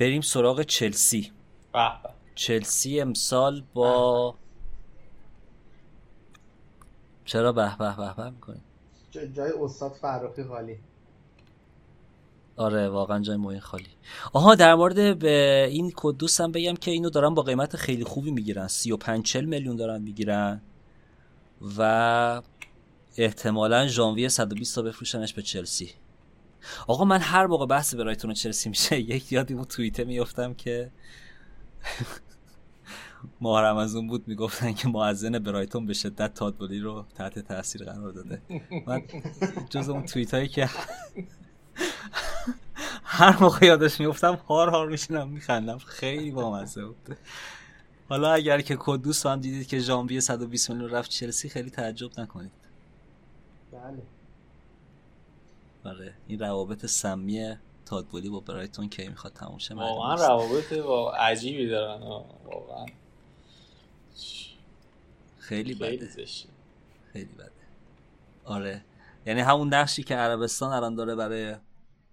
[0.00, 1.32] بریم سراغ چلسی.
[2.34, 4.34] چلسی امسال با
[7.24, 8.60] چرا به به به به می‌کنی؟
[9.10, 10.78] جای استاد فرخی خالی.
[12.56, 13.88] آره واقعا جای موین خالی.
[14.32, 18.30] آها در مورد به این کدوس هم بگم که اینو دارن با قیمت خیلی خوبی
[18.30, 18.68] می‌گیرن.
[18.68, 20.62] 35 40 میلیون دارن می‌گیرن
[21.78, 22.42] و
[23.16, 25.94] احتمالا ژانویه 120 تا بفروشنش به چلسی.
[26.86, 30.90] آقا من هر موقع بحث برایتون چلسی میشه یک یادی بود توییته میفتم که
[33.40, 38.12] ماه از اون بود می‌گفتن که معزن برایتون به شدت تادبولی رو تحت تاثیر قرار
[38.12, 38.42] داده.
[38.86, 39.02] من
[39.70, 40.70] جز اون توییت هایی که
[43.04, 45.78] هر موقع یادش میفتم هار هار میشینم میخندم.
[45.78, 47.16] خیلی بامزه بود.
[48.08, 52.52] حالا اگر که کدوس هم دیدید که ژانویه 120 میلیون رفت چلسی خیلی تعجب نکنید.
[53.72, 54.02] بله.
[55.84, 56.14] آره.
[56.26, 62.02] این روابط سمی تادبولی با برایتون کی می‌خواد تموم شه؟ واقعا روابط با عجیبی دارن.
[62.44, 62.86] واقعا.
[65.38, 66.08] خیلی بده.
[67.12, 67.50] خیلی بده.
[68.44, 68.84] آره.
[69.26, 71.56] یعنی همون نقشی که عربستان الان داره برای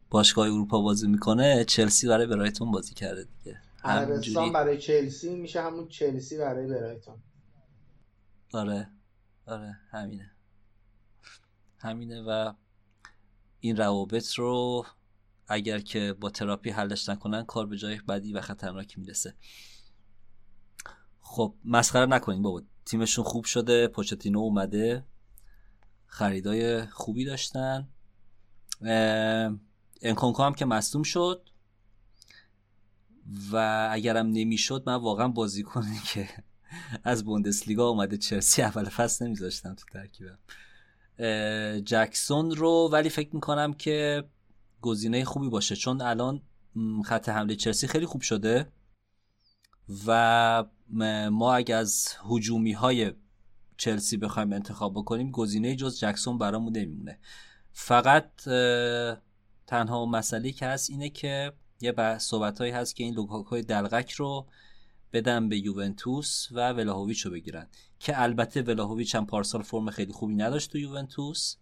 [0.09, 3.61] باشگاه اروپا بازی می‌کنه چلسی برای برایتون بازی کرده دیگه.
[3.83, 7.15] عربستان برای چلسی میشه همون چلسی برای برایتون.
[8.53, 8.89] آره.
[9.45, 9.77] آره.
[9.91, 10.31] همینه.
[11.77, 12.53] همینه و
[13.59, 14.85] این روابط رو
[15.47, 19.35] اگر که با تراپی حلش نکنن کار به جای بدی و خطرناکی می‌رسه.
[21.21, 22.61] خب مسخره نکنین بابا.
[22.85, 25.05] تیمشون خوب شده پوچتینو اومده.
[26.05, 27.87] خریدای خوبی داشتن.
[30.01, 31.49] انکونکو هم که مصدوم شد.
[33.51, 36.29] و اگرم نمی‌شد من واقعا بازی کنه که
[37.03, 40.39] از بوندسلیگا اومده چلسی اول فصل نمیذاشتم تو ترکیبم.
[41.85, 44.23] جکسون رو ولی فکر می‌کنم که
[44.81, 46.41] گزینه خوبی باشه چون الان
[47.05, 48.71] خط حمله چلسی خیلی خوب شده
[50.07, 50.63] و
[51.31, 53.13] ما اگه از هجومی های
[53.77, 57.19] چلسی بخوایم انتخاب بکنیم گزینه جز جکسون برامون نمیمونه.
[57.71, 58.31] فقط
[59.67, 64.47] تنها مسئله که هست اینه که یه صحبت هایی هست که این لوکاکوی دلقک رو
[65.13, 67.67] بدن به یوونتوس و ولاهویچ رو بگیرن.
[67.99, 71.55] که البته ولاهویچ هم پارسال فرم خیلی خوبی نداشت تو یوونتوس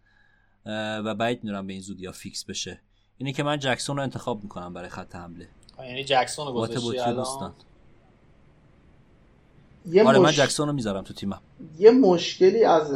[1.06, 2.82] و بعید می‌دونم به این زودی ها fix بشه.
[3.18, 5.48] اینه که من جکسون رو انتخاب می‌کنم برای خط حمله.
[5.80, 6.96] یعنی جکسون رو گذاشتی
[9.92, 11.42] یه آره من جکسون رو می‌ذارم تو تیمم.
[11.80, 12.94] یه مشکلی از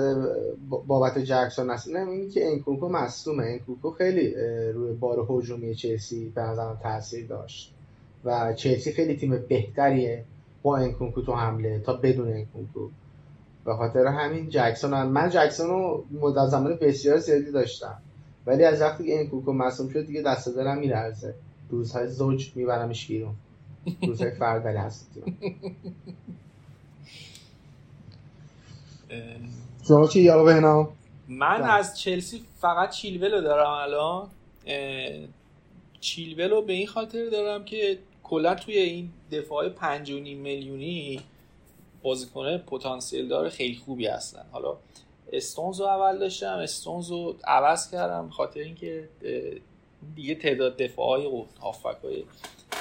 [0.69, 1.89] بابت جکسون هست.
[1.89, 3.43] نه این که انکونکو مصدومه.
[3.43, 4.33] انکونکو خیلی
[4.71, 7.73] روی بار هجومی چلسی به نظرم تاثیر داشت.
[8.25, 10.25] و چلسی خیلی تیم بهتریه
[10.63, 12.89] با انکونکو تو حمله تا بدون انکونکو
[13.65, 15.07] به خاطر همین جکسون هم.
[15.07, 17.97] من جکسون رو مدت زمان بسیار زیادی داشتم.
[18.45, 21.35] ولی از وقتی که انکونکو مصدوم شد دیگه دست دلم میلرزه.
[21.69, 23.35] روزهای زوج میبرمش بیرون.
[24.07, 25.11] روزهای فردلی هست
[29.87, 30.89] شما چی یارو بهنام
[31.27, 34.27] من از چلسی فقط چیلولو دارم الان.
[35.99, 41.21] چیلولو به این خاطر دارم که کلا توی این دفاع 5 میلیونی
[42.01, 44.45] بازیکن پتانسیل داره خیلی خوبی هستن.
[44.51, 44.77] حالا
[45.33, 49.09] استونز رو اول داشتم استونز رو عوض کردم خاطر اینکه
[50.15, 51.45] دیگه تعداد دفاع های و
[52.03, 52.23] های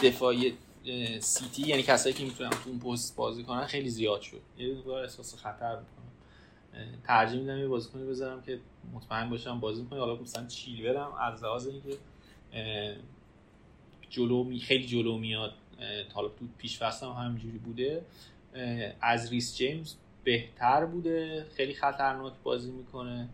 [0.02, 0.54] دفاعی
[1.20, 4.40] سیتی یعنی کسایی که می‌تونن تو اون پست بازی کنن خیلی زیاد شد.
[4.58, 6.08] یه دور احساس خطر می‌کنم.
[7.06, 8.58] ترجیح میدم یه بازیکنی بذارم که
[8.94, 11.96] مطمئن باشم بازی کنه حالا مثلا چیل برم از لحاظ اینکه
[14.10, 15.52] جلو می خیلی جلو میاد.
[16.14, 18.02] حالا تو پیش هم همینجوری بوده.
[19.00, 19.94] از ریس جیمز
[20.24, 23.28] بهتر بوده خیلی خطرناک بازی می‌کنه.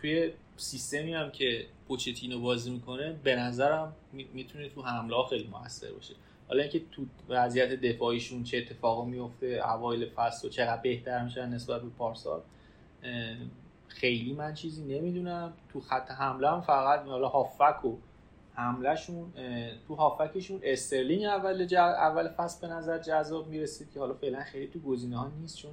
[0.00, 6.14] توی سیستمی هم که پوچتینو بازی می‌کنه به نظرم می‌تونه تو حمله خیلی موثر باشه.
[6.48, 11.82] حالا اینکه تو وضعیت دفاعیشون چه اتفاقی میفته اوایل فصل و چقدر بهتر میشن نسبت
[11.82, 12.40] به پارسال
[13.88, 15.52] خیلی من چیزی نمی‌دونم.
[15.72, 17.96] تو خط حمله هم فقط حالا هافک و
[18.54, 19.32] حملهشون
[19.88, 24.78] تو هافکشون استرلینگ اول اول فصل به نظر جذاب می‌رسید که حالا فعلا خیلی تو
[24.78, 25.70] گزینه ها نیست چون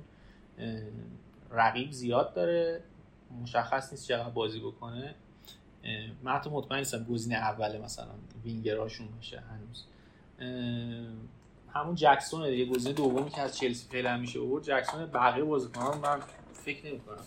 [1.52, 2.84] رقیب زیاد داره
[3.42, 5.16] مشخص نیست چقدر بازی بکنه.
[6.24, 8.12] من حتی مطمئن نیستم گزینه اول مثلا
[8.44, 9.86] وینگراشون باشه هنوز.
[11.74, 16.20] همون جکسون دیگه گزینه دومی که از چلسی فعلا میشه آورد جکسون بقیه بازیکنان من
[16.54, 17.24] فکر نمی‌کنم.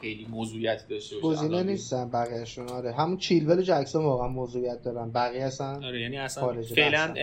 [0.00, 1.42] خیلی موضوعیتی داشته باشه.
[1.42, 2.92] گزینه نیستن بقیه‌شون آره.
[2.92, 5.10] همون چیلول و جکسون واقعا موضوعیت دارن.
[5.10, 7.14] بقیه اصلا آره یعنی اصلا فعلا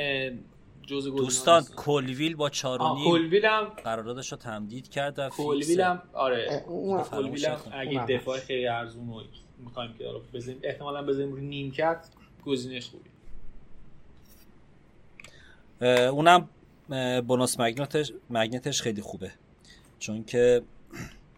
[0.87, 6.63] جزء دوستان کلویل با چارونی کلویل هم قراردادش رو تمدید کرد و کلویل هم آره.
[7.11, 9.21] کلویل هم اگه دفاع خیلی ارزون رو
[9.59, 12.09] می‌خوایم که حالا بزنیم احتمالاً بزنیم روی نیمکت
[12.45, 13.09] گزینه خوبی
[16.07, 16.49] اونم
[17.27, 19.31] بونوس مگنتش مگنتش خیلی خوبه.
[19.99, 20.61] چون که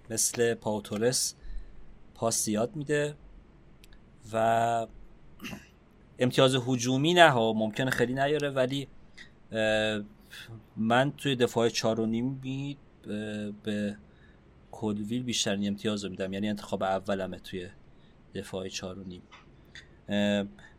[0.09, 1.35] مثل پاوتورس
[2.15, 3.15] پاس زیاد میده
[4.33, 4.87] و
[6.19, 8.87] امتیاز هجومی نه ها ممکنه خیلی نیاره ولی
[10.77, 12.41] من توی دفاع چار و نیم
[13.63, 13.97] به
[14.71, 17.67] کلویل بیشترین امتیاز رو میدم یعنی انتخاب اولمه توی
[18.35, 19.21] دفاع چار و نیم.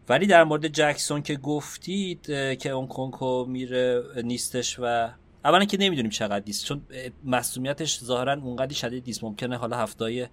[0.08, 2.22] ولی در مورد جکسون که گفتید
[2.58, 5.08] که اون کنکو میره نیستش و
[5.48, 6.82] اولا که نمی‌دونیم چقدر نیست چون
[7.24, 9.24] مسئولیتش ظاهرا اونقدی شدید نیست.
[9.24, 10.26] ممکنه حالا هفتای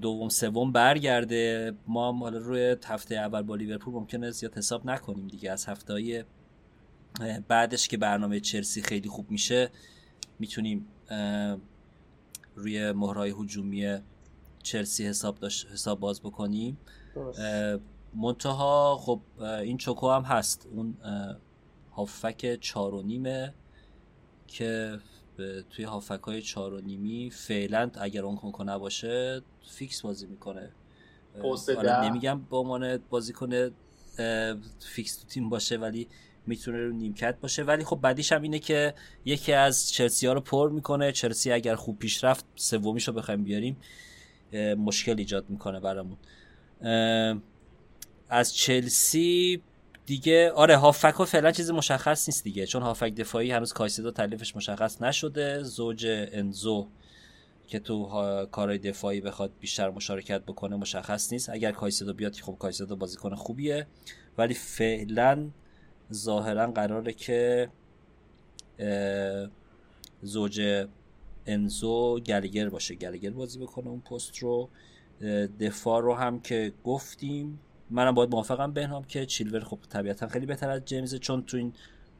[0.00, 1.72] دوم سوم برگرده.
[1.86, 5.50] ما حالا روی هفته اول با لیورپول ممکنه زیاد حساب نکنیم دیگه.
[5.50, 6.24] از هفته
[7.48, 9.70] بعدش که برنامه چلسی خیلی خوب میشه
[10.38, 10.86] می‌تونیم
[12.54, 13.98] روی مهرای هجومی
[14.62, 16.78] چلسی حساب داشت حساب باز بکنیم.
[18.14, 20.68] منتها خب این چوکو هم هست.
[20.72, 20.96] اون
[21.92, 23.54] هافک چار و نیمه
[24.50, 24.98] که
[25.70, 30.72] توی هافک های چار و نیمی فعلا اگر اون کنکو نباشه فیکس بازی می‌کنه.
[32.04, 33.70] نمیگم به عنوان بازی کنه
[34.80, 36.08] fix تو تیم باشه ولی
[36.46, 37.62] می‌تونه رو نیمکت باشه.
[37.62, 38.94] ولی خب بعدیش هم اینه که
[39.24, 41.12] یکی از چلسی ها رو پر می‌کنه.
[41.12, 43.76] چلسی اگر خوب پیش رفت سومیش رو بخوایم بیاریم
[44.78, 46.16] مشکل ایجاد می‌کنه برامون.
[48.28, 49.62] از چلسی
[50.10, 54.56] دیگه آره هافبک ها فعلا چیز مشخص نیست دیگه چون هافبک دفاعی هنوز کایسدو تکلیفش
[54.56, 55.62] مشخص نشده.
[55.62, 56.88] زوج انزو
[57.66, 58.06] که تو
[58.52, 61.50] کارهای دفاعی بخواد بیشتر مشارکت بکنه مشخص نیست.
[61.50, 63.86] اگر کایسدو بیاد خب کایسدو بازیکن خوبیه
[64.38, 65.50] ولی فعلا
[66.12, 67.70] ظاهرا قراره که
[70.22, 70.86] زوج
[71.46, 72.94] انزو گلگر باشه.
[72.94, 74.68] گلگر بازی بکنه اون پست رو.
[75.60, 77.60] دفاع رو هم که گفتیم.
[77.90, 81.72] منم باید موافقم بهنام که چیلور خب طبیعتا خیلی بهتر از جیمز چون تو این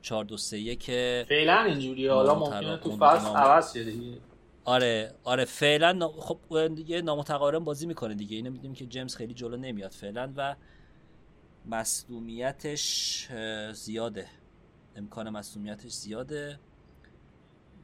[0.03, 2.13] 4 2 3 که فعلا اینجوریه.
[2.13, 4.19] حالا ممکنه تو فصل عوض شه دیگه.
[4.65, 6.39] آره آره فعلا خب
[6.87, 8.37] یه نامتقارن بازی می‌کنه دیگه.
[8.37, 10.57] اینو می‌دونیم که جیمز خیلی جلو نمیاد فعلا و
[11.67, 13.29] مصدومیتش
[13.73, 14.27] زیاده.
[14.97, 16.59] امکان مصدومیتش زیاده.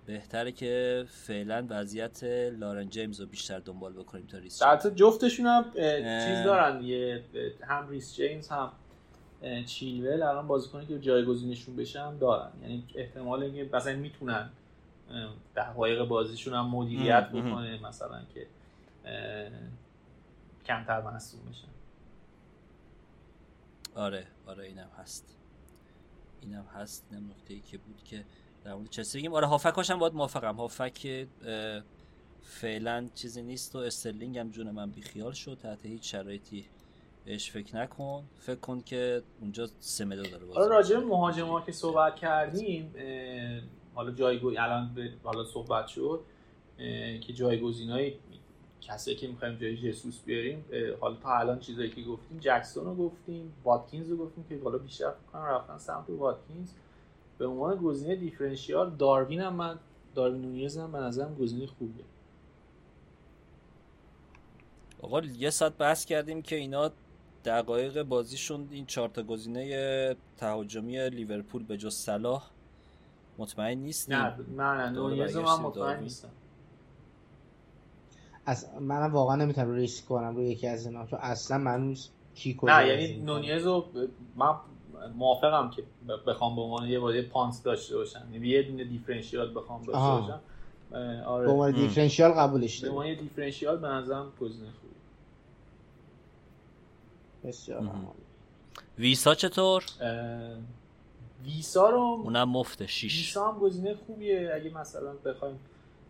[0.06, 2.24] بهتره که فعلا وضعیت
[2.58, 5.64] لارن جیمز رو بیشتر دنبال بکنیم تا ریس البته جفتشون هم
[6.24, 7.24] چیز دارن یه
[7.62, 8.72] هم ریس جیمز هم
[9.66, 12.50] چیلول الان بازیکنی که جایگزینشون بشن دارن.
[12.62, 14.50] یعنی احتمال اینکه مثلا می‌تونن
[15.56, 18.46] دقایق بازیشون هم مدیریت بکنه مثلا که
[20.66, 21.68] کمتر مصدوم بشن.
[23.94, 25.36] آره آره اینم هست.
[26.42, 28.24] اینم هست اینم ای که بود که
[28.66, 29.34] در مورد چلسی بگیم.
[29.34, 30.56] آره هافک هم باید موافقم.
[30.56, 31.26] هافک
[32.42, 35.58] فعلا چیزی نیست و استرلینگ هم جون من بیخیال شد.
[35.62, 36.66] تحت هیچ شرایطی
[37.24, 38.24] بهش فکر نکن.
[38.40, 42.94] فکر کن که اونجا سه داره حالا راجع مهاجما که صحبت کردیم
[43.94, 46.20] حالا جایگو الان حالا صحبت شد.
[47.20, 48.14] که جایگزینای
[48.80, 50.64] کسی که می‌خوایم جای جسوس بیاریم
[51.00, 55.10] حالا تا الان چیزایی که گفتیم جکسون رو گفتیم واتکینز رو گفتیم که حالا بیشتر
[55.10, 56.72] فکر رفتن سمت واتکینز.
[57.38, 59.78] به عنوان گزینه دیفرنشیال داروین هم من
[60.14, 62.04] داروین نونیز هم به نظرم گزینه خوبیه.
[65.02, 66.90] آقا یه ساعت بحث کردیم که اینا
[67.44, 72.50] دقایق بازیشون این چهار تا گزینه تهاجمی لیورپول به جز صلاح
[73.38, 76.28] مطمئن نیست نه نه نونیز من مطمئن نیستم.
[78.46, 81.96] از منم واقعا نمی‌تونم ریسک کنم روی یکی از اینا چون اصلا من
[82.34, 83.86] کی نه یعنی نونیز رو
[84.36, 84.54] من
[85.16, 85.82] موافقم که
[86.26, 88.28] بخوام به عنوان یه بازی punt داشته باشم.
[88.32, 90.40] یعنی یه دونه differential بخوام داشته باشم.
[91.26, 91.46] آره.
[91.46, 94.94] به عنوان differential قبولش به عنوان differential به نظرم گزینه خوبی.
[97.44, 97.90] بسیار
[98.98, 99.84] ویسا چطور؟
[101.44, 103.26] ویسا رو اونم مفته شیش.
[103.26, 104.52] ویسا هم گزینه خوبیه.
[104.54, 105.58] اگه مثلا بخوایم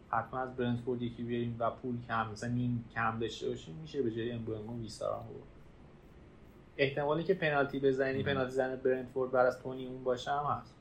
[0.09, 4.11] حتما از برنتفورد یکی بیاریم و پول کم مثلا نیم کم داشته باشیم میشه به
[4.11, 5.23] جای امبومو ویسا رو
[6.79, 10.75] احتمالی که پنالتی بزنی پنالتی زن برنتفورد بر از تونی اون باشه هم هست.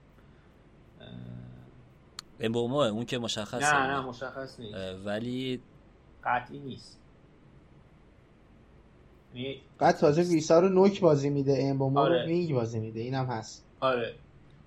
[2.39, 4.77] امبومو اون که مشخص نه نه مشخص نیست.
[5.05, 5.61] ولی
[6.23, 6.99] قطعی نیست.
[9.33, 12.21] یعنی بعد تازه ویسا رو نوک بازی میده امبومو آره.
[12.21, 13.65] رو وینگ بازی میده اینم هست.
[13.79, 14.15] آره.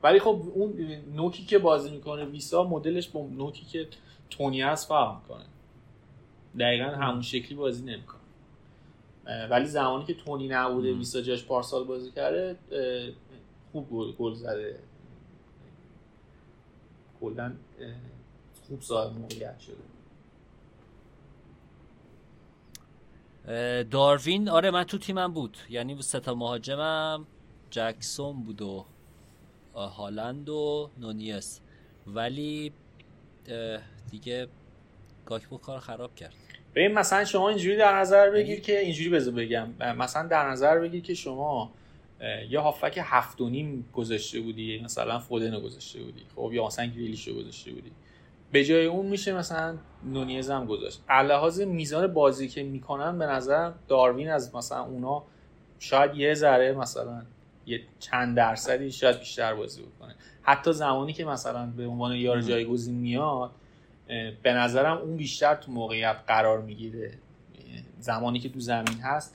[0.02, 0.72] ولی خب اون
[1.14, 3.88] نوکی که بازی می‌کنه ویسا مدلش با نوکی که
[4.30, 5.44] تونی هست فرق می‌کنه.
[6.58, 8.17] دقیقا همون شکلی بازی نمی‌کنه.
[9.50, 12.56] ولی زمانی که تونی نبوده ویسا جاش پارسال بازی کرده
[13.72, 14.78] خوب گل- زده.
[17.20, 17.52] کلا
[18.68, 19.76] خوب صاحب موقعیت شده.
[23.90, 25.56] داروین آره من تو تیمم بود.
[25.70, 27.26] یعنی سه تا مهاجمم
[27.70, 28.84] جکسون بود و
[29.74, 31.60] هالند و نونیس
[32.06, 32.72] ولی
[34.10, 34.48] دیگه
[35.26, 36.34] گاکپو کار خراب کرد.
[36.74, 39.68] ببین مثلا شما اینجوری در نظر بگیر که اینجوری بذار بگم.
[39.96, 41.72] مثلا در نظر بگیر که شما
[42.50, 46.22] یه هافک هفت و نیم گذاشته بودی مثلا فودن رو گذاشته بودی.
[46.36, 47.90] خب یا مثلا گریلیش رو گذاشته بودی.
[48.52, 51.02] به جای اون میشه مثلا نونیز هم گذاشت.
[51.10, 55.22] لحاظ میزان بازی که می‌کنن به نظر داروین از مثلا اونا
[55.78, 57.22] شاید یه ذره مثلا
[57.66, 60.14] یه چند درصدی شاید بیشتر بازی بکنه.
[60.42, 63.50] حتی زمانی که مثلا به عنوان یار جایگزین میاد
[64.42, 67.18] به نظرم اون بیشتر تو موقعیت قرار می‌گیره.
[68.00, 69.34] زمانی که تو زمین هست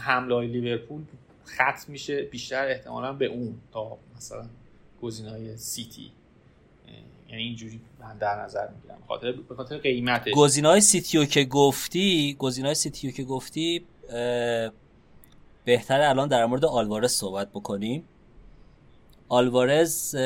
[0.00, 1.02] حمله های لیورپول
[1.44, 4.46] خط میشه بیشتر احتمالا به اون تا مثلا
[5.02, 6.10] گزینه‌های سیتی.
[6.88, 6.94] اه،
[7.28, 8.98] یعنی اینجوری من در نظر می‌گیرم.
[9.08, 10.34] خاطر به خاطر قیمتش.
[10.34, 14.70] گزینه‌های سیتیو که گفتی گزینه‌های سیتیو که گفتی اه،
[15.64, 18.04] بهتره الان در مورد آلوارز صحبت بکنیم.
[19.28, 20.16] آلوارز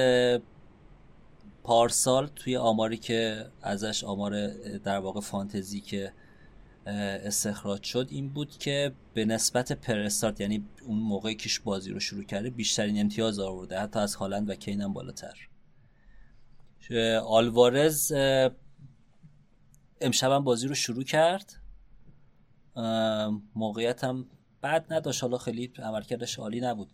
[1.63, 4.49] پارسال توی آماری که ازش آمار
[4.79, 6.13] در واقع فانتزی که
[6.87, 12.01] استخراج شد این بود که به نسبت per start یعنی اون موقعی که بازی رو
[12.01, 15.49] شروع کرده بیشترین امتیاز آورده حتی از هالند و کین هم بالاتر
[17.25, 18.51] آلوارز اه،
[20.01, 21.61] امشبم بازی رو شروع کرد.
[23.55, 24.27] موقعیت هم
[24.63, 26.91] بد نداشت حالا خیلی عملکردش عالی نبود.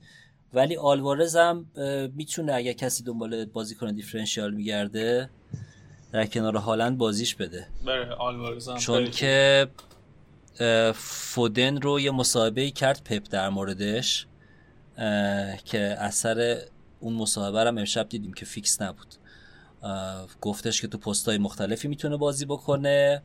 [0.53, 1.67] ولی آلوارز هم
[2.15, 5.31] می‌تونه اگر کسی دنبال بازیکن دیفرنشیال میگرده
[6.13, 7.67] در کنار هالند بازیش بده.
[8.19, 9.69] آلوارز هم چون که
[10.95, 14.27] فودن رو یه مصاحبه کرد پپ در موردش
[15.65, 16.59] که اثر
[17.01, 19.15] اون مصاحبه رو امشب دیدیم که فیکس نبود.
[20.41, 23.23] گفتش که تو پستای مختلفی می‌تونه بازی بکنه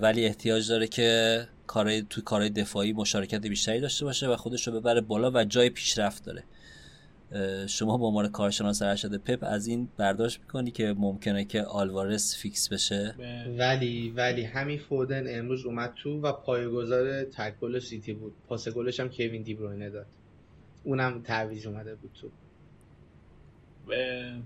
[0.00, 4.80] ولی احتیاج داره که کارهای تو کارهای دفاعی مشارکت بیشتری داشته باشه و خودش رو
[4.80, 6.44] ببره بالا و جای پیشرفت داره.
[7.66, 12.68] شما به عنوان کارشناس ارشد پپ از این برداشت می‌کنی که ممکنه که آلوارز فیکس
[12.68, 18.32] بشه؟ به- ولی ولی همین فودن امروز اومد تو و پایه‌گذار تک گل سیتی بود.
[18.48, 20.06] پاس گلش هم کوین دی بروینه داد.
[20.84, 22.28] اونم تعویض اومده بود تو.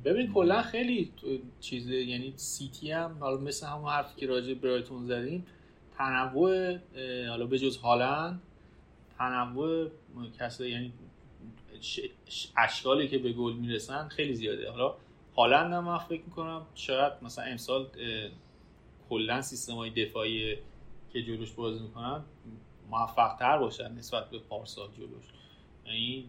[0.05, 1.13] ببین کلا خیلی
[1.61, 1.95] چیزه.
[1.95, 5.47] یعنی سیتی هم حالا مثل همون حرفی که راجع به برایتون زدیم
[5.99, 6.79] تنوع
[7.29, 8.43] حالا به جز هالند
[9.19, 9.89] تنوع
[10.39, 10.93] کسایی یعنی
[12.57, 14.71] اشکالی که به گل می‌رسن خیلی زیاده.
[14.71, 14.95] حالا
[15.37, 17.87] هالند هم من فکر می‌کنم شاید مثلا امسال
[19.09, 20.57] کلا سیستم های دفاعی
[21.13, 22.25] که جلوش بازی می‌کنن
[22.91, 25.25] موفق تر باشن نسبت به پارسال جلوش.
[25.87, 26.29] یعنی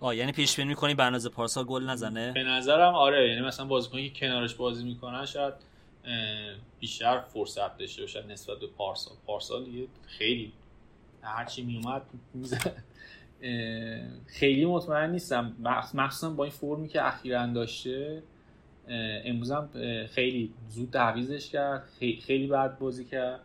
[0.00, 3.28] آه یعنی پیش بینی می‌کنی برنامه پارسال گل نزنه؟ به نظرم آره.
[3.28, 5.54] یعنی مثلا بازیکنی که کنارش بازی می‌کنن شاید
[6.80, 9.14] بیشتر فرصت داشته باشن نسبت به پارسال.
[9.26, 10.52] پارسال دیگه خیلی
[11.22, 12.02] هرچی میومد
[14.26, 15.56] خیلی مطمئن نیستم.
[15.64, 18.22] مخ- مخصوصا با این فرمی که اخیرا داشته
[18.88, 21.84] اه، امروز هم اه، خیلی زود تعویزش کرد.
[22.00, 23.40] خی- خیلی بعد بازی کرد.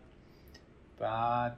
[0.99, 1.57] بعد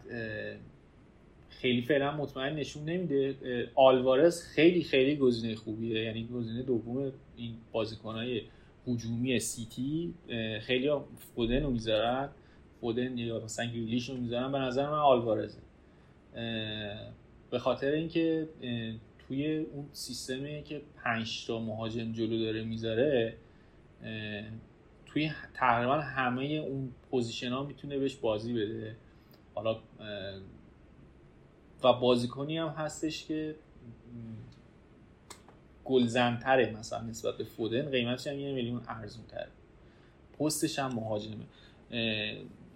[1.49, 3.35] خیلی فعلا مطمئن نشون نمیده.
[3.75, 6.03] آلوارز خیلی خیلی گزینه خوبیه.
[6.03, 8.41] یعنی گزینه دوم این بازیکنهای
[8.87, 10.13] هجومی سیتی
[10.61, 10.91] خیلی
[11.35, 12.29] فودن رو می‌ذارن.
[12.81, 13.65] فودن یا مثلا
[14.09, 14.51] رو می‌ذارن.
[14.51, 15.59] به نظر من آلوارزه.
[17.51, 18.49] به خاطر اینکه
[19.27, 23.37] توی اون سیستمی که پنج تا مهاجم جلو داره می‌ذاره
[25.05, 28.95] توی تقریبا همه اون پوزیشن ها می‌تونه بهش بازی بده.
[29.55, 29.79] حالا
[31.83, 33.55] و بازیکنی هم هستش که
[35.89, 39.47] گلزنتره مثلا نسبت به فودن قیمتش هم یه میلیون ارزون تره
[40.39, 41.45] پستش هم مهاجمه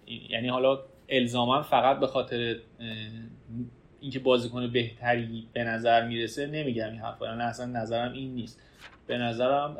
[0.06, 2.60] یعنی حالا الزاما فقط به خاطر
[4.00, 7.34] اینکه بازیکن بهتری به نظر می‌رسه نمیگم این حرفا.
[7.34, 8.60] نه اصلا نظرم این نیست.
[9.06, 9.76] به نظرم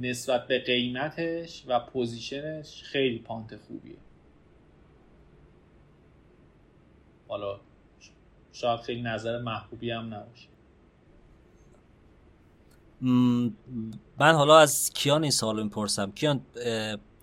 [0.00, 3.96] نسبت به قیمتش و position ش خیلی punt خوبیه.
[7.28, 7.60] حالا
[8.52, 10.48] شاید خیلی نظر محبوبی هم نباشه.
[13.00, 13.54] من
[14.20, 16.10] حالا از کیان این سوالو می‌پرسم.
[16.10, 16.40] کیان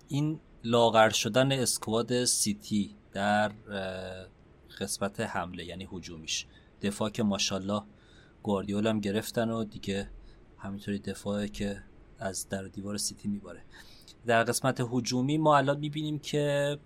[0.08, 3.52] این لاغر شدن squad سیتی در
[4.80, 6.46] قسمت حمله یعنی هجومیش.
[6.82, 7.82] دفاع که ماشاءالله
[8.42, 10.10] گواردیول هم گرفتن و دیگه
[10.58, 11.82] همینطوری دفاعی که
[12.18, 13.62] از در دیوار سیتی میباره.
[14.26, 16.78] در قسمت هجومی ما الان می‌بینیم که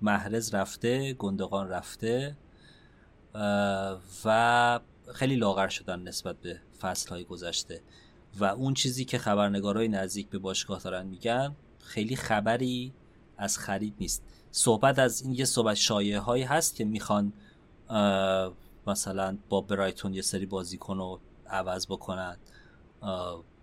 [0.00, 2.36] محرز رفته گندگان رفته
[4.24, 4.80] و
[5.14, 7.80] خیلی لاغر شدن نسبت به فصل های گذشته.
[8.38, 12.92] و اون چیزی که خبرنگارای نزدیک به باشگاه دارن میگن خیلی خبری
[13.38, 14.22] از خرید نیست.
[14.50, 17.32] صحبت از این یه صحبت شایعه هایی هست که می‌خوان
[18.86, 22.36] مثلا با برایتون یه سری بازیکن رو عوض بکنن.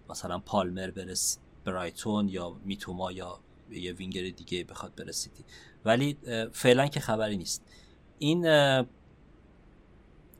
[0.10, 3.40] مثلا پالمر برس برایتون یا میتوما یا
[3.72, 5.44] یه وینگر دیگه بخواد برسیدی.
[5.86, 6.18] ولی
[6.52, 7.64] فعلا که خبری نیست.
[8.20, 8.46] این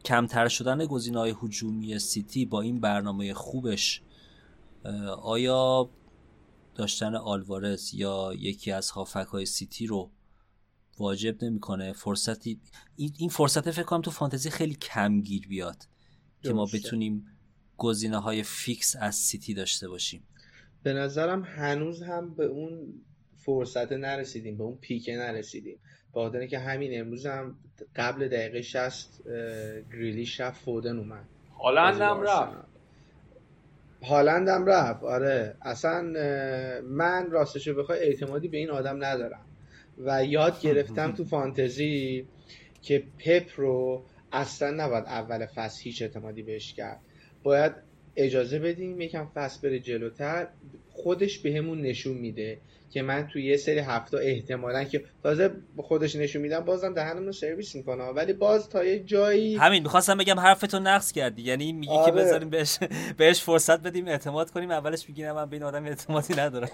[0.06, 4.02] کمتر شدن گزینه های هجومی سیتی با این برنامه خوبش
[5.22, 5.90] آیا
[6.76, 10.12] داشتن آلوارز یا یکی از هافبک های سیتی رو
[10.98, 12.62] واجب نمی‌کنه؟ فرصتی
[12.96, 15.88] این فرصت فکر کنم تو فانتزی خیلی کم گیر بیاد
[16.42, 17.26] که ما بتونیم
[17.78, 20.28] گزینه های فیکس از سیتی داشته باشیم.
[20.84, 22.94] به نظرم هنوز هم به اون
[23.36, 25.80] فرصت نرسیدیم به اون peak ه نرسیدیم.
[26.14, 27.56] با که همین امروز هم
[27.96, 29.22] قبل دقیقه 60
[29.92, 31.26] گریلیش رفت فودن اومد.
[31.60, 32.58] هالند هم رفت.
[34.04, 35.56] هالند هم رفت آره.
[35.62, 36.02] اصلا
[36.84, 39.46] من راستشو بخوای اعتمادی به این آدم ندارم.
[39.98, 42.28] و یاد گرفتم تو فانتزی
[42.82, 47.00] که پپ رو اصلا نباید اول فصل هیچ اعتمادی بهش کرد.
[47.44, 47.72] باید
[48.16, 50.48] اجازه بدیم یکم فصل بره جلوتر.
[50.90, 52.58] خودش بهمون به نشون میده
[52.94, 57.76] که من تو یه سری هفته احتمالا که تازه خودش نشون میدم بازم دهنمون سرویس
[57.76, 61.42] می‌کنه ولی باز تا یه جایی همین می‌خواستم بگم حرفتو نقص کردی.
[61.42, 62.12] یعنی میگی آره.
[62.12, 62.80] که بذاریم بهش
[63.18, 66.70] بهش فرصت بدیم اعتماد کنیم اولش میگی من به این آدم اعتمادی ندارم.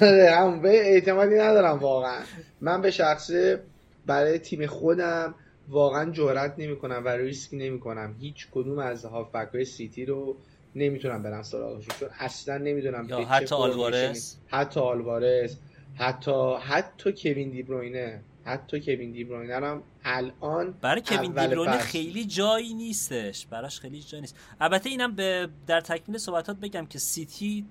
[0.00, 2.20] آره هم به اعتمادی ندارم واقعا.
[2.60, 3.60] من به شخصه
[4.06, 5.34] برای تیم خودم
[5.68, 8.16] واقعا جرئت نمی‌کنم و ریسک نمی‌کنم.
[8.20, 10.36] هیچ کدوم از هافبک سیتی رو
[10.74, 15.56] نمی‌تونم برم سراغشون چون اصلا نمی‌دونم یا حتی آلوارز حتی آلوارز
[15.94, 23.46] حتی حتی کوین دیبروینه حتی کوین دیبروینه هم الان برای کوین دیبروینه خیلی جایی نیستش.
[23.46, 24.36] براش خیلی جایی نیست.
[24.60, 27.66] البته اینم به در تکمیل صحبتات بگم که سیتی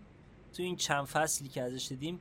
[0.54, 2.20] تو این چند فصلی که ازش دیدیم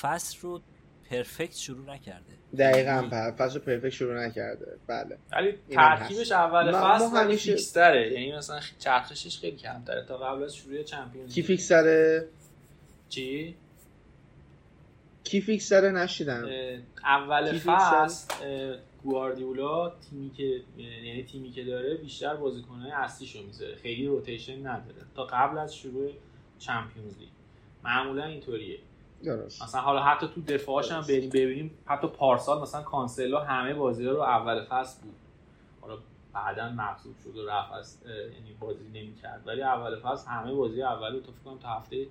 [0.00, 0.60] فصل رو
[1.10, 2.32] پرفکت شروع نکرده.
[2.58, 4.78] دقیقا فصل پرفکت شروع نکرده.
[4.86, 5.18] بله.
[5.32, 10.04] ولی ترکیبش اول فصل همیشه فیکستره یعنی مثلا چرخشش خیلی کمتره.
[10.04, 12.28] تا قبل از شروع چمپیونز کی فیکسره
[13.08, 13.56] چی؟
[15.24, 16.48] کی فیکسره نشیدم.
[17.04, 23.76] اول فصل گواردیولا تیمی که یعنی تیمی که داره بیشتر بازیکن‌های اصلیشو می‌ذاره.
[23.76, 25.02] خیلی روتیشن نداره.
[25.16, 26.10] تا قبل از شروع
[26.58, 27.28] چمپیونز لیگ.
[27.84, 28.78] معمولا اینطوریه.
[29.24, 29.62] درست.
[29.62, 34.20] مثلا حالا حتی تو دفاعش هم بریم ببینیم حتی پارسال مثلا کانسلو همه بازی رو
[34.20, 35.14] اول فصل بود.
[35.80, 35.98] حالا
[36.34, 39.42] بعدا مغصوب شد و رفت از یعنی بازی نمی‌کرد.
[39.46, 42.06] ولی اول فصل همه بازی اول رو تو فکر کنم تا هفته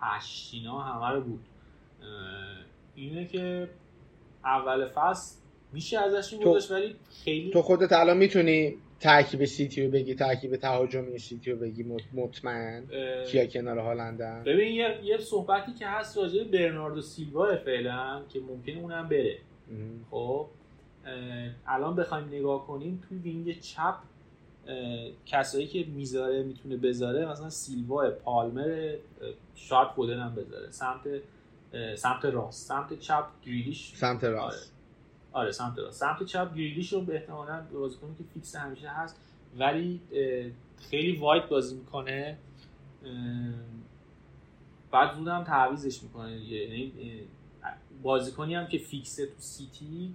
[0.00, 1.44] 8 همه رو بود.
[2.94, 3.70] اینه که
[4.44, 5.36] اول فصل
[5.72, 11.18] میشه ازش این ولی خیلی تو خودت الان می‌تونی ترکیب سیتی رو بگی ترکیب تهاجمی
[11.18, 11.82] سیتی رو بگی
[12.12, 12.86] مطمئن؟
[13.26, 18.78] کیا کنار هالندن؟ ببین یه, یه صحبتی که هست راجع برناردو سیلوا فعلا که ممکنه
[18.78, 19.38] اونم بره.
[20.10, 20.46] خب
[21.66, 23.94] الان بخوایم نگاه کنیم توی وینگ چپ
[25.26, 28.94] کسایی که می‌ذاره می‌تونه بذاره مثلا سیلوا پالمر
[29.54, 30.70] شاید فودن هم بذاره.
[30.70, 31.00] سمت
[31.94, 32.68] سمت راست.
[32.68, 33.92] سمت چپ گریلیش.
[33.94, 34.73] سمت راست.
[35.34, 35.52] آره.
[35.52, 36.00] سمت راست.
[36.00, 39.20] سمت چپ گریلیش رو احتمالاً بازیکنی که فیکس همیشه هست
[39.58, 40.00] ولی
[40.90, 42.38] خیلی wide بازی می‌کنه.
[44.90, 46.92] بعد زود هم تعویضش می‌کنه یعنی
[48.02, 50.14] بازیکنی هم که فیکسه تو سیتی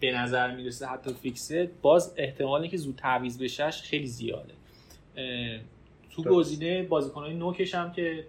[0.00, 4.54] به نظر می‌رسه حتی فیکسه باز احتمالی که زود تعویض بشهش خیلی زیاده.
[6.10, 8.26] تو گزینه بازیکنهای نوکش هم که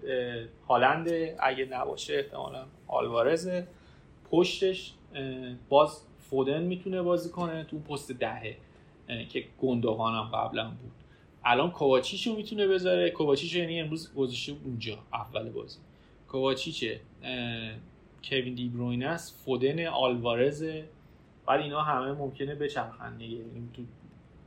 [0.67, 1.09] هالند
[1.39, 3.67] اگه نباشه احتمالا آلوارزه.
[4.31, 4.93] پشتش
[5.69, 8.57] باز فودن می‌تونه بازی کنه تو پست دهه
[9.30, 10.91] که گندوغان هم قبلا بود.
[11.45, 13.10] الان کوواچیچو می‌تونه بذاره.
[13.10, 15.80] کوواچیچو یعنی امروز گذاشته اونجا اول بازی.
[16.27, 16.99] کوواچیچه
[18.23, 20.64] کوین دی بروینه است فودن آلوارز.
[21.45, 23.35] بعد اینا همه ممکنه بچرخن دیگه.
[23.35, 23.81] یعنی تو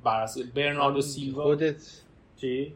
[0.04, 1.42] بر برناردو سیلوا.
[1.42, 2.02] خودت
[2.36, 2.72] چی؟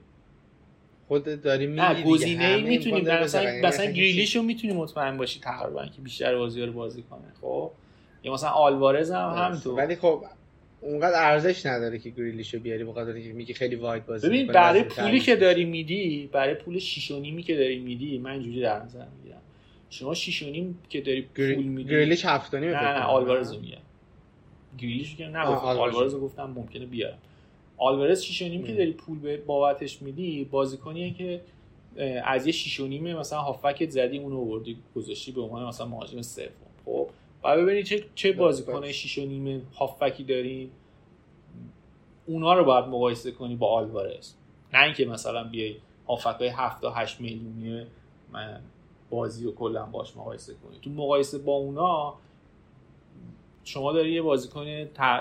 [1.11, 3.05] خود داری میگی نه گزینه ای می‌تونیم.
[3.05, 7.71] مثلا مثلا گریلیش رو می‌تونی مطمئن باشی تقریبا که بیشتر بازی رو بازی کنه خب؟
[8.25, 9.75] یا مثلا آلوارز هم همینطور.
[9.75, 10.25] ولی خب
[10.81, 14.83] اونقدر ارزش نداره که گریلیشو بیاری به خاطر اینکه میگی خیلی واید بازی ببین برای
[14.83, 18.83] پولی که داری میدی برای پول 6 و نیمی که داری میدی من اینجوری در
[18.83, 19.41] نظر می‌گیرم.
[19.91, 23.53] شما 6 و نیم که داری پول میدی گریلیش 7 و نیم نه نه آلوارز
[23.53, 23.77] میگم.
[24.79, 27.19] گریلیش که نه آلوارز گفتم ممکنه بیارم.
[27.81, 31.41] آلوارز 6 و نیم که داری پول به بابتش میدی بازیکنیه که
[32.25, 35.87] از یه 6 و نیم مثلا هافکت زدی اون رو آوردی گذاشتی به عنوان مثلا
[35.87, 36.47] مهاجم سوم.
[36.85, 37.09] خب
[37.43, 40.71] بعد ببینید چه چه بازیکن 6 و نیم هافکی داریم
[42.27, 44.35] اونا رو باید مقایسه کنی با آلوارز
[44.73, 45.77] نه اینکه مثلا بیای
[46.09, 47.87] هافکای 7 تا 8 میلیونی
[48.33, 48.61] من
[49.11, 50.79] بازی رو کلا باش مقایسه کنی.
[50.83, 52.15] تو مقایسه با اونا
[53.65, 54.67] شما داری یه بازیکن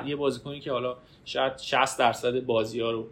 [0.05, 3.07] یه بازیکنی که حالا شاید 60 درصد بازی ها رو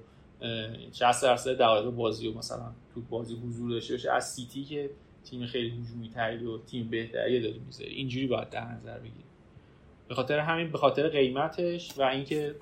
[0.94, 4.12] 60 درصد دقایق بازی رو مثلا تو بازی حضور داشته باشه.
[4.12, 4.90] از سیتی که
[5.24, 9.24] تیم خیلی هجومی تری و تیم بهتری داری می‌ذاری اینجوری باید در نظر بگیری.
[10.08, 12.56] به خاطر همین به خاطر قیمتش و اینکه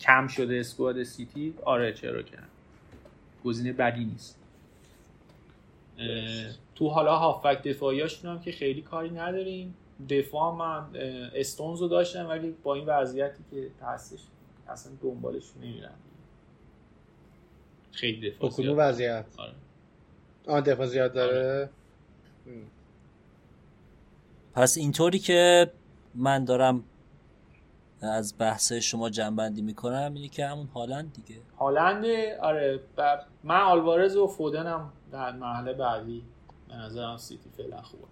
[0.00, 2.38] کم شده اسکواد سیتی آره چرا که
[3.44, 4.38] گزینه بدی نیست.
[6.74, 9.74] تو حالا هافک دفاعیاشون هم که خیلی کاری نداریم.
[10.08, 10.96] دفاع من
[11.34, 14.20] استونز رو داشتم ولی با این وضعیتی که هستش
[14.68, 15.94] اصلا دنبالش نمیرم.
[17.92, 19.52] خیلی دفاع کدوم وضعیت؟ آره.
[20.46, 21.70] آه دفاع زیاد داره؟
[24.54, 25.70] پس اینطوری که
[26.14, 26.84] من دارم
[28.02, 31.40] از بحث شما جمع‌بندی می‌کنم اینه که همون هالند دیگه.
[31.58, 32.04] هالند
[32.40, 32.80] آره
[33.44, 36.22] من آلوارز و فودنم در مرحله بعدی
[36.68, 38.04] به نظرم سیتی فعلا خوبه.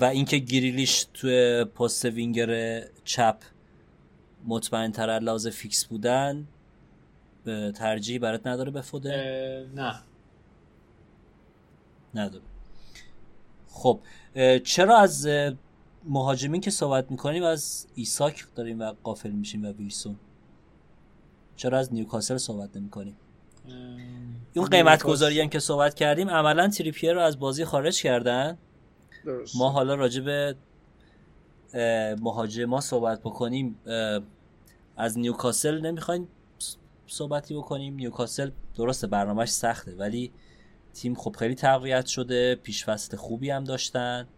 [0.00, 3.36] و اینکه گریلیش توی پست وینگر چپ
[4.46, 6.46] مطمئن تر لحاظ فیکس بودن
[7.74, 9.94] ترجیحی برات نداره به فودن؟ نه.
[12.14, 12.44] نداره.
[13.68, 14.00] خب
[14.64, 15.28] چرا از
[16.04, 20.16] مهاجمین که صحبت می‌کنیم از ایساک داریم و غافل میشیم و ویلسون؟
[21.56, 23.16] چرا از نیوکاسل صحبت نمی کنیم
[24.54, 28.58] اون قیمت گذاری هم که صحبت کردیم عملا تریپیر رو از بازی خارج کردن؟
[29.26, 29.56] درست.
[29.56, 30.56] ما حالا راجع به
[32.20, 33.78] مهاجما صحبت بکنیم
[34.96, 36.28] از نیوکاسل نمی‌خوایم
[37.06, 37.94] صحبتی بکنیم.
[37.94, 40.32] نیوکاسل درسته برنامهش سخته ولی
[40.92, 44.28] تیم خب خیلی تقویت شده پیش فصل خوبی هم داشتن.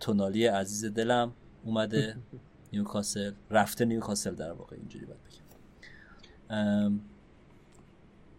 [0.00, 1.32] تونالی عزیز دلم
[1.64, 2.16] اومده
[2.72, 3.32] نیوکاسل.
[3.50, 7.00] رفته نیوکاسل در واقع اینجوری باید بگم.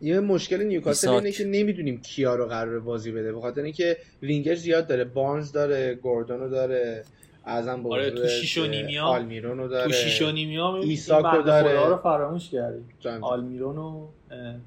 [0.03, 3.33] یه مشکل نیوکاسل اینه که نمی‌دونیم کیا رو قرار بازی بده.
[3.33, 7.03] به خاطر اینکه وینگر زیاد داره بارنز داره گوردونو داره
[7.45, 9.87] ازم آره تو شیش و نیمیا آلمیرونو داره.
[9.87, 11.89] تو شیش و نیمیا ایساکو داره.
[11.89, 12.89] رو فراموش کردیم.
[13.21, 14.07] آلمیرون و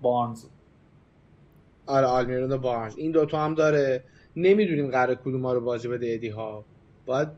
[0.03, 0.45] بارنز
[1.87, 4.05] آره آلمیرون و بارنز این دوتا هم داره.
[4.37, 6.65] نمی‌دونیم قرار کدوم رو بازی بده ادی ها.
[7.07, 7.29] باید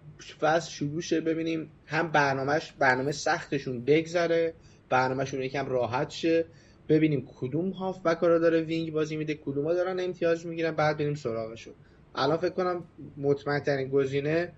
[0.40, 1.70] فصل شروع شه ببینیم.
[1.86, 4.54] هم برنامهش برنامه سختشون بگذره.
[4.88, 6.44] برنامهشون یکم راحت شه.
[6.88, 10.96] ببینیم کدوم هاف بک رو داره وینگ بازی میده کدوم ها دارن امتیاز می‌گیرن بعد
[10.98, 11.74] بریم سراغشون.
[12.14, 12.84] الان فکر کنم
[13.16, 14.52] مطمئن ترین گزینه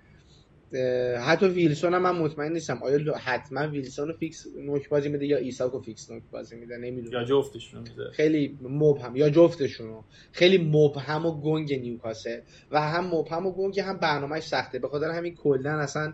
[1.20, 2.82] حتی ویلسون هم من مطمئن نیستم.
[2.82, 6.76] آیا حتما ویلسون رو فیکس نوک بازی میده یا ایساک رو فیکس نوک بازی میده؟
[6.76, 7.20] نمی‌دونم.
[7.20, 8.10] یا جفتشون میده.
[8.12, 9.16] خیلی مبهم.
[9.16, 12.40] یا جفتشون خیلی مبهم و گنگ نیوکاسل.
[12.70, 14.78] و هم مبهم و گنگ هم برنامهش سخته.
[14.78, 16.12] به خاطر همین کلا اصلا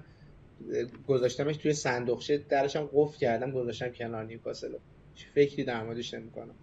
[1.06, 4.72] گذاشتمش توی صندوقچه درش هم قفل کردم گذاشتم کنار نیوکاسل
[5.24, 6.54] فکری در موردش نمی‌کنم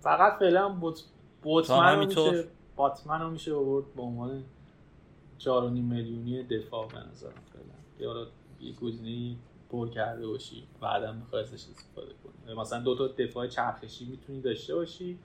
[0.00, 1.04] فقط فعلا بوت
[1.42, 2.44] بوتمن میشه
[2.76, 4.44] باتمن رو میشه آورد به عنوان
[5.38, 8.12] 4.5 میلیونی دفاع به نظرم فعلا.
[8.12, 8.26] حالا
[8.60, 9.36] یه گزینه
[9.70, 12.54] پر کرده باشی بعدا می‌خوای ازش استفاده کنی.
[12.54, 15.18] مثلا دو تا دفاع چرخشی می‌تونی داشته باشی.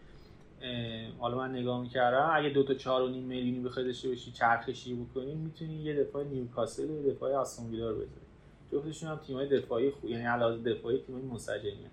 [1.20, 4.96] حالا من نگاه می‌کردم اگه دو تا چهار و نیم میلیونی بخوای داشته باشی چرخشی
[4.96, 8.28] بکنی می‌تونی یه دفاع نیوکاسل و دفاع آستون ویلا رو بذاری.
[8.72, 11.90] جفتشون هم تیمای دفاعی خوب یعنی علاوه دفاعی تیمای منسجمی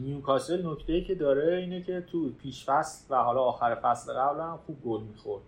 [0.00, 4.58] نیوکاسل نکته که داره اینه که تو پیش فصل و حالا آخر فصل قبل هم
[4.66, 5.42] خوب گل می‌خورد.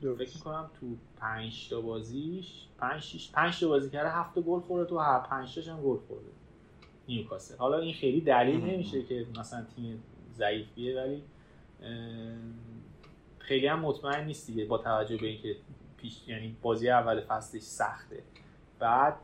[0.00, 0.86] فکر می‌کنم تو
[1.16, 5.54] 5 تا بازیش 5 6 5 تا بازی کرده 7 گل خورده تو هر 5
[5.54, 6.30] تاش هم گل خورده.
[7.08, 7.56] نیوکاسل.
[7.56, 10.02] حالا این خیلی دلیل نمیشه که مثلا تیم
[10.32, 11.22] ضعیفیه ولی
[13.38, 15.56] خیلی هم مطمئن نیست دیگه با توجه به اینکه
[15.96, 18.22] پیش یعنی بازی اول فصلش سخته.
[18.80, 19.14] بعد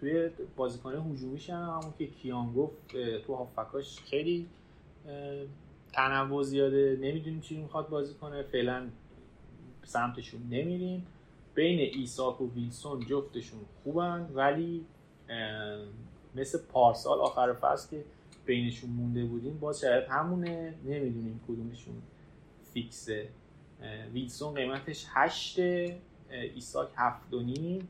[0.00, 4.46] توی بازیکن هجومیش هم همون که کیان گفت تو هافکاش خیلی
[5.92, 6.98] تنوع زیاده.
[7.00, 8.42] نمی‌دونیم چی می‌خواد بازی کنه.
[8.42, 8.88] فعلا
[9.84, 11.06] سمتشون نمیریم.
[11.54, 14.84] بین ایساک و ویلسون جفتشون خوبن ولی
[16.34, 18.04] مثل پارسال آخر فصل که
[18.46, 20.74] بینشون مونده بودیم باز شاید همونه.
[20.84, 21.94] نمی‌دونیم کدومشون
[22.72, 23.28] فیکسه.
[24.12, 25.58] ویلسون قیمتش هشت
[26.30, 27.88] ایساک هفت و نیم.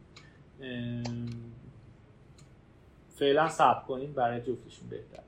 [3.19, 5.23] فعلا صبر کنیم برای جفتشون بهتر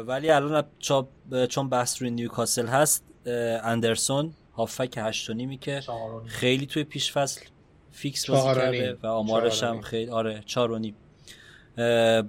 [0.00, 0.64] ولی الان
[1.48, 3.04] چون بحث روی نیوکاسل هست
[3.62, 5.82] اندرسون هافک هشت و نیمی که
[6.26, 7.46] خیلی توی پیش فصل
[7.92, 10.94] فیکس بازی کرده و آمارش هم خیلی آره چهار و نیم.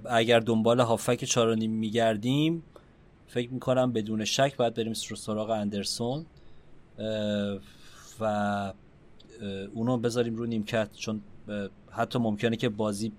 [0.04, 2.62] اگر دنبال هافک چهار و نیم میگردیم
[3.28, 6.26] فکر می‌کنم بدون شک باید بریم سراغ اندرسون.
[8.20, 8.72] و
[9.74, 11.22] اونو بذاریم رو نیمکت چون
[11.90, 13.12] حتی ممکنه که بازی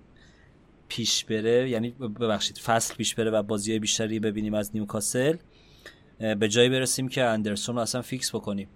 [0.88, 5.38] پیش بره یعنی ببخشید فصل پیش بره و بازی بیشتری ببینیم از نیوکاسل.
[6.20, 8.68] به جایی برسیم که اندرسون رو اصلا فیکس بکنیم.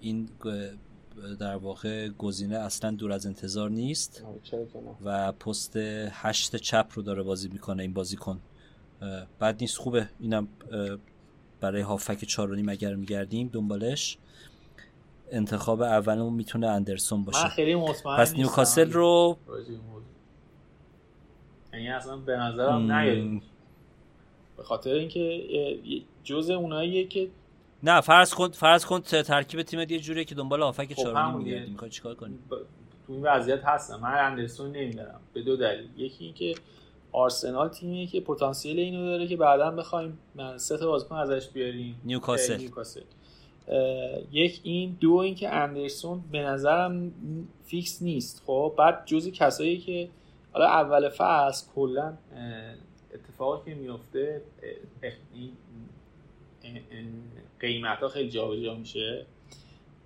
[0.00, 0.28] این
[1.38, 4.24] در واقع گزینه اصلا دور از انتظار نیست.
[5.04, 5.76] و پست
[6.10, 8.40] هشت چپ رو داره بازی می‌کنه این بازیکن.
[9.38, 10.08] بد نیست خوبه.
[10.20, 10.48] اینم
[11.60, 14.18] برای هافبک چارونیم اگر میگردیم دنبالش.
[15.30, 17.42] انتخاب اولمون می‌تونه اندرسون باشه.
[17.42, 19.36] من خیلی مطمئن پس نیوکاسل رو
[21.72, 23.42] یعنی اصلا به نظرم نیاریم
[24.56, 25.44] به خاطر اینکه
[26.24, 27.30] جز اوناییه که
[27.82, 31.72] نه فرض کن فرض کن ترکیب تیم یه جوریه که دنبال هافک خب چهارمی میگردیم
[31.72, 32.38] می‌خوای چیکار کنی؟
[33.06, 34.00] تو این وضعیت هستم.
[34.00, 35.88] من اندرسون نمیدارم به دو دلیل.
[35.96, 36.54] یکی اینکه
[37.12, 40.18] آرسنال تیمیه که پتانسیل اینو داره که بعدا بخوایم
[40.56, 42.00] سه تا بازیکن ازش بیاریم.
[42.04, 42.56] نیوکاسل.
[42.56, 43.00] نیوکاسل.
[44.32, 47.12] یک این دو اینکه اندرسون به نظرم
[47.64, 48.42] فیکس نیست.
[48.46, 50.08] خب بعد جزی کسایی که
[50.52, 52.18] حالا اول فصل کلا
[53.14, 54.42] اتفاقی که میفته
[57.60, 59.26] قیمت ها خیلی جابجا میشه.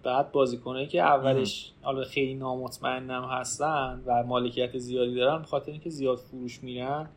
[0.03, 6.19] بعد بازیکنایی که اولش حالا خیلی نامطمئنم هستن و مالکیت زیادی دارن بخاطر اینکه زیاد
[6.19, 7.09] فروش میرن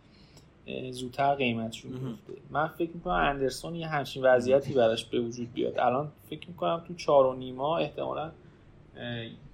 [0.92, 5.80] زودتر قیمتشون میفته من فکر می‌کنم اندرسون یه همچین وضعیتی براش به وجود بیاد.
[5.80, 8.32] الان فکر می‌کنم تو چهار و نیما احتمالا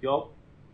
[0.02, 0.26] یا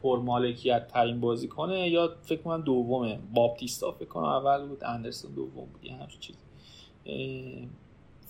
[0.02, 3.18] پرمالکیت ترین بازی کنه یا فکر کنم دومه.
[3.34, 6.36] باپتیستا فکر کنم اول بود اندرسون دوم بود یه همچین چیز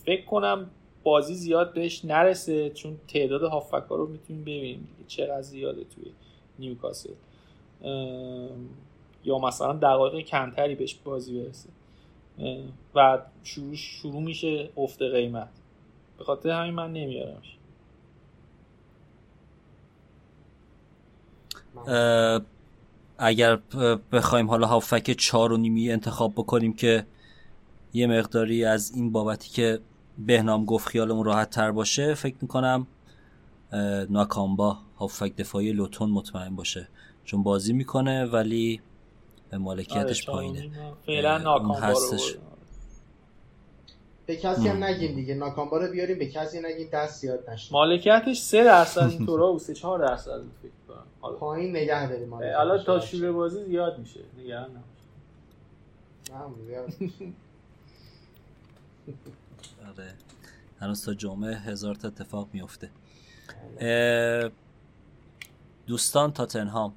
[0.04, 0.70] فکر کنم
[1.02, 5.08] بازی زیاد بهش نرسه چون تعداد هافکا رو می‌تونیم ببینیم دیگه.
[5.08, 6.12] چقدر زیاده توی
[6.58, 7.10] نیوکاسل.
[9.24, 11.68] یا مثلا دقایق کمتری بهش بازی برسه.
[12.94, 15.48] و شروع, شروع میشه افت قیمت.
[16.18, 17.56] به خاطر همین من نمیارمش.
[23.18, 23.58] اگر
[24.12, 27.06] بخوایم حالا هافک چهار و نیمی انتخاب بکنیم که
[27.92, 29.80] یه مقداری از این بابتی که
[30.18, 32.86] بهنام گفت خیالمون راحت تر باشه فکر می‌کنم
[34.10, 36.88] ناکامبا هافک دفاعی لوتون مطمئن باشه.
[37.24, 38.80] چون بازی می‌کنه ولی
[39.58, 40.70] مالکیتش آره پایینه.
[41.06, 42.36] فعلا ناکامبا هستش
[44.26, 48.40] به کسی هم نگیم دیگه ناکامبا رو بیاریم به کسی نگیم دست زیاد نشه مالکیتش
[48.40, 51.36] 3 درصد اینطورا و 3 4 درصد فکر کنم.
[51.36, 54.84] پایین نگه داریم حالا تا شروع بازی زیاد میشه نگران نباش.
[59.88, 60.14] آره.
[60.80, 62.90] هنوز تا جمعه هزار تا اتفاق میفته.
[65.86, 66.92] دوستان تاتنهام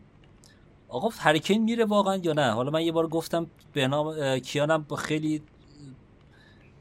[0.94, 5.42] آقا هریکین میره واقعا یا نه؟ حالا من یه بار گفتم به نام کیانم خیلی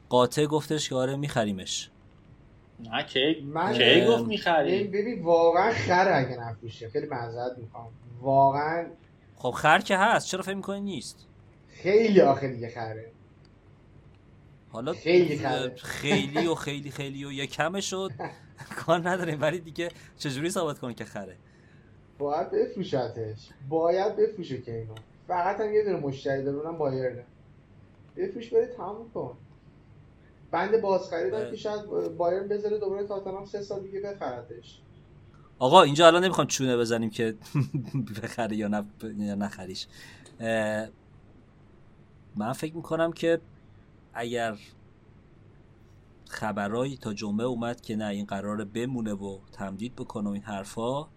[0.09, 1.89] قاطع گفتش که آره میخریمش.
[2.79, 7.87] نه کی؟ من کی گفت می‌خریم ببین واقعا خر اگه نفروشه خیلی معذرت می‌خوام.
[8.21, 8.85] واقعا
[9.35, 11.27] خب خر که هست چرا فکر می‌کنی نیست؟
[11.67, 13.11] خیلی آخه دیگه خره.
[14.71, 15.41] حالا خیلی
[15.75, 18.11] خیلی و خیلی خیلی و یه کمه شد.
[18.85, 21.37] کار نداریم ولی دیگه چجوری ثابت کنه که خره؟
[22.19, 23.49] باید بفروشتش.
[23.69, 24.95] باید بفروشه که اینو.
[25.27, 27.23] فقط هم یه دونه مشتری داره اونم بایرنه
[28.17, 29.37] بفروش بره تموم کن.
[30.51, 31.81] بند باز خریدن که شاید
[32.17, 34.81] بایرن بذاره دوباره تاتنهام سه سال دیگه بخردش
[35.59, 37.35] آقا اینجا الان نمی‌خوام چونه بزنیم که
[38.23, 38.85] بخره یا, نه
[39.17, 39.87] یا نخریش.
[42.35, 43.39] من فکر می‌کنم که
[44.13, 44.57] اگر
[46.29, 51.07] خبرایی تا جمعه اومد که نه این قرار بمونه و تمدید بکنه و این حرفا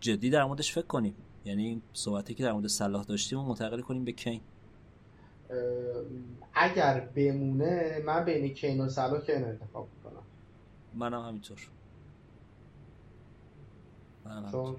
[0.00, 1.14] جدی در موردش فکر کنیم.
[1.44, 4.40] یعنی این صحبتی که در مورد صلاح داشتیم و منتقل کنیم به کین.
[6.54, 10.22] اگر بمونه من بین کین و صلاح کین انتخاب کنم
[10.94, 11.58] منم همینطور.
[14.24, 14.76] منم چون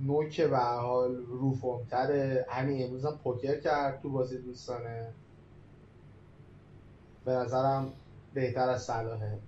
[0.00, 2.46] نوک به حال روفومتره.
[2.48, 5.12] همین امروز هم پوکر کرد تو بازی دوستانه.
[7.24, 7.92] به نظرم
[8.34, 9.38] بهتر از صلاحه.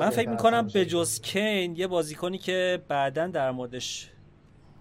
[0.00, 4.10] من فکر می‌کنم به جز کین یه بازیکنی که بعدا در موردش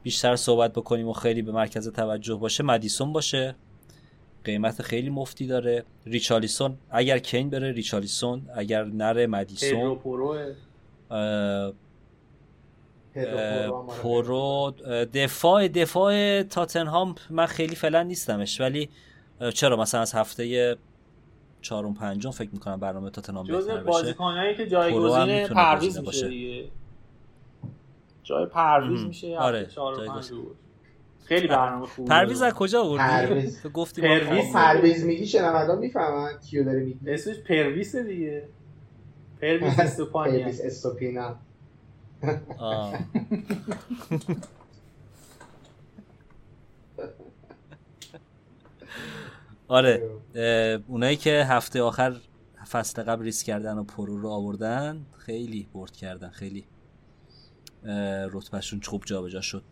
[0.04, 3.56] بیشتر صحبت بکنیم و خیلی به مرکز توجه باشه مدیسون باشه.
[4.44, 5.84] قیمت خیلی مفتی داره.
[6.06, 8.50] ریچالیسون اگر کین بره ریچالیسون.
[8.56, 10.00] اگر نره مدیسون.
[14.04, 14.72] پرو.
[15.14, 18.62] دفاع دفاع تاتنهام من خیلی فعلا نیستمش.
[18.62, 18.90] ولی
[19.54, 20.78] چرا؟ مثلا از هفته
[21.62, 23.84] چهارم پنجم فکر می‌کنم برنامه تاتنهام بهتر بشه.
[23.84, 26.70] بازیکنایی که جایگزین پرویز میشه دیگه.
[28.24, 29.68] جای پرویز میشه آره
[31.26, 36.80] خیلی برنامه خوبه پرویز از کجا آوردی؟ گفتی پرویز پرویز میگی شنوندا می‌فهمن کیو داره
[36.80, 38.48] میگی اسمش پرویز دیگه.
[39.42, 41.36] پرویز استوپانیا پرویز استوپینا.
[49.68, 50.10] آره.
[50.88, 52.16] اونایی که هفته آخر
[52.72, 56.66] فصل قبل ریسک کردن و پورو رو آوردن خیلی برد کردن خیلی
[58.32, 59.64] رتبهشون خوب جابجا شد.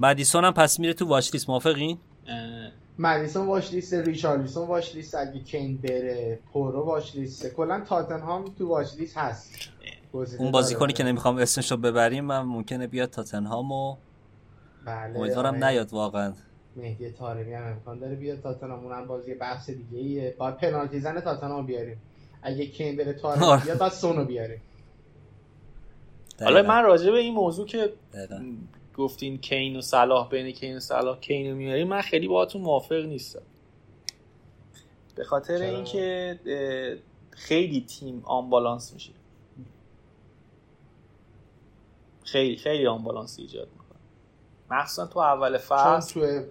[0.00, 1.98] مدیسون هم پس میره تو watch list موافقین؟
[2.98, 7.46] مدیسون watch list ریچارلیسون watch list اگه کین بره پورو watch list.
[7.46, 9.54] کلا تاتنهام تو watch list هست.
[10.38, 13.96] اون بازیکنی که نمی‌خوام اسمش رو ببریم من ممکنه بیاد تاتنهام و
[14.84, 16.32] بله امیدوارم نیاد واقعا.
[16.76, 18.40] مهدی طارمی هم امکان داره بیاد.
[18.40, 22.00] تاتنهام اونم بازی بحث دیگه ایه باید پنالتی زن تاتنهام بیاریم.
[22.42, 24.60] اگه کین بره طارمی بیاد بعد سونو بیاریم.
[26.40, 27.92] حالا من راجع به این موضوع که
[28.96, 33.04] گفتین کین و صلاح بین کین و صلاح کین رو میاریم من خیلی باهاتون موافق
[33.04, 33.42] نیستم.
[35.14, 36.38] به خاطر اینکه
[37.30, 39.12] خیلی تیم آنبالانس میشه.
[42.24, 43.81] خیلی خیلی آنبالانس ایجاد می‌کنه.
[44.72, 46.14] مخصوصا تو اول فصل.
[46.14, 46.46] چون تو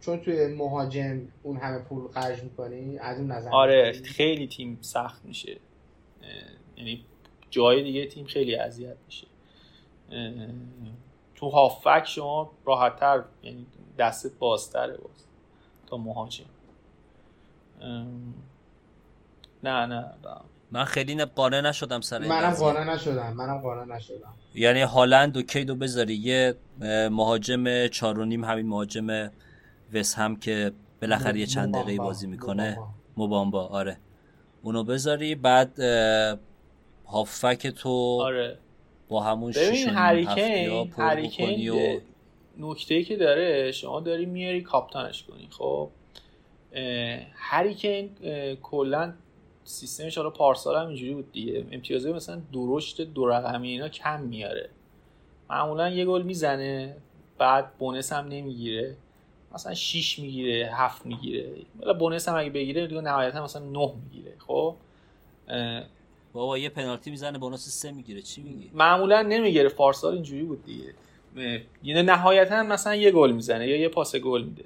[0.00, 5.24] چون توی مهاجم اون همه پول خرج می‌کنی از اون نظر آره خیلی تیم سخت
[5.24, 5.56] میشه.
[6.76, 7.04] یعنی
[7.50, 9.26] جای دیگه تیم خیلی اذیت میشه.
[11.34, 13.66] تو هافک شما راحتتر یعنی
[13.98, 15.26] دستت بازتره باز
[15.86, 16.44] تا مهاجم.
[19.62, 20.14] نه نه.
[20.70, 24.34] من خیلی قانع نشدم سر منم قانع نشدم منم قانع نشدم.
[24.54, 26.14] یعنی هالند و کیدو بذاری.
[26.14, 26.54] یه
[27.10, 29.30] مهاجم چار و نیم همین مهاجم
[29.94, 30.72] وس هم که
[31.02, 32.78] بالاخره یه چند دقیقه بازی می‌کنه.
[33.16, 33.66] مبامبا.
[33.66, 33.96] آره.
[34.62, 35.34] اونو بذاری.
[35.34, 35.80] بعد
[37.06, 38.58] هافک تو آره.
[39.08, 41.98] با همون ببین هریکین هریکین و...
[42.58, 45.48] نکته که داره شما داری میاری کاپتانش کنی.
[45.50, 45.90] خب
[47.34, 48.10] هریکین
[48.62, 49.14] کلا
[49.66, 51.66] سیستمش حالا پارسال هم اینجوری بود دیگه.
[51.72, 54.68] امتیازه مثلا درشت دو رقمی اینا کم میاره.
[55.50, 56.96] معمولا یه گل می‌زنه
[57.38, 58.96] بعد بونس هم نمی‌گیره.
[59.54, 61.52] مثلا 6 می‌گیره 7 می‌گیره.
[61.80, 64.34] حالا بونس هم اگه بگیره دیگه نهایتا مثلا 9 می‌گیره.
[64.38, 64.74] خب؟
[66.32, 68.22] بابا یه پنالتی می‌زنه بونس 3 می‌گیره.
[68.22, 69.68] چی میگی؟ معمولا نمی‌گیره.
[69.68, 70.94] پارسال اینجوری بود دیگه.
[71.82, 74.64] یعنی نهایتا مثلا یه گل می‌زنه یا یه پاس گل میده.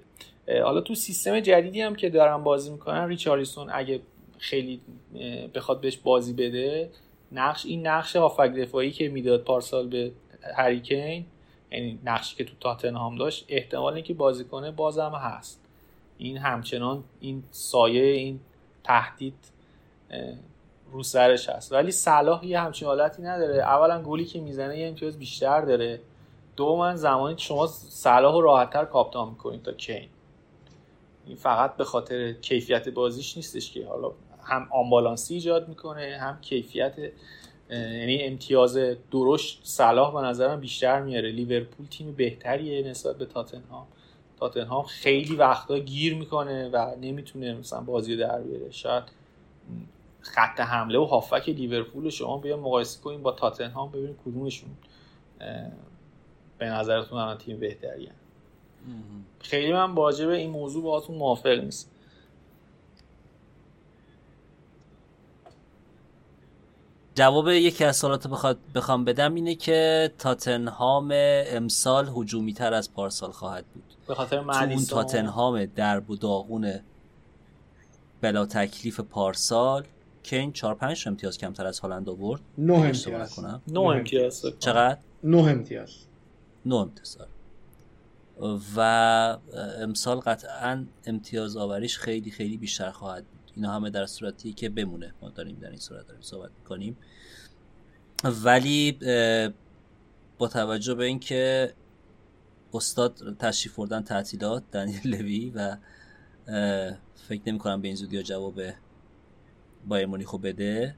[0.63, 4.01] حالا تو سیستم جدیدی هم که دارن بازی می‌کنن ریچاریسون اگه
[4.41, 4.81] خیلی
[5.55, 6.91] بخواد بهش بازی بده.
[7.33, 10.13] نقش این نقش هافک دفاعی که می‌داد پارسال به
[10.57, 11.27] هریکین
[11.73, 15.61] یعنی نقشی که تو تاتنهام داشت احتمال اینکه بازی کنه بازم هست.
[16.19, 18.41] این همچنان این سایه این
[18.85, 19.35] تهدید
[20.93, 21.73] رو سرش هست.
[21.73, 23.63] ولی صلاح یه همچین حالتی نداره.
[23.63, 26.01] اولا گلی که می‌زنه یه امتیاز بیشتر داره.
[26.57, 30.09] دو من زمانی که شما صلاح رو راحتتر کاپتان می‌کنید تا کین
[31.27, 34.13] این فقط به خاطر کیفیت بازیش نیستش که حالا
[34.51, 36.95] هم آمبالانسی ایجاد می‌کنه هم کیفیت
[37.71, 38.79] یعنی امتیاز
[39.13, 41.33] درشت صلاح به نظرم بیشتر میاره.
[41.33, 43.87] لیورپول تیم بهتریه نسبت به تاتنهام.
[44.41, 48.71] تاتنهام خیلی وقتا گیر می‌کنه و نمی‌تونه مثلا بازی در بیاره.
[48.71, 49.05] شاید
[50.21, 54.71] خط حمله و هافک لیورپول رو شما بیا مقایسه کنیم با تاتنهام ببینید کدومشون
[56.59, 58.11] به نظرتون الان تیم بهتریه.
[59.41, 61.91] خیلی من واجب این موضوع باهاتون موافق نیست
[67.15, 71.11] جواب یکی از سوالات بخواد بخوام بدم اینه که تاتنهام
[71.47, 73.85] امسال هجومی تر از پارسال خواهد بود.
[74.09, 76.75] به خاطر اون تاتنهام درب و داغون
[78.21, 79.85] بلا تکلیف پارسال
[80.23, 82.41] کین 4 5 امتیاز کمتر از هالند آورد.
[82.59, 83.39] 9 امتیاز.
[83.69, 84.47] 9 امتیاز.
[84.59, 85.91] چقدر؟ 9 امتیاز.
[86.67, 87.19] 9 امتیاز
[88.77, 88.81] و
[89.81, 93.40] امسال قطعا امتیاز آوریش خیلی خیلی بیشتر خواهد بود.
[93.57, 95.15] اینا همه در صورتی که بمونه.
[95.23, 96.97] ما داریم در این صورت داریم صحبت کنیم
[98.25, 98.99] ولی
[100.39, 101.73] با توجه به اینکه
[102.75, 105.77] استاد تشریف بردن تعطیلات دنیل لوی و
[107.29, 108.61] فکر نمی کنم به این زودی جواب
[109.89, 110.97] بایر مونیخو بده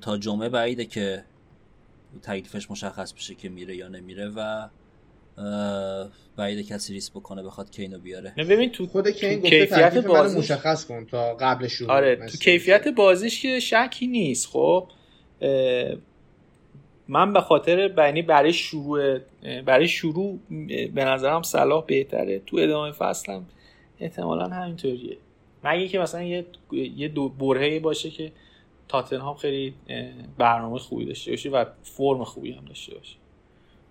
[0.00, 1.24] تا جمعه بعیده که
[2.22, 4.68] تکلیفش مشخص بشه که میره یا نمیره و
[6.36, 8.34] بعید کسی ریس بکنه بخواد کینو بیاره.
[8.38, 12.88] ببین تو خود کین گفته کیفیت بازی مشخص کن تا قبل شروع آره تو کیفیت
[12.88, 14.88] بازیش که شکی نیست خب؟
[17.08, 19.18] من به خاطر بینی برای شروع
[19.66, 20.38] برای شروع
[20.94, 22.38] به نظرم صلاح بهتره.
[22.38, 23.46] تو ادامه فصلم
[24.00, 25.16] احتمالا همینطوریه.
[25.64, 28.32] مگه که مثلا یه یه دو برهه باشه که
[28.88, 29.74] تاتنهام خیلی
[30.38, 33.16] برنامه خوبی داشته باشه و فرم خوبی هم داشته باشه.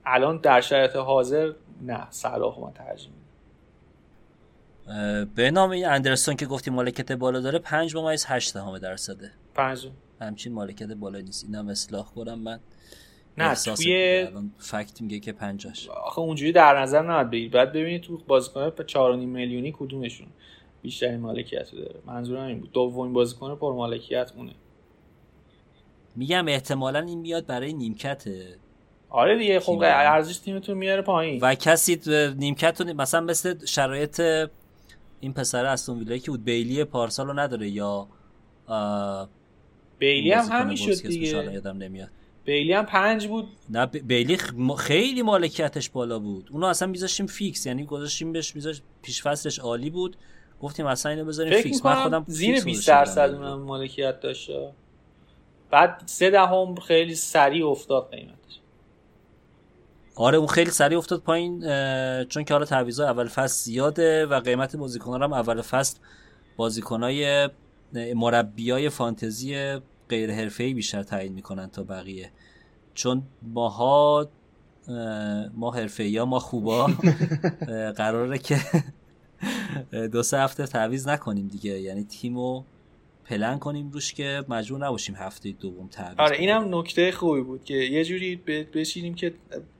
[0.05, 3.11] الان در شرایط حاضر نه صلاح من ترجیح
[5.35, 9.31] به نام این اندرسون که گفتی مالکت بالا داره 5 ممیز 8 همه درصده.
[9.55, 9.87] 5
[10.21, 11.45] همچین مالکت بالا نیست.
[11.45, 12.59] اینم اصلاح کنم من.
[13.37, 14.27] نه توی
[14.57, 15.73] فکت میگه که 50
[16.05, 20.27] آخه اونجوری در نظر نباید بگیری بعد ببینید تو بازیکن 4.5 میلیونی کدومشون
[20.81, 21.95] بیشترین مالکیت داره.
[22.05, 22.71] منظورم این بود.
[22.71, 24.53] دومین بازیکن پر مالکیت مونه
[26.15, 28.55] میگم احتمالا این میاد برای نیمکته
[29.13, 31.39] آره دیگه خب ارزش تیمتون میاره پایین.
[31.41, 31.99] و کسی
[32.37, 34.21] نیمکت مثلا مثل شرایط
[35.19, 38.07] این پسر استون ویلایی که بود بیلی پارسال رو نداره یا
[39.99, 41.27] بیلی هم همین شد دیگه.
[41.27, 42.09] یادم نمیاد.
[42.45, 43.47] بیلی هم پنج بود.
[43.69, 44.37] نه بیلی
[44.77, 46.49] خیلی مالکیتش بالا بود.
[46.51, 50.17] اونو اصلا میذاشتیم فیکس یعنی گذاشتیم بهش میذاش پیش فصلش عالی بود.
[50.61, 51.85] گفتیم اصلا اینو بذاریم فیکس.
[51.85, 54.49] من خودم زیر 20 درصد اونم مالکیت داشت.
[55.71, 58.42] بعد سه دهم خیلی سریع افتاد قیمتش
[60.15, 61.59] آره اون خیلی سریع افتاد پایین
[62.25, 65.97] چون که حالا تعویضا اول فصل زیاده و قیمت بازیکن‌ها هم اول فصل
[66.57, 67.49] بازیکنای
[68.15, 69.79] مربیای فانتزی
[70.09, 72.31] غیر حرفه‌ای بیشتر تعیین می‌کنن تا بقیه.
[72.93, 74.27] چون ماها
[75.53, 76.89] ما حرفه یا ما خوبا
[77.97, 78.59] قراره که
[80.11, 81.79] دو سه هفته تعویض نکنیم دیگه.
[81.79, 82.63] یعنی تیمو
[83.25, 87.73] پلن کنیم روش که مجبور نباشیم هفته دوم تعویض آره اینم نکته خوبی بود که
[87.73, 88.35] یه جوری
[88.73, 89.33] بشینیم که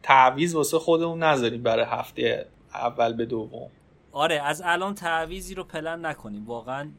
[0.03, 3.69] تعویض واسه خودمون نذاریم برای هفته اول به دوم.
[4.11, 6.45] آره از الان تعویزی رو پلن نکنیم.
[6.45, 6.91] واقعا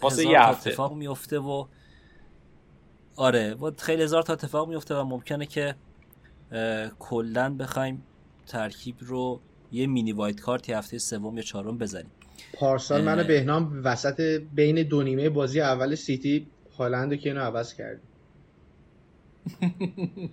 [0.00, 0.70] واسه یه هفته.
[0.70, 1.66] اتفاق میفته و
[3.16, 5.74] آره و خیلی هزار تا اتفاق میفته و ممکنه که
[6.98, 8.02] کلا بخوایم
[8.46, 9.40] ترکیب رو
[9.72, 12.10] یه مینی وایت کارت هفته سوم یا چهارم بزنیم.
[12.54, 16.46] پارسال من بهنام وسط بین دو نیمه بازی اول سیتی
[16.78, 18.08] هالند که اینو عوض کردیم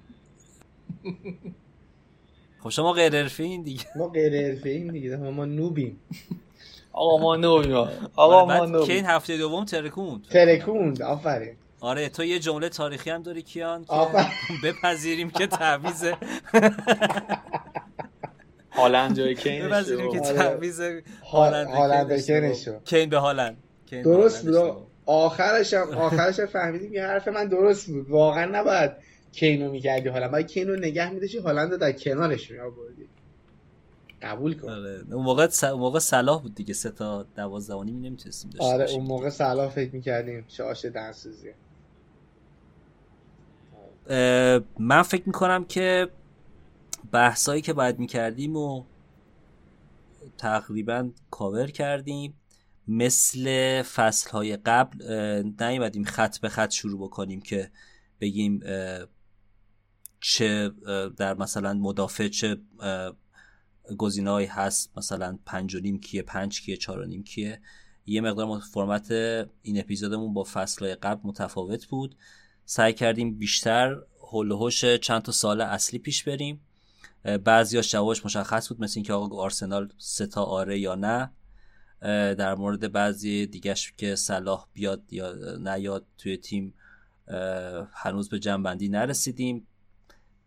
[2.63, 3.83] خب شما غیر این دیگه.
[3.95, 5.17] ما غیر این دیگه.
[5.17, 5.99] ما نوبیم.
[6.93, 7.75] آقا ما نوبیم.
[8.15, 8.87] آقا ما نوبیم.
[8.87, 10.23] که این هفته دوم ترکوند.
[10.23, 11.55] ترکوند آفرین.
[11.79, 13.93] آره تو یه جمله تاریخی هم داری کیان که
[14.63, 16.05] بپذیریم که تعویض
[18.77, 19.69] هالند جای کین
[20.11, 20.81] که تعویض
[21.31, 22.79] هالند شو.
[22.85, 23.57] کین به هالند.
[23.91, 24.87] درست بود.
[25.05, 28.09] آخرش هم آخرش فهمیدیم که حرف من درست بود.
[28.09, 28.91] واقعا نباید
[29.31, 33.07] کینو می‌کردی حالا باید کینو نگه میداشی هالند در کنارش میآوردی.
[34.21, 34.69] قبول کن.
[34.69, 35.03] آره.
[35.11, 35.63] اون موقع س...
[35.63, 36.73] اون موقع صلاح بود دیگه.
[36.73, 40.85] سه تا 12 و نیم نمی‌تونستیم داشته آره اون موقع صلاح فکر می‌کردیم چه آش
[40.85, 41.51] دنسوزی
[44.79, 46.07] من فکر می‌کنم که
[47.11, 48.83] بحثایی که باید می‌کردیم و
[50.37, 52.33] تقریبا کاور کردیم.
[52.87, 55.03] مثل فصل های قبل
[55.59, 57.71] نیومدیم خط به خط شروع بکنیم که
[58.21, 58.59] بگیم
[60.19, 60.71] چه
[61.17, 62.57] در مثلا مدافع چه
[63.97, 64.97] گزینه‌ای هست.
[64.97, 67.61] مثلا پنج و نیم کیه پنج کیه چهار و نیم کیه.
[68.05, 69.11] یه مقدار فرمت
[69.61, 72.15] این اپیزودمون با فصل قبل متفاوت بود.
[72.65, 73.95] سعی کردیم بیشتر
[74.31, 76.61] هول چند تا سال اصلی پیش بریم.
[77.23, 81.31] بعضی جوابش مشخص بود مثل اینکه آقا آرسنال ستا آره یا نه.
[82.35, 86.73] در مورد بعضی دیگهش که صلاح بیاد یا نیاد توی تیم
[87.93, 89.67] هنوز به جنبندی نرسیدیم.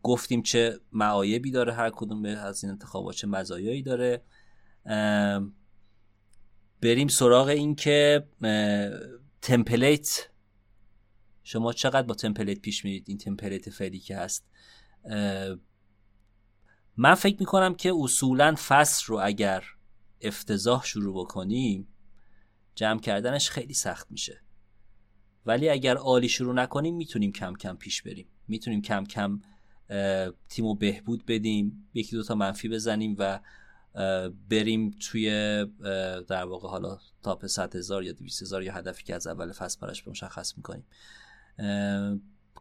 [0.03, 4.23] گفتیم چه معایبی داره هر کدوم از این انتخابات چه مزایایی داره.
[6.81, 8.27] بریم سراغ این که
[9.43, 10.29] تمپلیت
[11.43, 14.45] شما چقدر با تمپلیت پیش میرید؟ این تمپلیت فعلی که هست.
[17.03, 19.65] من فکر می‌کنم که اصولا فصل رو اگر
[20.21, 21.89] افتضاح شروع بکنیم
[22.75, 24.41] جمع کردنش خیلی سخت میشه.
[25.47, 28.27] ولی اگر عالی شروع نکنیم می‌تونیم کم کم پیش بریم.
[28.49, 29.41] می‌تونیم کم کم
[30.49, 33.41] تیم رو بهبود بدیم یکی دوتا منفی بزنیم و
[34.51, 35.31] بریم توی
[36.29, 39.81] در واقع حالا تاپ 100 هزار یا 200 هزار یا هدفی که از اول فصل
[39.81, 40.85] براش مشخص می‌کنیم.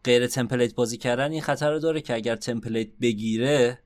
[0.04, 3.80] غیر تمپلیت بازی کردن این خطر رو داره که اگر تمپلیت بگیره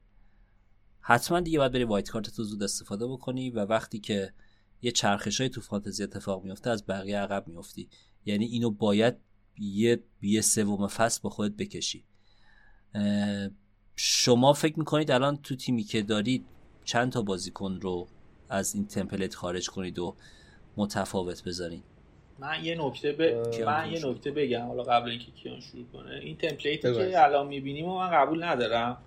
[1.05, 4.33] حتما دیگه باید بری وایت کارت تو زود استفاده بکنی و وقتی که
[4.81, 7.89] یه چرخش های تو فانتزی اتفاق میفته از بقیه عقب میفتی
[8.25, 9.15] یعنی اینو باید
[9.57, 12.05] یه یه سوم فصل با خودت بکشی.
[13.95, 16.45] شما فکر می‌کنید الان تو تیمی که دارید
[16.85, 18.07] چند تا بازیکن رو
[18.49, 20.15] از این تمپلیت خارج کنید و
[20.77, 21.83] متفاوت بذارین؟
[22.39, 23.21] من یه نکته ب...
[23.65, 24.67] من یه نکته بگم.
[24.67, 28.97] حالا قبل اینکه کیان شروع کنه این تمپلیتی که الان می‌بینیم و من قبول ندارم.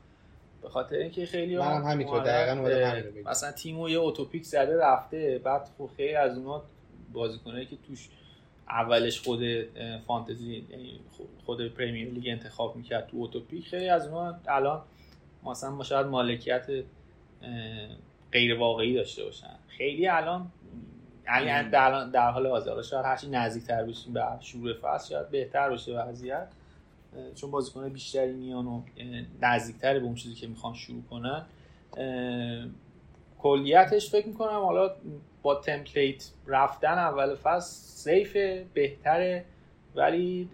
[0.67, 5.91] به خاطر اینکه خیلی هم همینطور دقیقاً مثلا تیمو یه اتوپیک زده رفته بعد خب
[5.97, 6.65] خیلی از اونها
[7.13, 8.09] بازیکنایی که توش
[8.69, 9.41] اولش خود
[10.07, 11.01] فانتزی یعنی
[11.45, 14.83] خود پریمیر لیگ انتخاب می‌کرد تو اتوپیک خیلی از اونها الان
[15.45, 16.67] مثلا شاید مالکیت
[18.33, 19.57] غیر واقعی داشته باشن.
[19.69, 20.51] خیلی الان
[21.47, 26.49] یعنی در, حال حاضر شاید هرچی نزدیکتر بشیم به شروع فصل شاید بهتر باشه وضعیت.
[27.35, 28.83] چون بازیکن بیشتری میان و
[29.43, 31.47] نزدیکتر به اون چیزی که می‌خوان شروع کنن.
[33.39, 34.91] کلیتش فکر می‌کنم حالا
[35.43, 38.37] با تمپلیت رفتن اول فصل سیف
[38.75, 39.45] بهتره
[39.95, 40.49] ولی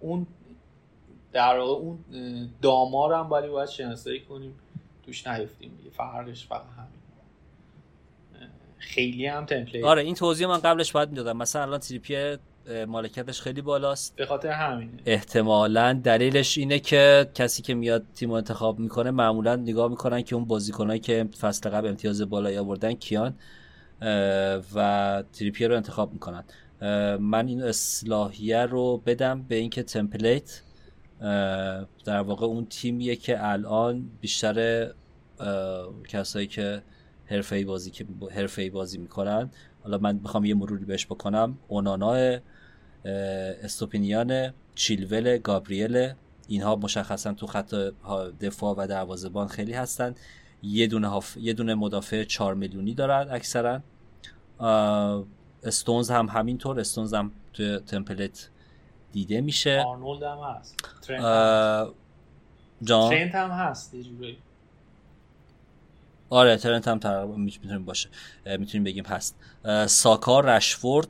[0.00, 0.26] اون
[1.32, 1.98] در واقع اون
[2.62, 4.58] دامار هم باید باید شناسایی کنیم.
[5.02, 5.90] توش نیفتیم دیگه.
[5.90, 6.88] فرقش فقط همین.
[8.78, 9.84] خیلی هم تمپلیت.
[9.84, 11.36] آره این توضیح من قبلش باید می‌دادم.
[11.36, 12.36] مثلا الان تریپی
[12.88, 14.16] مالکیتش خیلی بالاست.
[14.16, 14.92] به خاطر همینه.
[15.06, 20.44] احتمالا دلیلش اینه که کسی که میاد تیم انتخاب می‌کنه معمولا نگاه می‌کنن که اون
[20.44, 23.34] بازیکنایی که فصل قبل امتیاز بالایی آوردن کیان
[24.74, 26.44] و تریپی رو انتخاب می‌کنن.
[27.20, 30.62] من این اصلاحیه رو بدم به اینکه تمپلیت
[32.04, 34.88] در واقع اون تیمیه که الان بیشتر
[36.08, 36.82] کسایی که
[37.26, 39.50] حرفه‌ای بازی که حرفه‌ای بازی می‌کنن.
[39.82, 41.58] حالا من می‌خوام یه مروری بهش بکنم.
[41.68, 42.38] اونانا
[43.04, 46.12] استوپینیان چیلول گابریل
[46.48, 47.74] اینها مشخصا تو خط
[48.40, 50.14] دفاع و دروازه‌بان خیلی هستن.
[50.62, 51.36] یه دونه هاف...
[51.36, 53.80] یه دونه مدافع 4 میلیونی دارن اکثرا.
[55.64, 56.80] استونز هم همینطور.
[56.80, 58.50] استونز هم تو تمپلت
[59.12, 59.84] دیده میشه.
[59.86, 60.76] آرنولد هم هست.
[61.02, 61.92] ترنت
[62.82, 63.94] جان؟ ترنت هم هست
[66.30, 68.08] آره ترنت هم تقریبا می‌تونیم باشه.
[68.46, 69.36] می‌تونیم بگیم هست.
[69.86, 71.08] ساکا رشفورد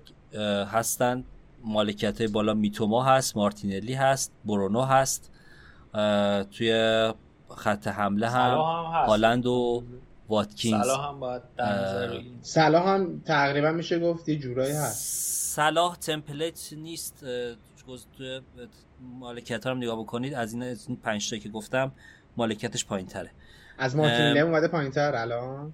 [0.73, 1.24] هستن.
[1.65, 5.31] مالکیت بالا میتوما هست مارتینلی هست برونو هست
[6.51, 6.73] توی
[7.57, 8.57] خط حمله هم,
[9.07, 9.85] هالند و
[10.29, 10.83] واتکینز.
[10.83, 11.43] صلاح هم باید
[12.43, 15.55] صلاح هم تقریبا میشه گفت یه جورایی هست.
[15.57, 17.25] صلاح تمپلیت نیست
[18.17, 18.41] توی
[19.01, 20.35] مالکیت ها رو نگاه بکنید.
[20.35, 21.93] از این 5 تا که گفتم
[22.37, 23.31] مالکیتش پایین تره
[23.79, 25.73] از مارتینلی اومده پایین تر الان.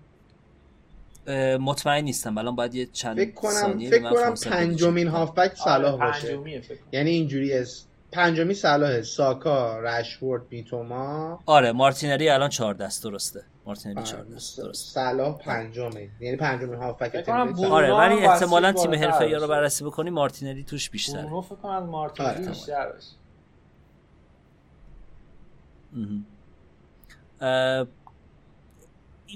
[1.60, 2.38] مطمئن نیستم.
[2.38, 6.38] الان باید یه چند فکر کنم فکر کنم پنجمین هافبک آره، صلاح باشه.
[6.92, 11.40] یعنی اینجوری است پنجمی صلاح ساکا رشورد میتوما.
[11.46, 17.28] آره مارتینلی الان 14 است درسته مارتینلی 14 است درست صلاح پنجمی یعنی پنجمین هافبک
[17.28, 21.22] آره ولی احتمالاً تیم حرفه‌ای رو بررسی بکنی مارتینلی توش بیشتره.
[21.22, 22.46] برونو فکر کنم مارتینلی آره.
[22.48, 23.16] بیشتر باشه.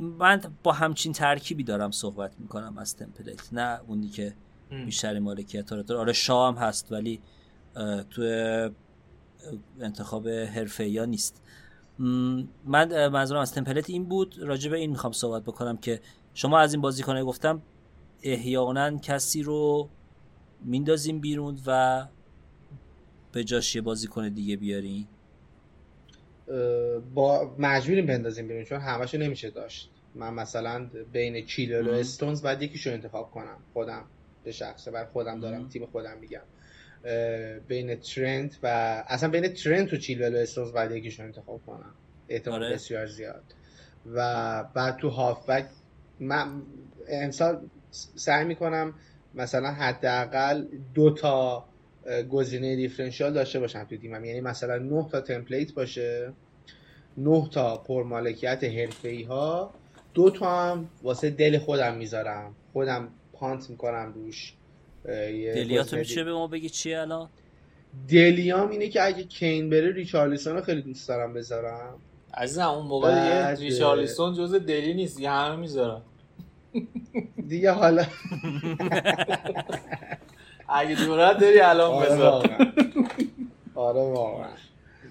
[0.00, 4.34] من با همچین ترکیبی دارم صحبت می‌کنم از تمپلیت نه اونی که
[4.70, 6.00] بیشتر مالکیت رو داره.
[6.00, 7.20] آره شام هست ولی
[8.10, 8.22] تو
[9.80, 11.42] انتخاب حرفه یا نیست.
[12.64, 14.38] من منظورم از تمپلیت این بود.
[14.38, 16.00] راجع به این می‌خوام صحبت بکنم که
[16.34, 17.62] شما از این بازیکنه گفتم
[18.22, 19.88] احیانا کسی رو
[20.64, 22.06] میندازیم بیرون و
[23.32, 25.06] به جاش یه بازیکن دیگه بیارین
[27.14, 29.90] با مجبوریم بندازیم بیرون چون همشو نمیشه داشت.
[30.14, 34.04] من مثلا بین چیلول و استونز باید یکیشو انتخاب کنم خودم
[34.44, 36.42] به شخصه بر خودم دارم تیم خودم میگم.
[37.68, 38.66] بین ترنت و
[39.08, 41.94] اصلا بین ترنت و چیلول و استونز باید یکیشو انتخاب کنم.
[42.28, 42.74] احتمال آره.
[42.74, 43.44] بسیار زیاد.
[44.06, 45.66] و بعد تو هافبک
[46.20, 46.62] من
[47.08, 48.94] امسال سعی می‌کنم
[49.34, 51.67] مثلا حداقل دو تا
[52.30, 54.24] گزینه دیفرنشیال داشته باشم تو تیمم.
[54.24, 56.32] یعنی مثلا 9 تا تمپلیت باشه
[57.16, 59.74] 9 تا پرمالکیت حرفه‌ای ها
[60.14, 62.54] دو تا هم واسه دل خودم می‌ذارم.
[62.72, 64.54] خودم پانت می‌کنم روش
[65.04, 67.28] دلیاتو میشه به ما بگی چیه الان؟
[68.08, 71.98] دلیام اینه که اگه کین بره ریچارلیسون رو خیلی دوست دارم بذارم.
[72.34, 76.02] عزیزم اون موقع دیگه ریچارلیسون جز دلی نیست یه همه می‌ذارم
[77.48, 78.04] دیگه حالا
[80.68, 82.56] اگه جورت داری الان آره بذار.
[83.74, 84.48] آره واقعا.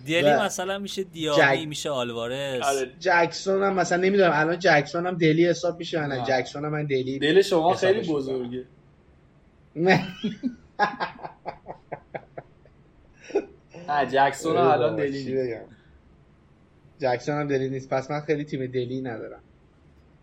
[0.06, 2.92] دیالی مثلا میشه دیابی میشه آلوارز آره.
[3.00, 7.20] جکسون هم مثلا نمی‌دونم الان جکسون هم دلی حساب میشه نه؟ جکسون هم من دلی
[7.20, 8.64] دل شما خیلی بزرگه.
[9.76, 10.08] نه.
[13.88, 15.62] نه جکسون هم الان دلی نیست.
[17.00, 17.90] جکسون هم دلی نیست.
[17.90, 19.42] پس من خیلی تیم دلی ندارم.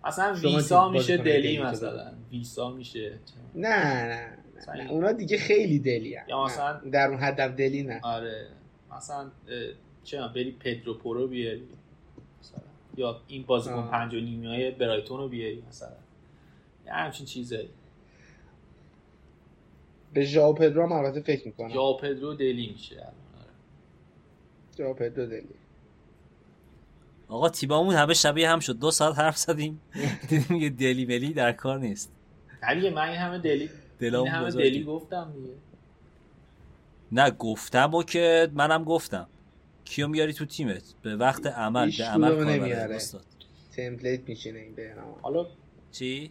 [0.05, 2.13] اصلا ویسا میشه دلی مثلا.
[2.31, 3.19] ویسا میشه.
[3.55, 4.39] نه نه.
[4.69, 8.01] نه اونا دیگه خیلی دلی یا مثلا در اون حد دلی نه.
[8.03, 8.47] آره
[8.97, 9.31] مثلا
[10.05, 11.69] چه بری پدرو پورو بیاری.
[12.41, 12.61] مثلا
[12.97, 15.97] یا این بازیکن پنج و نیمی های برایتون رو بیاری مثلا.
[16.87, 17.69] یه همچین چیزه
[20.13, 21.69] به ژاو پدرو هم البته فکر می‌کنم.
[21.69, 23.07] ژاو پدرو دلی میشه
[24.79, 25.49] ژاو پدرو دلی.
[27.29, 28.79] آقا تیمامون همه شبیه هم شد.
[28.79, 29.81] دو ساعت حرف زدیم.
[30.29, 32.13] دیدیم یه دلی بلی در کار نیست.
[32.63, 33.71] نه من همه دلی
[34.05, 35.55] این همه دلی گفتم دیگه.
[37.13, 39.27] نه گفتم و که منم گفتم.
[39.85, 42.99] کیو میاری تو تیمت؟ به وقت عمل به عمل کار نمیاره.
[43.77, 45.47] تمپلیت میشینه این به حالا
[45.93, 46.31] چی؟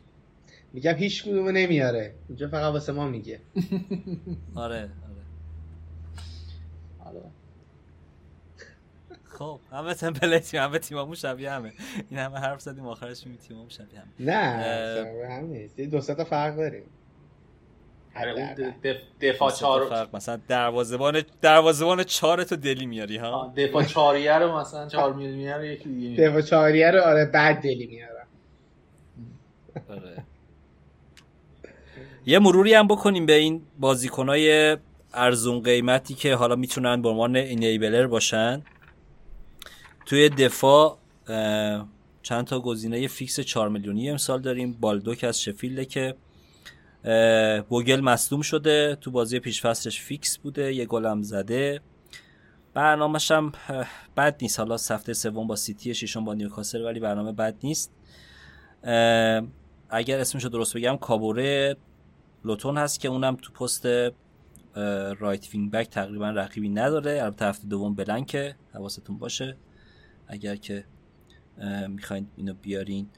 [0.74, 2.14] میگم هیچ کدومو نمیاره.
[2.30, 3.40] اینجا فقط واسه ما میگه.
[4.56, 4.90] آره
[7.06, 7.22] آره.
[9.24, 11.74] خب همه تمپلیتی همه تیمامون شبیه همه.
[12.10, 14.10] این همه حرف زدیم آخرش می تیمامون شبیه همه.
[14.20, 16.84] نه هم نیست دو سه تا فرق داریم.
[19.22, 24.88] دفاع چهار فرق مثلا دروازه‌بان دروازه‌بان چهار تو دلی میاری ها؟ دفاع چهاریه رو مثلا
[24.88, 28.28] 4 میلیونی رو یکی دیگه دفاع چهاریه رو آره بعد دلی میارم.
[29.90, 30.24] آره.
[32.26, 34.78] یه مروری هم بکنیم به این بازیکنای
[35.14, 38.62] ارزون قیمتی که حالا می‌تونن به عنوان enabler باشن.
[40.06, 40.98] توی دفاع
[42.22, 44.78] چند تا گزینه فیکس 4 میلیونی امسال داریم.
[44.80, 46.16] بالدوک از شفیلده که
[47.70, 51.82] بوگل مصدوم شده تو بازی پیشفصلش فیکس بوده یه گلم زده.
[52.74, 53.52] برنامهش هم
[54.18, 54.60] بد نیست.
[54.60, 57.94] حالا هفته سوم با سیتی ششم با نیوکاسل ولی برنامه بد نیست.
[59.90, 61.76] اگر اسمشو درست بگم کابوره
[62.46, 63.86] لوتون هست که اونم تو پست
[65.20, 67.24] right wing back تقریبا رقیبی نداره.
[67.24, 69.58] البته هفته دوم blank ه حواستون باشه.
[70.28, 70.86] اگر که
[71.88, 73.10] می‌خواین اینو بیارین.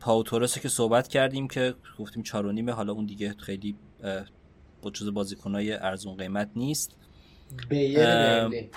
[0.00, 3.76] پائو تورس که صحبت کردیم که گفتیم چار و نیمه حالا اون دیگه خیلی
[4.82, 6.96] با جز بازیکنهای ارزون قیمت نیست.
[7.68, 8.70] بیر برنلی.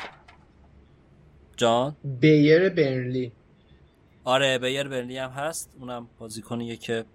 [1.58, 3.32] جان؟ بیر برنلی.
[4.24, 5.76] آره بیر برنلی هم هست.
[5.80, 7.06] اونم بازیکنیه که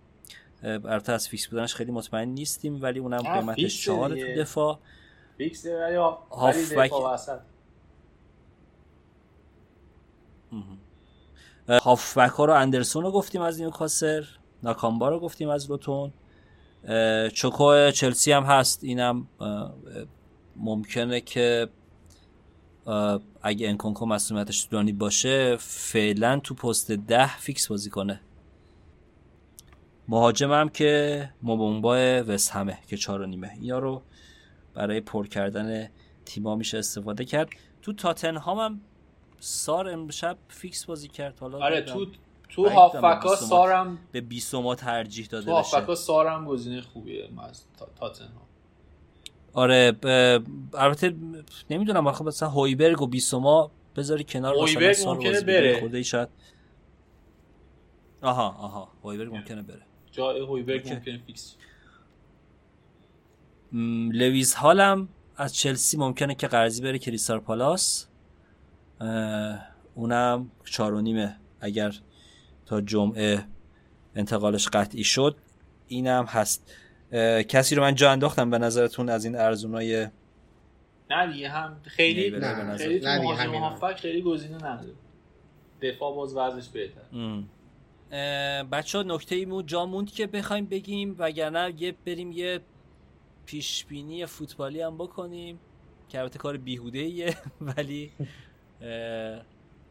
[0.63, 4.79] البته از فیکس بودنش خیلی مطمئن نیستیم ولی اونم قیمتش چهار تو دفاع.
[5.39, 7.41] فیکس ولی وسط.
[11.82, 14.24] هافبک ها رو اندرسون رو گفتیم از نیوکاسل
[14.62, 16.12] ناکامبا رو گفتیم از لوتون.
[17.35, 19.28] چوکو چلسی هم هست اینم
[20.57, 21.69] ممکنه که
[23.43, 28.20] اگه انکونکو مصدومیتش طولانی باشه فعلا تو پست ده فیکس بازی کنه.
[30.09, 33.51] مهاجم هم که موباما وست همه که چار و نیمه.
[33.61, 34.03] اینا رو
[34.74, 35.89] برای پر کردن
[36.24, 37.49] تیما میشه استفاده کرد.
[37.82, 38.81] تو تاتنهام هم
[39.44, 41.39] سار امشب فیکس بازی کرد.
[41.39, 42.06] حالا آره تو
[42.48, 47.64] تو هافبکا سارم به بیسوما ترجیح داده تو هافبکا سارم گزینه خوبیه از
[47.97, 48.47] تاتنهام.
[49.52, 49.97] آره
[50.74, 51.14] البته
[51.70, 55.81] نمی‌دونم آخه مثلا هویبرگ و بیسوما بذاری کنار هویبرگ ممکنه بره.
[55.81, 56.28] خورده شاید.
[58.23, 59.82] آها آها هویبرگ ممکنه بره.
[60.12, 61.56] جای هویبرگ ممکنه فیکس
[64.12, 68.09] لویز هالم از چلسی ممکنه که قرضی بره کریستال پالاس.
[69.95, 71.93] اونم چار و نیمه اگر
[72.66, 73.45] تا جمعه
[74.15, 75.37] انتقالش قطعی شد.
[75.89, 76.73] اینم هست.
[77.49, 80.09] کسی رو من جا انداختم به نظرتون از این ارزونای
[81.11, 84.93] نه دیگه هم خیلی نه خیلی تو خیلی گزینه نداره.
[85.83, 87.03] دفاع باز ورزش بهتر
[88.62, 92.61] بچه ها نکته ایمون جا موند که بخوایم بگیم وگرنه یه بریم یه
[93.47, 95.59] پیشبینی فوتبالی هم بکنیم
[96.09, 97.37] که البته کار بیهوده ایه
[97.77, 98.12] ولی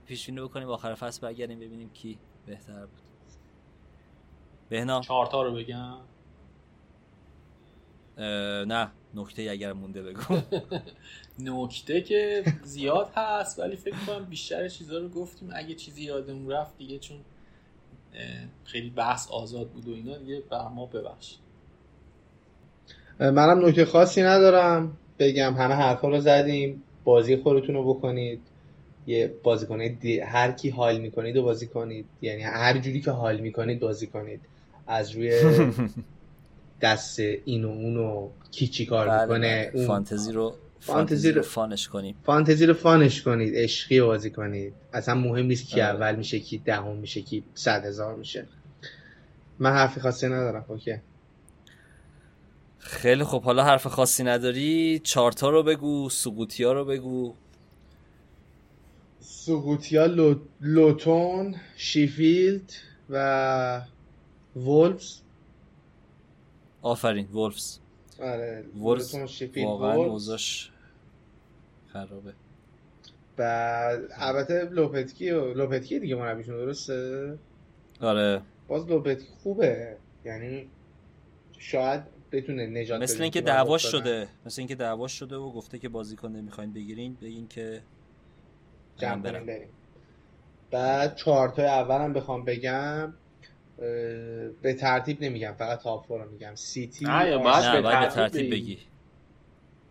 [0.05, 3.01] پیش بینی بکنیم آخر فصل برگردیم ببینیم کی بهتر بود.
[4.69, 5.97] بهنا؟ چهارتا رو بگم.
[8.67, 10.37] نه نکته اگر مونده بگو.
[11.39, 15.49] نکته که زیاد هست ولی فکر کنم بیشتر چیزا رو گفتیم.
[15.53, 17.17] اگه چیزی یادمون رفت دیگه چون
[18.63, 21.35] خیلی بحث آزاد بود و اینا دیگه بر ما ببخش.
[23.19, 24.97] منم نکته خاصی ندارم.
[25.19, 26.83] بگم همه حرفا رو زدیم.
[27.03, 28.50] بازی خودتون رو بکنید.
[29.07, 32.05] یه بازی کنید هر کی حال می‌کنید و بازی کنید.
[32.21, 34.41] یعنی هر جوری که حال می‌کنید بازی کنید.
[34.87, 35.41] از روی
[36.81, 39.85] دست این و اون و کی چی کار بله می‌کنه بله.
[39.85, 42.15] فانتزی رو فانتزی رو فانش کنیم.
[42.23, 44.73] فانتزی رو فانش کنید عشقی بازی کنید.
[44.93, 45.95] اصلا مهم نیست کی آره.
[45.95, 48.47] اول میشه کی دهم میشه کی صد هزار میشه.
[49.59, 50.95] من حرفی خاصی ندارم اوکی.
[52.77, 57.33] خیلی خب حالا حرف خاصی نداری؟ چارتا رو بگو سقوطی ها رو بگو.
[59.45, 60.35] سقوطیا لو...
[60.61, 62.71] لوتون شیفیلد
[63.09, 63.85] و
[64.55, 65.19] وولفز.
[66.81, 67.79] آفرین وولفز.
[68.19, 69.15] آره وولفز
[69.57, 70.71] واقعا اوضاعش
[71.87, 72.33] خرابه.
[73.37, 77.37] بعد البته لوپتگی و لوپتگی دیگه مربیشون درسته؟
[78.01, 78.41] آره.
[78.67, 79.97] باز لوپتکی خوبه.
[80.25, 80.69] یعنی
[81.57, 82.01] شاید
[82.31, 83.85] بتونه نجات مثل اینکه دعواش.
[83.85, 84.27] شده.
[84.45, 87.81] مثل اینکه دعواش شده و گفته که بازیکن نمی‌خواین بگیرین بگین که
[88.97, 89.45] جمع برم.
[89.45, 89.67] بریم.
[90.71, 93.13] بعد چهارتای اولم بخوام بگم
[94.61, 96.55] به ترتیب نمیگم فقط تاپ رو میگم.
[96.55, 97.37] سیتی نه،.
[97.37, 98.77] باید نه به باید به ترتیب ترتیب بگی.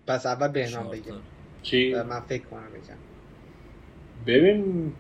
[0.07, 1.15] پس اول بهنام بگم.
[1.63, 2.97] چی؟ من فکر کنم بگم.
[4.27, 4.93] ببین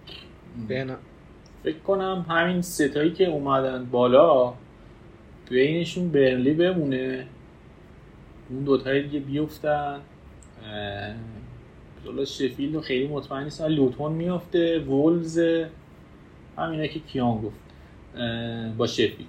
[0.68, 0.98] بهنام.
[1.62, 4.54] فکر کنم همین ستایی که اومدن بالا
[5.50, 7.26] بینشون برنلی بمونه.
[8.50, 10.00] اون دوتای دیگه بیفتن.
[12.04, 15.38] جلو شفیلد رو خیلی مطمئن نیستم لوتون میفته وولز
[16.58, 17.60] همینا که کیان گفت
[18.76, 19.28] با شفیلد.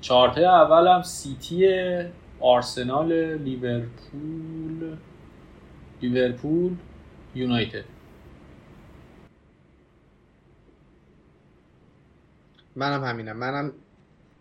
[0.00, 1.68] چهارتای اول هم سیتی
[2.40, 4.96] آرسنال لیورپول
[6.02, 6.76] لیورپول
[7.34, 7.84] یونایتد.
[12.76, 13.36] منم همینم.
[13.36, 13.72] منم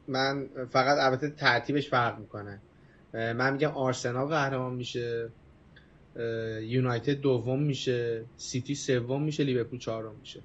[0.08, 2.60] من فقط البته ترتیبش فرق می‌کنه.
[3.14, 5.30] من میگم آرسنال قهرمان میشه.
[6.62, 10.42] یونایتد دوم میشه سیتی سوم میشه لیورپول چهارم میشه.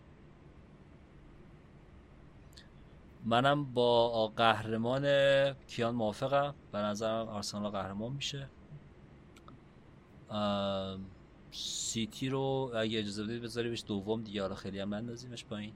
[3.25, 5.05] منم با قهرمان
[5.53, 6.55] کیان موافقم.
[6.73, 8.49] به نظرم آرسنال قهرمان میشه.
[11.51, 14.43] سیتی رو اگه اجازه بدید بذاریمش دوم دیگه.
[14.43, 15.73] حالا خیلی هم نندازیمش پایین.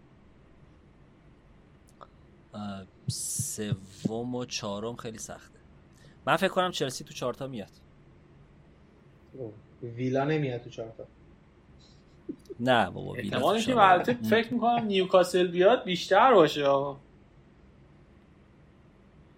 [3.09, 5.59] سوم و چهارم خیلی سخته.
[6.27, 7.70] من فکر کنم چلسی تو چهارتا میاد.
[9.82, 11.05] ویلا نمیاد تو چهارتا
[12.61, 13.78] نه بابا ویلا که.
[13.78, 16.65] البته فکر می‌کنم نیوکاسل بیاد بیشتر باشه.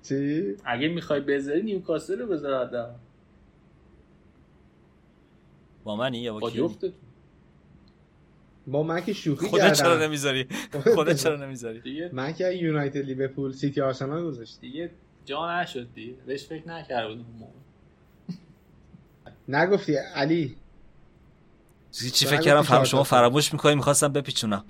[0.02, 2.94] چی؟ اگه می‌خوای بذاری نیوکاسل رو بذار حداقل.
[5.84, 6.70] با منی یا با
[8.66, 10.46] با من که شوخی خودت چرا کردم نمی‌ذاری؟
[10.94, 14.60] خودت چرا نمی‌ذاری؟ دیگه من که یونایتد لیورپول سیتی آرسنال گذاشتم.
[14.60, 14.90] دیگه
[15.24, 16.14] جا نشد دیگه.
[16.26, 17.52] بهش فکر بودم اون موقع.
[19.48, 20.56] نگفتی علی؟
[21.90, 23.02] چی فکر کردم؟ فهم شما.
[23.02, 24.64] فراموش می‌کنی می‌خواستم بپیچونم.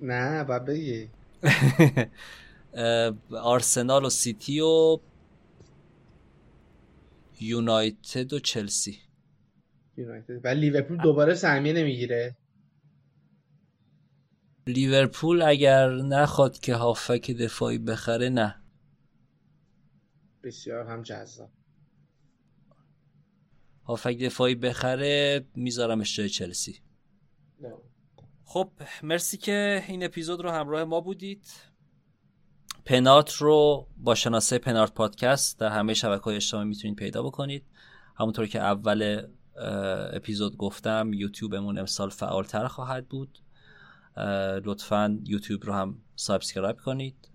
[0.00, 1.10] نه باید بگی.
[3.42, 4.98] آرسنال و سیتی و
[7.40, 8.98] یونایتد و چلسی.
[9.96, 10.44] یونایتد.
[10.44, 12.36] ولی لیورپول دوباره سهمیه نمی‌گیره.
[14.66, 18.62] لیورپول اگر نخواد که هافک دفاعی بخره نه.
[20.42, 21.50] بسیار هم جذاب.
[23.84, 26.80] هافک دفاعی بخره میذارمش جای چلسی.
[28.44, 28.70] خب
[29.02, 31.46] مرسی که این اپیزود رو همراه ما بودید.
[32.84, 37.64] پنارت رو با شناسه پنارت پادکست در همه شبکه های اجتماعی می‌تونید پیدا بکنید.
[38.16, 39.26] همونطور که اول
[40.12, 43.38] اپیزود گفتم یوتیوبمون امسال فعالتر خواهد بود.
[44.64, 47.28] لطفا یوتیوب رو هم subscribe کنید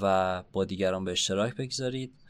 [0.00, 2.23] و با دیگران به اشتراک بگذارید.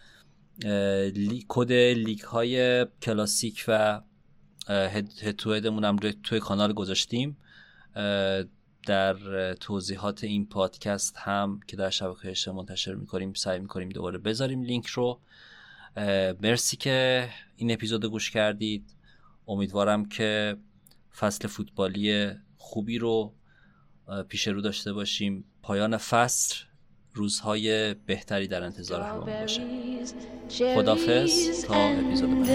[1.14, 1.44] لی...
[1.48, 4.00] کد لیگ های کلاسیک و
[4.68, 5.12] head
[5.66, 7.36] هم روی- توی کانال گذاشتیم.
[8.86, 14.62] در توضیحات این پادکست هم که در شبکه اجتماعی منتشر می‌کنیم سعی می‌کنیم دوباره بذاریم
[14.62, 15.20] لینک رو.
[16.42, 18.96] مرسی که این اپیزود گوش کردید.
[19.48, 20.56] امیدوارم که
[21.18, 23.34] فصل فوتبالی خوبی رو
[24.28, 25.44] پیش رو داشته باشیم.
[25.62, 26.64] پایان فصل.
[27.14, 29.62] روزهای بهتری در انتظار همون باشه.
[30.74, 32.48] خدافز تا اپیزود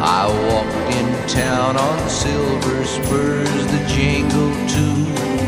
[0.00, 3.88] I walked in town on silver spurs that
[4.68, 5.47] too.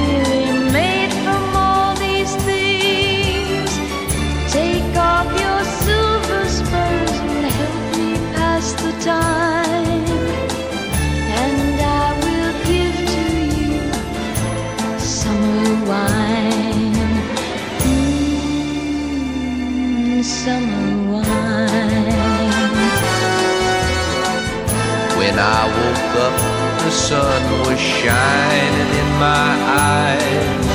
[25.31, 26.35] When I woke up,
[26.83, 29.51] the sun was shining in my
[29.95, 30.67] eyes.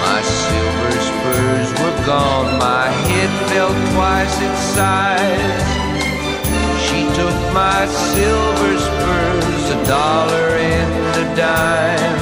[0.00, 5.68] My silver spurs were gone, my head felt twice its size.
[6.86, 10.92] She took my silver spurs, a dollar and
[11.22, 12.20] a dime,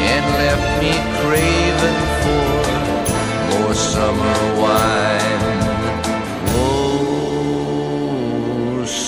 [0.00, 5.13] and left me craving for more summer wine.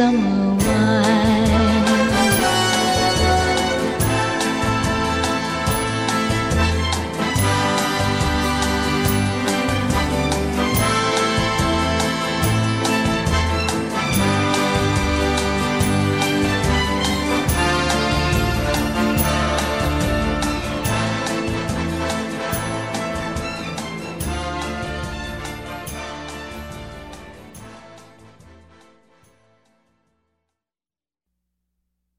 [0.00, 0.29] amor.